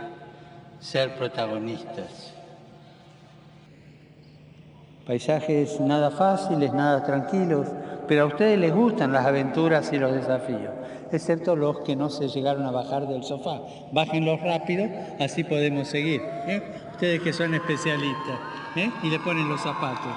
ser 0.79 1.15
protagonistas. 1.15 2.33
Paisajes 5.05 5.79
nada 5.79 6.11
fáciles, 6.11 6.73
nada 6.73 7.03
tranquilos, 7.03 7.67
pero 8.07 8.23
a 8.23 8.25
ustedes 8.25 8.59
les 8.59 8.73
gustan 8.73 9.13
las 9.13 9.25
aventuras 9.25 9.93
y 9.93 9.99
los 9.99 10.13
desafíos, 10.13 10.73
excepto 11.11 11.55
los 11.55 11.79
que 11.81 11.95
no 11.95 12.09
se 12.09 12.27
llegaron 12.27 12.63
a 12.65 12.71
bajar 12.71 13.07
del 13.07 13.23
sofá. 13.23 13.61
Bájenlos 13.91 14.41
rápido, 14.41 14.87
así 15.19 15.43
podemos 15.43 15.87
seguir. 15.87 16.21
¿eh? 16.23 16.61
Ustedes 16.91 17.21
que 17.21 17.33
son 17.33 17.53
especialistas, 17.53 18.39
¿eh? 18.75 18.91
y 19.03 19.09
le 19.09 19.19
ponen 19.19 19.47
los 19.49 19.61
zapatos. 19.61 20.13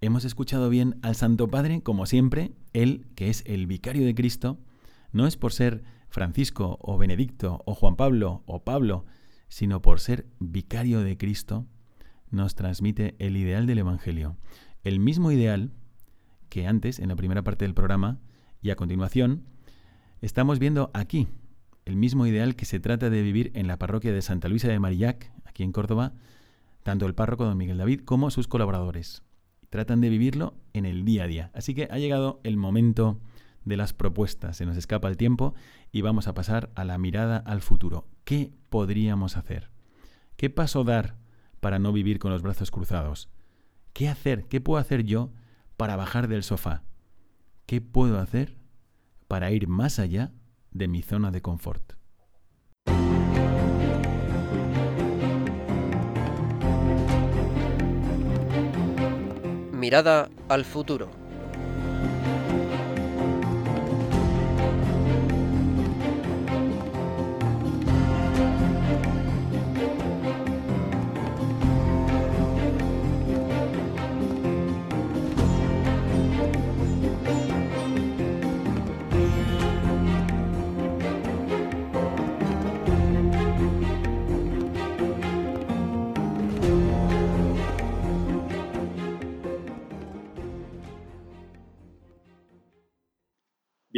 Hemos 0.00 0.24
escuchado 0.24 0.68
bien 0.68 0.98
al 1.02 1.16
Santo 1.16 1.48
Padre, 1.48 1.82
como 1.82 2.06
siempre, 2.06 2.52
él, 2.72 3.06
que 3.16 3.28
es 3.28 3.42
el 3.46 3.66
vicario 3.66 4.06
de 4.06 4.14
Cristo, 4.14 4.58
no 5.12 5.26
es 5.26 5.36
por 5.36 5.52
ser 5.52 5.82
Francisco 6.08 6.78
o 6.80 6.98
Benedicto 6.98 7.62
o 7.66 7.74
Juan 7.74 7.96
Pablo 7.96 8.42
o 8.46 8.62
Pablo, 8.62 9.04
sino 9.48 9.82
por 9.82 10.00
ser 10.00 10.26
vicario 10.38 11.00
de 11.00 11.16
Cristo, 11.16 11.66
nos 12.30 12.54
transmite 12.54 13.16
el 13.18 13.36
ideal 13.36 13.66
del 13.66 13.78
Evangelio. 13.78 14.36
El 14.84 15.00
mismo 15.00 15.32
ideal 15.32 15.72
que 16.48 16.66
antes, 16.66 16.98
en 16.98 17.08
la 17.08 17.16
primera 17.16 17.42
parte 17.42 17.64
del 17.64 17.74
programa, 17.74 18.18
y 18.62 18.70
a 18.70 18.76
continuación, 18.76 19.44
estamos 20.20 20.58
viendo 20.58 20.90
aquí, 20.94 21.28
el 21.84 21.96
mismo 21.96 22.26
ideal 22.26 22.56
que 22.56 22.64
se 22.64 22.80
trata 22.80 23.10
de 23.10 23.22
vivir 23.22 23.52
en 23.54 23.68
la 23.68 23.78
parroquia 23.78 24.12
de 24.12 24.22
Santa 24.22 24.48
Luisa 24.48 24.68
de 24.68 24.80
Marillac, 24.80 25.30
aquí 25.44 25.62
en 25.62 25.72
Córdoba, 25.72 26.14
tanto 26.82 27.06
el 27.06 27.14
párroco 27.14 27.44
don 27.44 27.56
Miguel 27.56 27.78
David 27.78 28.00
como 28.04 28.30
sus 28.30 28.48
colaboradores. 28.48 29.22
Tratan 29.70 30.00
de 30.00 30.08
vivirlo 30.08 30.54
en 30.72 30.86
el 30.86 31.04
día 31.04 31.24
a 31.24 31.26
día. 31.26 31.50
Así 31.54 31.74
que 31.74 31.88
ha 31.90 31.98
llegado 31.98 32.40
el 32.44 32.56
momento 32.56 33.20
de 33.64 33.76
las 33.76 33.92
propuestas. 33.92 34.56
Se 34.56 34.66
nos 34.66 34.76
escapa 34.76 35.08
el 35.08 35.16
tiempo 35.16 35.54
y 35.92 36.00
vamos 36.00 36.28
a 36.28 36.34
pasar 36.34 36.70
a 36.74 36.84
la 36.84 36.98
mirada 36.98 37.38
al 37.38 37.60
futuro. 37.60 38.06
¿Qué 38.24 38.52
podríamos 38.70 39.36
hacer? 39.36 39.70
¿Qué 40.36 40.50
paso 40.50 40.84
dar 40.84 41.16
para 41.60 41.78
no 41.78 41.92
vivir 41.92 42.18
con 42.18 42.30
los 42.30 42.42
brazos 42.42 42.70
cruzados? 42.70 43.28
¿Qué 43.92 44.08
hacer? 44.08 44.44
¿Qué 44.44 44.60
puedo 44.60 44.78
hacer 44.78 45.04
yo 45.04 45.32
para 45.76 45.96
bajar 45.96 46.28
del 46.28 46.42
sofá? 46.42 46.82
¿Qué 47.66 47.80
puedo 47.80 48.18
hacer 48.18 48.56
para 49.28 49.50
ir 49.50 49.68
más 49.68 49.98
allá 49.98 50.32
de 50.70 50.88
mi 50.88 51.02
zona 51.02 51.30
de 51.30 51.42
confort? 51.42 51.92
Mirada 59.72 60.30
al 60.48 60.64
futuro. 60.64 61.25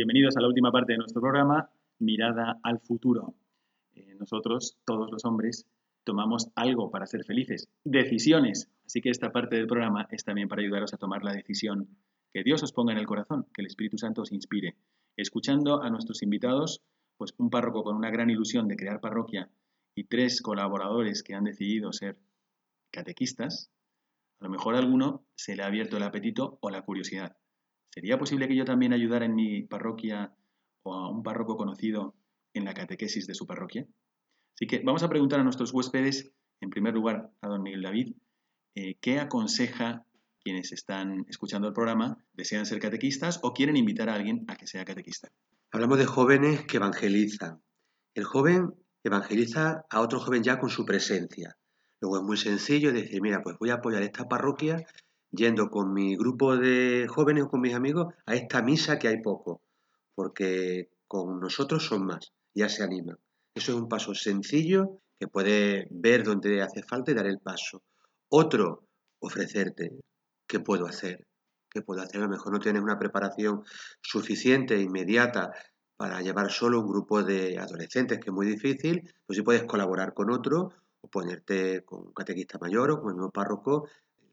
Bienvenidos 0.08 0.38
a 0.38 0.40
la 0.40 0.48
última 0.48 0.72
parte 0.72 0.92
de 0.92 0.96
nuestro 1.00 1.20
programa, 1.20 1.68
Mirada 1.98 2.58
al 2.62 2.80
futuro. 2.80 3.34
Eh, 3.94 4.14
nosotros, 4.18 4.78
todos 4.86 5.10
los 5.12 5.26
hombres, 5.26 5.66
tomamos 6.02 6.48
algo 6.54 6.90
para 6.90 7.04
ser 7.04 7.26
felices, 7.26 7.68
decisiones. 7.84 8.70
Así 8.86 9.02
que 9.02 9.10
esta 9.10 9.32
parte 9.32 9.56
del 9.56 9.66
programa 9.66 10.08
es 10.10 10.24
también 10.24 10.48
para 10.48 10.62
ayudaros 10.62 10.94
a 10.94 10.96
tomar 10.96 11.24
la 11.24 11.34
decisión 11.34 11.90
que 12.32 12.42
Dios 12.42 12.62
os 12.62 12.72
ponga 12.72 12.92
en 12.92 12.98
el 12.98 13.06
corazón, 13.06 13.48
que 13.52 13.60
el 13.60 13.66
Espíritu 13.66 13.98
Santo 13.98 14.22
os 14.22 14.32
inspire. 14.32 14.76
Escuchando 15.14 15.82
a 15.82 15.90
nuestros 15.90 16.22
invitados, 16.22 16.80
pues 17.18 17.34
un 17.36 17.50
párroco 17.50 17.84
con 17.84 17.94
una 17.94 18.10
gran 18.10 18.30
ilusión 18.30 18.66
de 18.66 18.76
crear 18.76 19.02
parroquia 19.02 19.50
y 19.94 20.04
tres 20.04 20.40
colaboradores 20.40 21.22
que 21.22 21.34
han 21.34 21.44
decidido 21.44 21.92
ser 21.92 22.16
catequistas, 22.90 23.70
a 24.40 24.44
lo 24.44 24.48
mejor 24.48 24.74
a 24.74 24.78
alguno 24.78 25.26
se 25.34 25.54
le 25.54 25.64
ha 25.64 25.66
abierto 25.66 25.98
el 25.98 26.02
apetito 26.04 26.56
o 26.62 26.70
la 26.70 26.80
curiosidad. 26.80 27.36
¿Sería 27.90 28.18
posible 28.18 28.48
que 28.48 28.56
yo 28.56 28.64
también 28.64 28.92
ayudara 28.92 29.24
en 29.24 29.34
mi 29.34 29.62
parroquia 29.62 30.34
o 30.82 30.94
a 30.94 31.10
un 31.10 31.22
párroco 31.22 31.56
conocido 31.56 32.14
en 32.54 32.64
la 32.64 32.74
catequesis 32.74 33.26
de 33.26 33.34
su 33.34 33.46
parroquia? 33.46 33.86
Así 34.54 34.66
que 34.66 34.80
vamos 34.84 35.02
a 35.02 35.08
preguntar 35.08 35.40
a 35.40 35.44
nuestros 35.44 35.72
huéspedes, 35.72 36.32
en 36.60 36.70
primer 36.70 36.94
lugar 36.94 37.30
a 37.40 37.48
don 37.48 37.62
Miguel 37.62 37.82
David, 37.82 38.14
eh, 38.74 38.96
¿qué 39.00 39.20
aconseja 39.20 40.04
quienes 40.42 40.72
están 40.72 41.24
escuchando 41.28 41.68
el 41.68 41.74
programa, 41.74 42.24
desean 42.32 42.66
ser 42.66 42.78
catequistas 42.80 43.40
o 43.42 43.52
quieren 43.52 43.76
invitar 43.76 44.08
a 44.08 44.14
alguien 44.14 44.44
a 44.48 44.56
que 44.56 44.66
sea 44.66 44.84
catequista? 44.84 45.28
Hablamos 45.70 45.98
de 45.98 46.06
jóvenes 46.06 46.64
que 46.66 46.78
evangelizan. 46.78 47.62
El 48.14 48.24
joven 48.24 48.74
evangeliza 49.04 49.84
a 49.90 50.00
otro 50.00 50.20
joven 50.20 50.42
ya 50.42 50.58
con 50.58 50.70
su 50.70 50.84
presencia. 50.84 51.56
Luego 52.00 52.18
es 52.18 52.22
muy 52.22 52.36
sencillo 52.36 52.92
decir, 52.92 53.20
mira, 53.20 53.42
pues 53.42 53.58
voy 53.58 53.70
a 53.70 53.74
apoyar 53.74 54.02
esta 54.02 54.28
parroquia 54.28 54.86
yendo 55.30 55.70
con 55.70 55.92
mi 55.92 56.16
grupo 56.16 56.56
de 56.56 57.06
jóvenes 57.08 57.44
o 57.44 57.48
con 57.48 57.60
mis 57.60 57.74
amigos 57.74 58.14
a 58.26 58.34
esta 58.34 58.62
misa 58.62 58.98
que 58.98 59.08
hay 59.08 59.20
poco, 59.20 59.62
porque 60.14 60.90
con 61.06 61.40
nosotros 61.40 61.84
son 61.84 62.06
más, 62.06 62.32
ya 62.54 62.68
se 62.68 62.82
animan. 62.82 63.18
Eso 63.54 63.72
es 63.72 63.78
un 63.78 63.88
paso 63.88 64.14
sencillo 64.14 65.00
que 65.18 65.28
puedes 65.28 65.86
ver 65.90 66.24
dónde 66.24 66.62
hace 66.62 66.82
falta 66.82 67.10
y 67.10 67.14
dar 67.14 67.26
el 67.26 67.40
paso. 67.40 67.82
Otro, 68.28 68.84
ofrecerte, 69.20 69.90
¿qué 70.46 70.60
puedo 70.60 70.86
hacer? 70.86 71.26
¿Qué 71.70 71.82
puedo 71.82 72.00
hacer? 72.02 72.20
A 72.20 72.24
lo 72.24 72.30
mejor 72.30 72.52
no 72.52 72.60
tienes 72.60 72.82
una 72.82 72.98
preparación 72.98 73.62
suficiente, 74.00 74.80
inmediata, 74.80 75.52
para 75.98 76.22
llevar 76.22 76.50
solo 76.52 76.80
un 76.80 76.88
grupo 76.88 77.24
de 77.24 77.58
adolescentes, 77.58 78.20
que 78.20 78.30
es 78.30 78.32
muy 78.32 78.46
difícil, 78.46 79.02
pues 79.26 79.36
si 79.36 79.42
puedes 79.42 79.64
colaborar 79.64 80.14
con 80.14 80.30
otro 80.30 80.70
o 81.00 81.08
ponerte 81.08 81.84
con 81.84 82.06
un 82.06 82.12
catequista 82.12 82.56
mayor 82.60 82.92
o 82.92 83.00
con 83.00 83.10
el 83.10 83.16
nuevo 83.16 83.32
párroco 83.32 83.88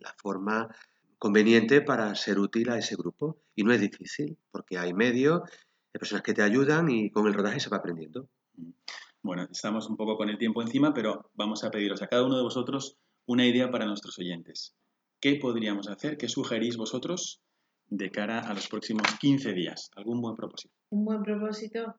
la 0.06 0.16
forma 0.18 0.70
conveniente 1.18 1.82
para 1.82 2.14
ser 2.16 2.40
útil 2.40 2.70
a 2.70 2.78
ese 2.78 2.96
grupo. 2.96 3.38
Y 3.56 3.64
no 3.64 3.74
es 3.74 3.82
difícil, 3.82 4.38
porque 4.52 4.78
hay 4.78 4.94
medios, 4.94 5.42
hay 5.94 6.00
personas 6.00 6.24
que 6.24 6.34
te 6.34 6.44
ayudan 6.44 6.90
y 6.90 7.10
con 7.10 7.28
el 7.28 7.34
rodaje 7.34 7.60
se 7.60 7.70
va 7.70 7.78
aprendiendo. 7.78 8.30
Bueno, 9.22 9.48
estamos 9.52 9.90
un 9.90 9.98
poco 9.98 10.18
con 10.18 10.30
el 10.30 10.38
tiempo 10.38 10.62
encima, 10.62 10.94
pero 10.94 11.32
vamos 11.34 11.64
a 11.64 11.72
pediros 11.72 12.02
a 12.02 12.08
cada 12.08 12.24
uno 12.24 12.38
de 12.38 12.44
vosotros 12.44 12.98
una 13.26 13.46
idea 13.46 13.72
para 13.72 13.88
nuestros 13.88 14.20
oyentes. 14.20 14.76
¿Qué 15.20 15.38
podríamos 15.38 15.90
hacer? 15.90 16.18
¿Qué 16.18 16.30
sugerís 16.30 16.78
vosotros 16.78 17.42
de 17.88 18.12
cara 18.12 18.40
a 18.40 18.54
los 18.54 18.68
próximos 18.68 19.08
15 19.20 19.54
días? 19.54 19.90
¿Algún 19.96 20.22
buen 20.22 20.36
propósito? 20.36 20.76
Un 20.90 21.06
buen 21.06 21.24
propósito. 21.24 21.96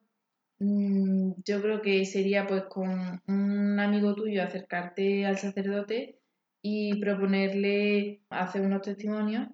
Mm, 0.59 1.33
yo 1.45 1.61
creo 1.61 1.81
que 1.81 2.05
sería 2.05 2.47
pues 2.47 2.63
con 2.69 3.21
un 3.27 3.79
amigo 3.79 4.15
tuyo 4.15 4.41
acercarte 4.41 5.25
al 5.25 5.37
sacerdote 5.37 6.21
y 6.69 6.99
proponerle 6.99 8.19
hacer 8.29 8.61
unos 8.61 8.81
testimonios. 8.81 9.47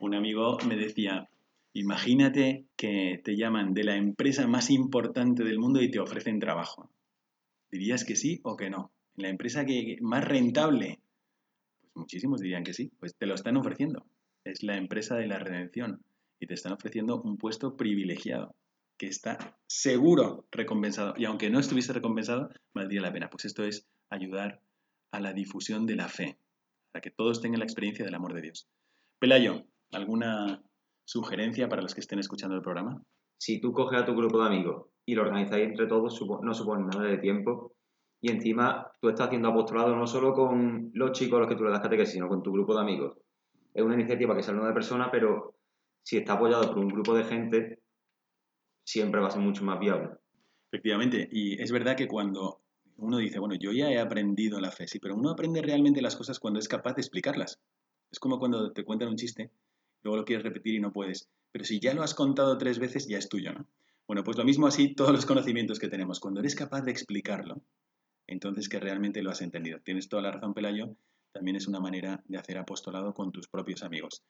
Un 0.00 0.14
amigo 0.16 0.58
me 0.66 0.76
decía, 0.76 1.28
imagínate 1.72 2.64
que 2.76 3.20
te 3.22 3.36
llaman 3.36 3.74
de 3.74 3.84
la 3.84 3.96
empresa 3.96 4.46
más 4.48 4.68
importante 4.70 5.44
del 5.44 5.60
mundo 5.60 5.80
y 5.80 5.90
te 5.90 6.00
ofrecen 6.00 6.40
trabajo. 6.40 6.90
¿Dirías 7.70 8.04
que 8.04 8.16
sí 8.16 8.40
o 8.42 8.56
que 8.56 8.70
no? 8.70 8.90
En 9.16 9.22
la 9.22 9.28
empresa 9.28 9.64
que 9.64 9.98
más 10.00 10.24
rentable, 10.24 10.98
pues 11.80 11.92
muchísimos 11.94 12.40
dirían 12.40 12.64
que 12.64 12.74
sí, 12.74 12.90
pues 12.98 13.14
te 13.14 13.26
lo 13.26 13.34
están 13.34 13.56
ofreciendo. 13.56 14.04
Es 14.44 14.64
la 14.64 14.76
empresa 14.76 15.14
de 15.14 15.28
la 15.28 15.38
redención 15.38 16.02
y 16.40 16.46
te 16.48 16.54
están 16.54 16.72
ofreciendo 16.72 17.22
un 17.22 17.36
puesto 17.36 17.76
privilegiado 17.76 18.56
que 18.96 19.06
está 19.06 19.56
seguro 19.68 20.46
recompensado. 20.50 21.14
Y 21.16 21.24
aunque 21.24 21.50
no 21.50 21.60
estuviese 21.60 21.92
recompensado, 21.92 22.50
valdría 22.74 23.00
la 23.00 23.12
pena. 23.12 23.30
Pues 23.30 23.44
esto 23.44 23.62
es 23.62 23.86
ayudar 24.10 24.60
a 25.12 25.20
la 25.20 25.32
difusión 25.32 25.86
de 25.86 25.96
la 25.96 26.08
fe, 26.08 26.36
para 26.92 27.00
que 27.00 27.10
todos 27.10 27.40
tengan 27.40 27.60
la 27.60 27.64
experiencia 27.64 28.04
del 28.04 28.14
amor 28.14 28.34
de 28.34 28.42
Dios. 28.42 28.68
Pelayo, 29.18 29.64
¿alguna 29.92 30.62
sugerencia 31.04 31.68
para 31.68 31.82
los 31.82 31.94
que 31.94 32.00
estén 32.00 32.18
escuchando 32.18 32.56
el 32.56 32.62
programa? 32.62 33.02
Si 33.38 33.60
tú 33.60 33.72
coges 33.72 34.00
a 34.00 34.04
tu 34.04 34.14
grupo 34.14 34.40
de 34.40 34.46
amigos 34.46 34.86
y 35.06 35.14
lo 35.14 35.22
organizáis 35.22 35.64
entre 35.64 35.86
todos, 35.86 36.20
no 36.42 36.54
supone 36.54 36.86
nada 36.86 37.06
de 37.06 37.18
tiempo 37.18 37.74
y 38.20 38.30
encima 38.30 38.92
tú 39.00 39.08
estás 39.08 39.28
haciendo 39.28 39.48
apostolado 39.48 39.94
no 39.94 40.06
solo 40.06 40.34
con 40.34 40.90
los 40.94 41.12
chicos 41.12 41.36
a 41.36 41.40
los 41.40 41.48
que 41.48 41.54
tú 41.54 41.64
le 41.64 41.70
das 41.70 41.80
catequesis, 41.80 42.14
sino 42.14 42.28
con 42.28 42.42
tu 42.42 42.52
grupo 42.52 42.74
de 42.74 42.80
amigos. 42.80 43.16
Es 43.72 43.82
una 43.82 43.94
iniciativa 43.94 44.34
que 44.34 44.42
sale 44.42 44.60
una 44.60 44.74
persona, 44.74 45.10
pero 45.10 45.54
si 46.02 46.16
está 46.16 46.32
apoyado 46.34 46.68
por 46.68 46.78
un 46.78 46.88
grupo 46.88 47.14
de 47.14 47.24
gente, 47.24 47.82
siempre 48.84 49.20
va 49.20 49.28
a 49.28 49.30
ser 49.30 49.40
mucho 49.40 49.64
más 49.64 49.78
viable. 49.78 50.10
Efectivamente, 50.70 51.28
y 51.30 51.60
es 51.62 51.70
verdad 51.70 51.96
que 51.96 52.08
cuando 52.08 52.60
uno 52.98 53.18
dice, 53.18 53.38
bueno, 53.38 53.54
yo 53.54 53.72
ya 53.72 53.90
he 53.90 53.98
aprendido 53.98 54.60
la 54.60 54.72
fe, 54.72 54.88
sí, 54.88 54.98
pero 54.98 55.14
uno 55.14 55.30
aprende 55.30 55.62
realmente 55.62 56.02
las 56.02 56.16
cosas 56.16 56.40
cuando 56.40 56.58
es 56.58 56.68
capaz 56.68 56.94
de 56.94 57.00
explicarlas. 57.00 57.60
Es 58.10 58.18
como 58.18 58.38
cuando 58.38 58.72
te 58.72 58.84
cuentan 58.84 59.08
un 59.08 59.16
chiste, 59.16 59.50
luego 60.02 60.16
lo 60.16 60.24
quieres 60.24 60.44
repetir 60.44 60.74
y 60.74 60.80
no 60.80 60.92
puedes. 60.92 61.28
Pero 61.52 61.64
si 61.64 61.80
ya 61.80 61.94
lo 61.94 62.02
has 62.02 62.14
contado 62.14 62.58
tres 62.58 62.78
veces, 62.78 63.06
ya 63.06 63.18
es 63.18 63.28
tuyo, 63.28 63.52
¿no? 63.52 63.66
Bueno, 64.06 64.24
pues 64.24 64.36
lo 64.36 64.44
mismo 64.44 64.66
así 64.66 64.94
todos 64.94 65.12
los 65.12 65.26
conocimientos 65.26 65.78
que 65.78 65.88
tenemos. 65.88 66.18
Cuando 66.18 66.40
eres 66.40 66.54
capaz 66.54 66.82
de 66.82 66.90
explicarlo, 66.90 67.62
entonces 68.26 68.68
que 68.68 68.80
realmente 68.80 69.22
lo 69.22 69.30
has 69.30 69.42
entendido. 69.42 69.80
Tienes 69.80 70.08
toda 70.08 70.22
la 70.22 70.32
razón, 70.32 70.54
Pelayo. 70.54 70.96
También 71.32 71.56
es 71.56 71.68
una 71.68 71.78
manera 71.78 72.22
de 72.26 72.38
hacer 72.38 72.58
apostolado 72.58 73.14
con 73.14 73.30
tus 73.32 73.48
propios 73.48 73.82
amigos. 73.82 74.24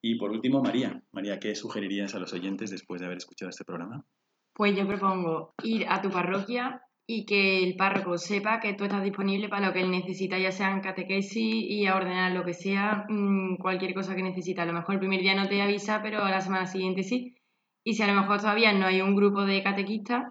Y 0.00 0.16
por 0.16 0.30
último, 0.30 0.62
María. 0.62 1.02
María, 1.12 1.40
¿qué 1.40 1.54
sugerirías 1.54 2.14
a 2.14 2.20
los 2.20 2.32
oyentes 2.32 2.70
después 2.70 3.00
de 3.00 3.06
haber 3.06 3.18
escuchado 3.18 3.50
este 3.50 3.64
programa? 3.64 4.06
Pues 4.54 4.76
yo 4.76 4.86
propongo 4.86 5.54
ir 5.62 5.86
a 5.88 6.00
tu 6.00 6.10
parroquia 6.10 6.80
y 7.06 7.26
que 7.26 7.62
el 7.62 7.76
párroco 7.76 8.16
sepa 8.16 8.60
que 8.60 8.72
tú 8.72 8.84
estás 8.84 9.02
disponible 9.02 9.48
para 9.48 9.66
lo 9.66 9.72
que 9.72 9.80
él 9.80 9.90
necesita, 9.90 10.38
ya 10.38 10.52
sean 10.52 10.80
catequesis 10.80 11.36
y 11.36 11.86
a 11.86 11.96
ordenar 11.96 12.32
lo 12.32 12.44
que 12.44 12.54
sea, 12.54 13.04
mm, 13.08 13.56
cualquier 13.56 13.94
cosa 13.94 14.16
que 14.16 14.22
necesita. 14.22 14.62
A 14.62 14.66
lo 14.66 14.72
mejor 14.72 14.94
el 14.94 15.00
primer 15.00 15.20
día 15.20 15.34
no 15.34 15.48
te 15.48 15.60
avisa, 15.60 16.00
pero 16.02 16.22
a 16.24 16.30
la 16.30 16.40
semana 16.40 16.66
siguiente 16.66 17.02
sí. 17.02 17.36
Y 17.84 17.94
si 17.94 18.02
a 18.02 18.06
lo 18.06 18.18
mejor 18.18 18.40
todavía 18.40 18.72
no 18.72 18.86
hay 18.86 19.02
un 19.02 19.14
grupo 19.14 19.44
de 19.44 19.62
catequistas, 19.62 20.24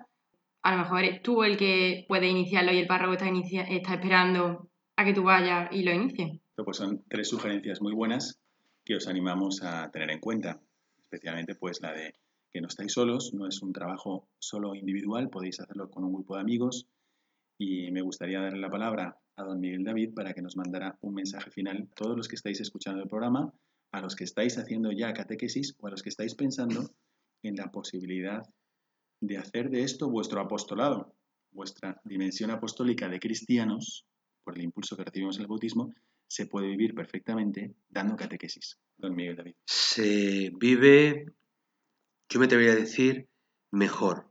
a 0.63 0.71
lo 0.71 0.77
mejor 0.79 1.03
eres 1.03 1.21
tú 1.21 1.43
el 1.43 1.57
que 1.57 2.05
puede 2.07 2.27
iniciarlo 2.27 2.71
y 2.71 2.79
el 2.79 2.87
párroco 2.87 3.13
está, 3.13 3.27
está 3.29 3.93
esperando 3.93 4.69
a 4.95 5.05
que 5.05 5.13
tú 5.13 5.23
vayas 5.23 5.69
y 5.71 5.83
lo 5.83 5.91
inicies. 5.91 6.39
Pues 6.55 6.77
son 6.77 7.03
tres 7.07 7.29
sugerencias 7.29 7.81
muy 7.81 7.93
buenas 7.93 8.39
que 8.83 8.95
os 8.95 9.07
animamos 9.07 9.61
a 9.63 9.91
tener 9.91 10.09
en 10.09 10.19
cuenta, 10.19 10.59
especialmente 10.99 11.55
pues 11.55 11.81
la 11.81 11.93
de 11.93 12.15
que 12.53 12.61
no 12.61 12.67
estáis 12.67 12.93
solos, 12.93 13.33
no 13.33 13.47
es 13.47 13.61
un 13.63 13.73
trabajo 13.73 14.29
solo 14.37 14.75
individual, 14.75 15.29
podéis 15.29 15.59
hacerlo 15.59 15.89
con 15.89 16.03
un 16.03 16.13
grupo 16.13 16.35
de 16.35 16.41
amigos 16.41 16.87
y 17.57 17.91
me 17.91 18.01
gustaría 18.01 18.39
darle 18.39 18.59
la 18.59 18.69
palabra 18.69 19.17
a 19.35 19.43
don 19.43 19.59
Miguel 19.59 19.83
David 19.83 20.13
para 20.13 20.33
que 20.33 20.41
nos 20.43 20.55
mandara 20.55 20.97
un 21.01 21.15
mensaje 21.15 21.49
final, 21.49 21.89
todos 21.95 22.15
los 22.15 22.27
que 22.27 22.35
estáis 22.35 22.61
escuchando 22.61 23.01
el 23.01 23.09
programa, 23.09 23.51
a 23.91 24.01
los 24.01 24.15
que 24.15 24.23
estáis 24.23 24.57
haciendo 24.57 24.91
ya 24.91 25.13
catequesis 25.13 25.75
o 25.79 25.87
a 25.87 25.91
los 25.91 26.03
que 26.03 26.09
estáis 26.09 26.35
pensando 26.35 26.91
en 27.41 27.55
la 27.55 27.71
posibilidad 27.71 28.43
de 29.19 29.37
hacer 29.37 29.69
de 29.69 29.83
esto 29.83 30.09
vuestro 30.09 30.39
apostolado, 30.39 31.15
vuestra 31.51 32.01
dimensión 32.03 32.51
apostólica 32.51 33.09
de 33.09 33.19
cristianos, 33.19 34.05
por 34.43 34.55
el 34.55 34.63
impulso 34.63 34.95
que 34.95 35.05
recibimos 35.05 35.37
en 35.37 35.43
el 35.43 35.47
bautismo, 35.47 35.93
se 36.27 36.47
puede 36.47 36.67
vivir 36.67 36.93
perfectamente 36.93 37.73
dando 37.89 38.15
catequesis. 38.15 38.77
Don 38.97 39.15
Miguel 39.15 39.35
David. 39.35 39.55
Se 39.65 40.51
vive, 40.59 41.31
yo 42.29 42.39
me 42.39 42.45
atrevería 42.45 42.73
a 42.73 42.77
decir, 42.77 43.27
mejor. 43.71 44.27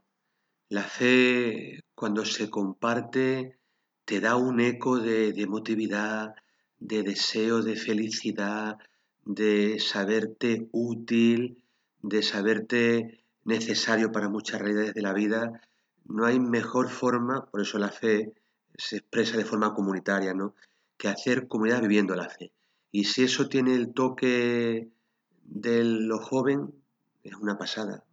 La 0.69 0.83
fe, 0.83 1.83
cuando 1.95 2.25
se 2.25 2.49
comparte, 2.49 3.57
te 4.05 4.19
da 4.19 4.35
un 4.35 4.59
eco 4.59 4.99
de, 4.99 5.33
de 5.33 5.41
emotividad, 5.41 6.35
de 6.79 7.03
deseo, 7.03 7.61
de 7.61 7.75
felicidad, 7.75 8.77
de 9.25 9.79
saberte 9.79 10.67
útil, 10.71 11.63
de 12.01 12.23
saberte 12.23 13.23
necesario 13.45 14.11
para 14.11 14.29
muchas 14.29 14.61
realidades 14.61 14.93
de 14.93 15.01
la 15.01 15.13
vida. 15.13 15.61
No 16.05 16.25
hay 16.25 16.39
mejor 16.39 16.89
forma, 16.89 17.45
por 17.45 17.61
eso 17.61 17.77
la 17.77 17.89
fe 17.89 18.33
se 18.75 18.97
expresa 18.97 19.37
de 19.37 19.45
forma 19.45 19.73
comunitaria, 19.73 20.33
¿no? 20.33 20.55
que 20.97 21.07
hacer 21.07 21.47
comunidad 21.47 21.81
viviendo 21.81 22.15
la 22.15 22.29
fe. 22.29 22.51
Y 22.91 23.05
si 23.05 23.23
eso 23.23 23.49
tiene 23.49 23.75
el 23.75 23.93
toque 23.93 24.89
de 25.43 25.83
lo 25.83 26.19
joven, 26.19 26.73
es 27.23 27.35
una 27.35 27.57
pasada. 27.57 28.03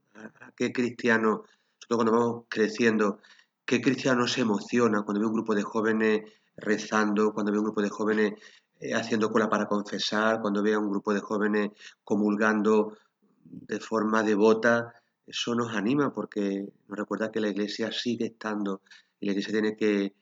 qué 0.56 0.72
cristiano, 0.72 1.44
sobre 1.78 1.96
cuando 1.96 2.12
vamos 2.12 2.44
creciendo, 2.48 3.20
qué 3.64 3.80
cristiano 3.80 4.26
se 4.26 4.42
emociona 4.42 5.02
cuando 5.02 5.20
ve 5.20 5.26
un 5.26 5.32
grupo 5.32 5.54
de 5.54 5.62
jóvenes 5.62 6.22
rezando, 6.56 7.32
cuando 7.32 7.52
ve 7.52 7.58
un 7.58 7.64
grupo 7.64 7.82
de 7.82 7.88
jóvenes 7.88 8.34
eh, 8.78 8.94
haciendo 8.94 9.30
cola 9.30 9.48
para 9.48 9.66
confesar, 9.66 10.40
cuando 10.40 10.62
ve 10.62 10.74
a 10.74 10.78
un 10.78 10.90
grupo 10.90 11.12
de 11.12 11.20
jóvenes 11.20 11.70
comulgando 12.04 12.96
de 13.44 13.80
forma 13.80 14.22
devota? 14.22 14.94
Eso 15.26 15.54
nos 15.54 15.74
anima 15.74 16.12
porque 16.12 16.72
nos 16.88 16.98
recuerda 16.98 17.30
que 17.30 17.40
la 17.40 17.48
iglesia 17.48 17.92
sigue 17.92 18.26
estando 18.26 18.82
y 19.20 19.26
la 19.26 19.32
iglesia 19.32 19.52
tiene 19.52 19.76
que 19.76 20.14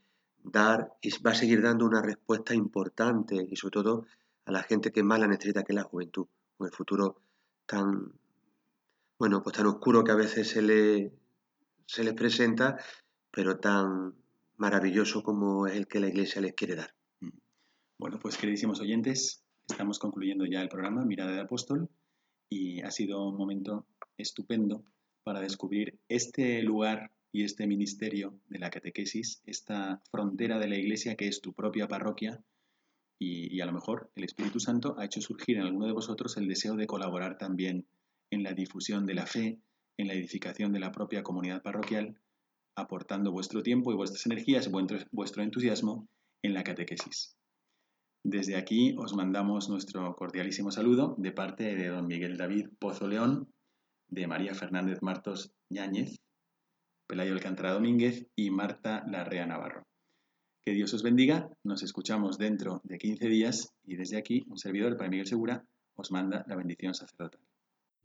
dar 0.42 0.92
y 1.00 1.10
va 1.22 1.32
a 1.32 1.34
seguir 1.34 1.62
dando 1.62 1.86
una 1.86 2.02
respuesta 2.02 2.54
importante 2.54 3.36
y 3.48 3.56
sobre 3.56 3.72
todo 3.72 4.06
a 4.44 4.52
la 4.52 4.62
gente 4.62 4.90
que 4.90 5.02
más 5.02 5.20
la 5.20 5.26
necesita, 5.26 5.62
que 5.62 5.72
es 5.72 5.76
la 5.76 5.84
juventud, 5.84 6.26
con 6.56 6.66
el 6.66 6.72
futuro 6.72 7.20
tan, 7.66 8.12
bueno, 9.18 9.42
pues 9.42 9.56
tan 9.56 9.66
oscuro 9.66 10.04
que 10.04 10.12
a 10.12 10.16
veces 10.16 10.48
se, 10.48 10.62
le, 10.62 11.12
se 11.86 12.04
les 12.04 12.14
presenta, 12.14 12.78
pero 13.30 13.58
tan 13.58 14.14
maravilloso 14.56 15.22
como 15.22 15.66
es 15.66 15.76
el 15.76 15.86
que 15.88 16.00
la 16.00 16.08
Iglesia 16.08 16.40
les 16.40 16.54
quiere 16.54 16.76
dar. 16.76 16.94
Mm. 17.20 17.38
Bueno, 17.98 18.18
pues 18.20 18.36
queridísimos 18.36 18.80
oyentes, 18.80 19.44
estamos 19.68 19.98
concluyendo 19.98 20.46
ya 20.46 20.60
el 20.60 20.68
programa 20.68 21.04
Mirada 21.04 21.32
de 21.32 21.40
Apóstol 21.40 21.88
y 22.48 22.80
ha 22.82 22.90
sido 22.90 23.28
un 23.28 23.36
momento 23.36 23.86
estupendo 24.16 24.84
para 25.24 25.40
descubrir 25.40 25.98
este 26.08 26.62
lugar 26.62 27.12
y 27.32 27.44
este 27.44 27.66
ministerio 27.66 28.40
de 28.46 28.58
la 28.58 28.70
catequesis, 28.70 29.42
esta 29.44 30.00
frontera 30.10 30.58
de 30.58 30.68
la 30.68 30.76
iglesia 30.76 31.16
que 31.16 31.28
es 31.28 31.40
tu 31.40 31.52
propia 31.52 31.86
parroquia, 31.86 32.42
y, 33.20 33.60
a 33.60 33.66
lo 33.66 33.72
mejor 33.72 34.10
el 34.14 34.24
Espíritu 34.24 34.60
Santo 34.60 34.94
ha 34.96 35.04
hecho 35.04 35.20
surgir 35.20 35.56
en 35.56 35.64
alguno 35.64 35.86
de 35.86 35.92
vosotros 35.92 36.36
el 36.36 36.46
deseo 36.46 36.76
de 36.76 36.86
colaborar 36.86 37.36
también 37.36 37.88
en 38.30 38.42
la 38.42 38.52
difusión 38.52 39.06
de 39.06 39.14
la 39.14 39.26
fe, 39.26 39.58
en 39.96 40.08
la 40.08 40.14
edificación 40.14 40.72
de 40.72 40.80
la 40.80 40.92
propia 40.92 41.22
comunidad 41.22 41.62
parroquial, 41.62 42.20
aportando 42.76 43.32
vuestro 43.32 43.62
tiempo 43.62 43.92
y 43.92 43.96
vuestras 43.96 44.26
energías, 44.26 44.70
vuestro, 44.70 45.42
entusiasmo 45.42 46.08
en 46.42 46.54
la 46.54 46.62
catequesis. 46.62 47.36
Desde 48.24 48.56
aquí 48.56 48.94
os 48.98 49.14
mandamos 49.14 49.68
nuestro 49.68 50.14
cordialísimo 50.14 50.70
saludo 50.70 51.14
de 51.18 51.32
parte 51.32 51.74
de 51.74 51.88
don 51.88 52.06
Miguel 52.06 52.36
David 52.36 52.68
Pozo 52.78 53.08
León, 53.08 53.48
de 54.08 54.26
María 54.26 54.54
Fernández 54.54 55.02
Martos 55.02 55.52
Yáñez, 55.70 56.16
Pelayo 57.08 57.32
Alcántara 57.32 57.72
Domínguez 57.72 58.26
y 58.36 58.50
Marta 58.50 59.04
Larrea 59.06 59.46
Navarro. 59.46 59.82
Que 60.64 60.72
Dios 60.72 60.92
os 60.94 61.02
bendiga, 61.02 61.48
nos 61.64 61.82
escuchamos 61.82 62.38
dentro 62.38 62.80
de 62.84 62.98
15 62.98 63.28
días 63.28 63.72
y 63.84 63.96
desde 63.96 64.18
aquí 64.18 64.44
un 64.48 64.58
servidor, 64.58 64.96
para 64.96 65.08
Miguel 65.08 65.26
Segura, 65.26 65.64
os 65.96 66.10
manda 66.10 66.44
la 66.46 66.56
bendición 66.56 66.94
sacerdotal. 66.94 67.47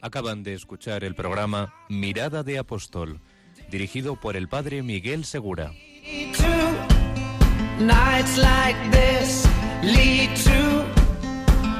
Acaban 0.00 0.42
de 0.42 0.54
escuchar 0.54 1.04
el 1.04 1.14
programa 1.14 1.74
Mirada 1.88 2.42
de 2.42 2.58
Apóstol, 2.58 3.20
dirigido 3.70 4.16
por 4.16 4.36
el 4.36 4.48
padre 4.48 4.82
Miguel 4.82 5.24
Segura. 5.24 5.72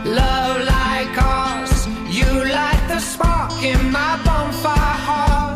Love 0.05 0.65
like. 0.65 1.21
You 2.11 2.25
the 2.89 2.99
spark 2.99 3.63
in 3.63 3.93
my 3.93 4.21
bonfire 4.25 4.97
heart. 5.07 5.50